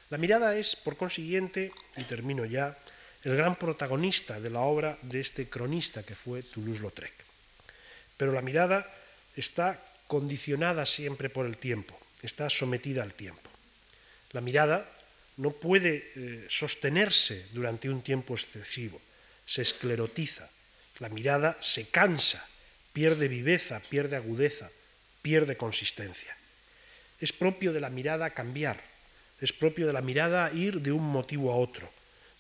La 0.10 0.18
mirada 0.18 0.58
es, 0.58 0.76
por 0.76 0.98
consiguiente, 0.98 1.72
y 1.98 2.04
termino 2.04 2.46
ya, 2.46 2.78
el 3.24 3.38
gran 3.38 3.56
protagonista 3.56 4.40
de 4.40 4.50
la 4.50 4.62
obra 4.62 4.98
de 5.02 5.20
este 5.20 5.48
cronista 5.48 6.04
que 6.04 6.16
fue 6.16 6.44
Toulouse-Lautrec. 6.44 7.14
Pero 8.18 8.34
la 8.34 8.42
mirada 8.42 8.86
está 9.36 9.80
condicionada 10.08 10.86
siempre 10.86 11.30
por 11.30 11.46
el 11.46 11.58
tiempo, 11.58 11.98
está 12.22 12.50
sometida 12.50 13.02
al 13.02 13.14
tiempo. 13.14 13.50
La 14.32 14.42
mirada 14.42 14.86
no 15.38 15.52
puede 15.52 16.12
eh, 16.16 16.46
sostenerse 16.50 17.48
durante 17.54 17.90
un 17.90 18.02
tiempo 18.02 18.36
excesivo, 18.36 19.02
se 19.46 19.62
esclerotiza, 19.62 20.50
la 21.00 21.10
mirada 21.10 21.58
se 21.60 21.88
cansa, 21.88 22.46
pierde 22.92 23.28
viveza, 23.28 23.80
pierde 23.80 24.16
agudeza, 24.16 24.70
pierde 25.22 25.58
consistencia. 25.58 26.36
Es 27.20 27.32
propio 27.32 27.74
de 27.74 27.80
la 27.80 27.90
mirada 27.90 28.30
cambiar, 28.32 28.80
es 29.40 29.54
propio 29.54 29.88
de 29.88 29.94
la 29.94 30.02
mirada 30.02 30.52
ir 30.54 30.82
de 30.82 30.92
un 30.92 31.04
motivo 31.04 31.52
a 31.52 31.56
otro, 31.56 31.90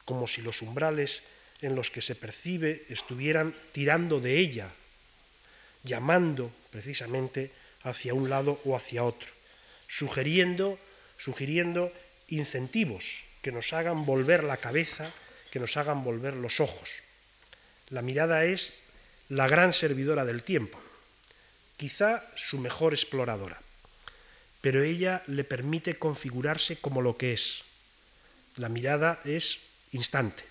como 0.05 0.27
si 0.27 0.41
los 0.41 0.61
umbrales 0.61 1.21
en 1.61 1.75
los 1.75 1.91
que 1.91 2.01
se 2.01 2.15
percibe 2.15 2.85
estuvieran 2.89 3.55
tirando 3.71 4.19
de 4.19 4.37
ella, 4.37 4.69
llamando 5.83 6.51
precisamente 6.71 7.51
hacia 7.83 8.13
un 8.13 8.29
lado 8.29 8.59
o 8.65 8.75
hacia 8.75 9.03
otro, 9.03 9.29
sugiriendo, 9.87 10.79
sugiriendo 11.17 11.91
incentivos 12.29 13.23
que 13.41 13.51
nos 13.51 13.73
hagan 13.73 14.05
volver 14.05 14.43
la 14.43 14.57
cabeza, 14.57 15.11
que 15.51 15.59
nos 15.59 15.77
hagan 15.77 16.03
volver 16.03 16.33
los 16.33 16.59
ojos. 16.59 16.89
La 17.89 18.01
mirada 18.01 18.45
es 18.45 18.79
la 19.29 19.47
gran 19.47 19.73
servidora 19.73 20.25
del 20.25 20.43
tiempo, 20.43 20.79
quizá 21.77 22.23
su 22.35 22.57
mejor 22.57 22.93
exploradora, 22.93 23.61
pero 24.61 24.83
ella 24.83 25.23
le 25.27 25.43
permite 25.43 25.99
configurarse 25.99 26.77
como 26.77 27.01
lo 27.01 27.17
que 27.17 27.33
es. 27.33 27.63
La 28.55 28.69
mirada 28.69 29.19
es 29.25 29.59
instante. 29.93 30.43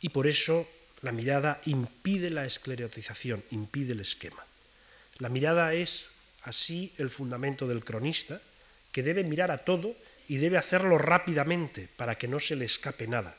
Y 0.00 0.10
por 0.10 0.26
eso 0.26 0.68
la 1.02 1.12
mirada 1.12 1.60
impide 1.64 2.30
la 2.30 2.44
esclerotización, 2.44 3.42
impide 3.50 3.92
el 3.92 4.00
esquema. 4.00 4.44
La 5.18 5.28
mirada 5.28 5.72
es 5.72 6.10
así 6.42 6.92
el 6.98 7.10
fundamento 7.10 7.66
del 7.66 7.84
cronista, 7.84 8.40
que 8.92 9.02
debe 9.02 9.24
mirar 9.24 9.50
a 9.50 9.58
todo 9.58 9.94
y 10.28 10.36
debe 10.36 10.58
hacerlo 10.58 10.98
rápidamente 10.98 11.88
para 11.96 12.16
que 12.16 12.28
no 12.28 12.40
se 12.40 12.56
le 12.56 12.64
escape 12.64 13.06
nada. 13.06 13.36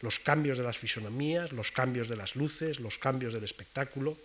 Los 0.00 0.18
cambios 0.18 0.58
de 0.58 0.64
las 0.64 0.76
fisonomías, 0.76 1.52
los 1.52 1.72
cambios 1.72 2.08
de 2.08 2.16
las 2.16 2.36
luces, 2.36 2.80
los 2.80 2.98
cambios 2.98 3.32
del 3.32 3.44
espectáculo. 3.44 4.18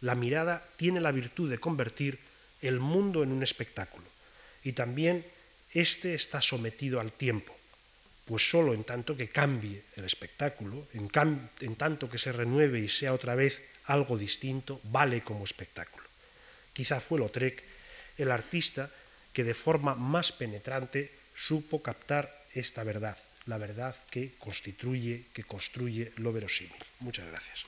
La 0.00 0.14
mirada 0.14 0.66
tiene 0.76 1.00
la 1.00 1.12
virtud 1.12 1.50
de 1.50 1.58
convertir 1.58 2.18
el 2.62 2.80
mundo 2.80 3.22
en 3.22 3.30
un 3.32 3.42
espectáculo. 3.42 4.04
Y 4.64 4.72
también 4.72 5.24
éste 5.74 6.14
está 6.14 6.40
sometido 6.40 7.00
al 7.00 7.12
tiempo, 7.12 7.56
pues 8.24 8.48
solo 8.48 8.74
en 8.74 8.84
tanto 8.84 9.16
que 9.16 9.28
cambie 9.28 9.82
el 9.96 10.04
espectáculo, 10.04 10.86
en, 10.94 11.10
en 11.60 11.76
tanto 11.76 12.08
que 12.08 12.18
se 12.18 12.32
renueve 12.32 12.80
y 12.80 12.88
sea 12.88 13.14
otra 13.14 13.34
vez 13.34 13.62
algo 13.86 14.16
distinto, 14.16 14.80
vale 14.84 15.22
como 15.22 15.44
espectáculo. 15.44 16.04
Quizá 16.72 17.00
fue 17.00 17.18
Lautrec 17.18 17.62
el 18.18 18.30
artista 18.30 18.90
que 19.32 19.44
de 19.44 19.54
forma 19.54 19.94
más 19.94 20.32
penetrante 20.32 21.10
supo 21.34 21.82
captar 21.82 22.30
esta 22.54 22.84
verdad, 22.84 23.16
la 23.46 23.58
verdad 23.58 23.96
que 24.10 24.32
constituye, 24.38 25.24
que 25.32 25.44
construye 25.44 26.12
lo 26.16 26.32
verosímil. 26.32 26.76
Muchas 27.00 27.26
gracias. 27.26 27.64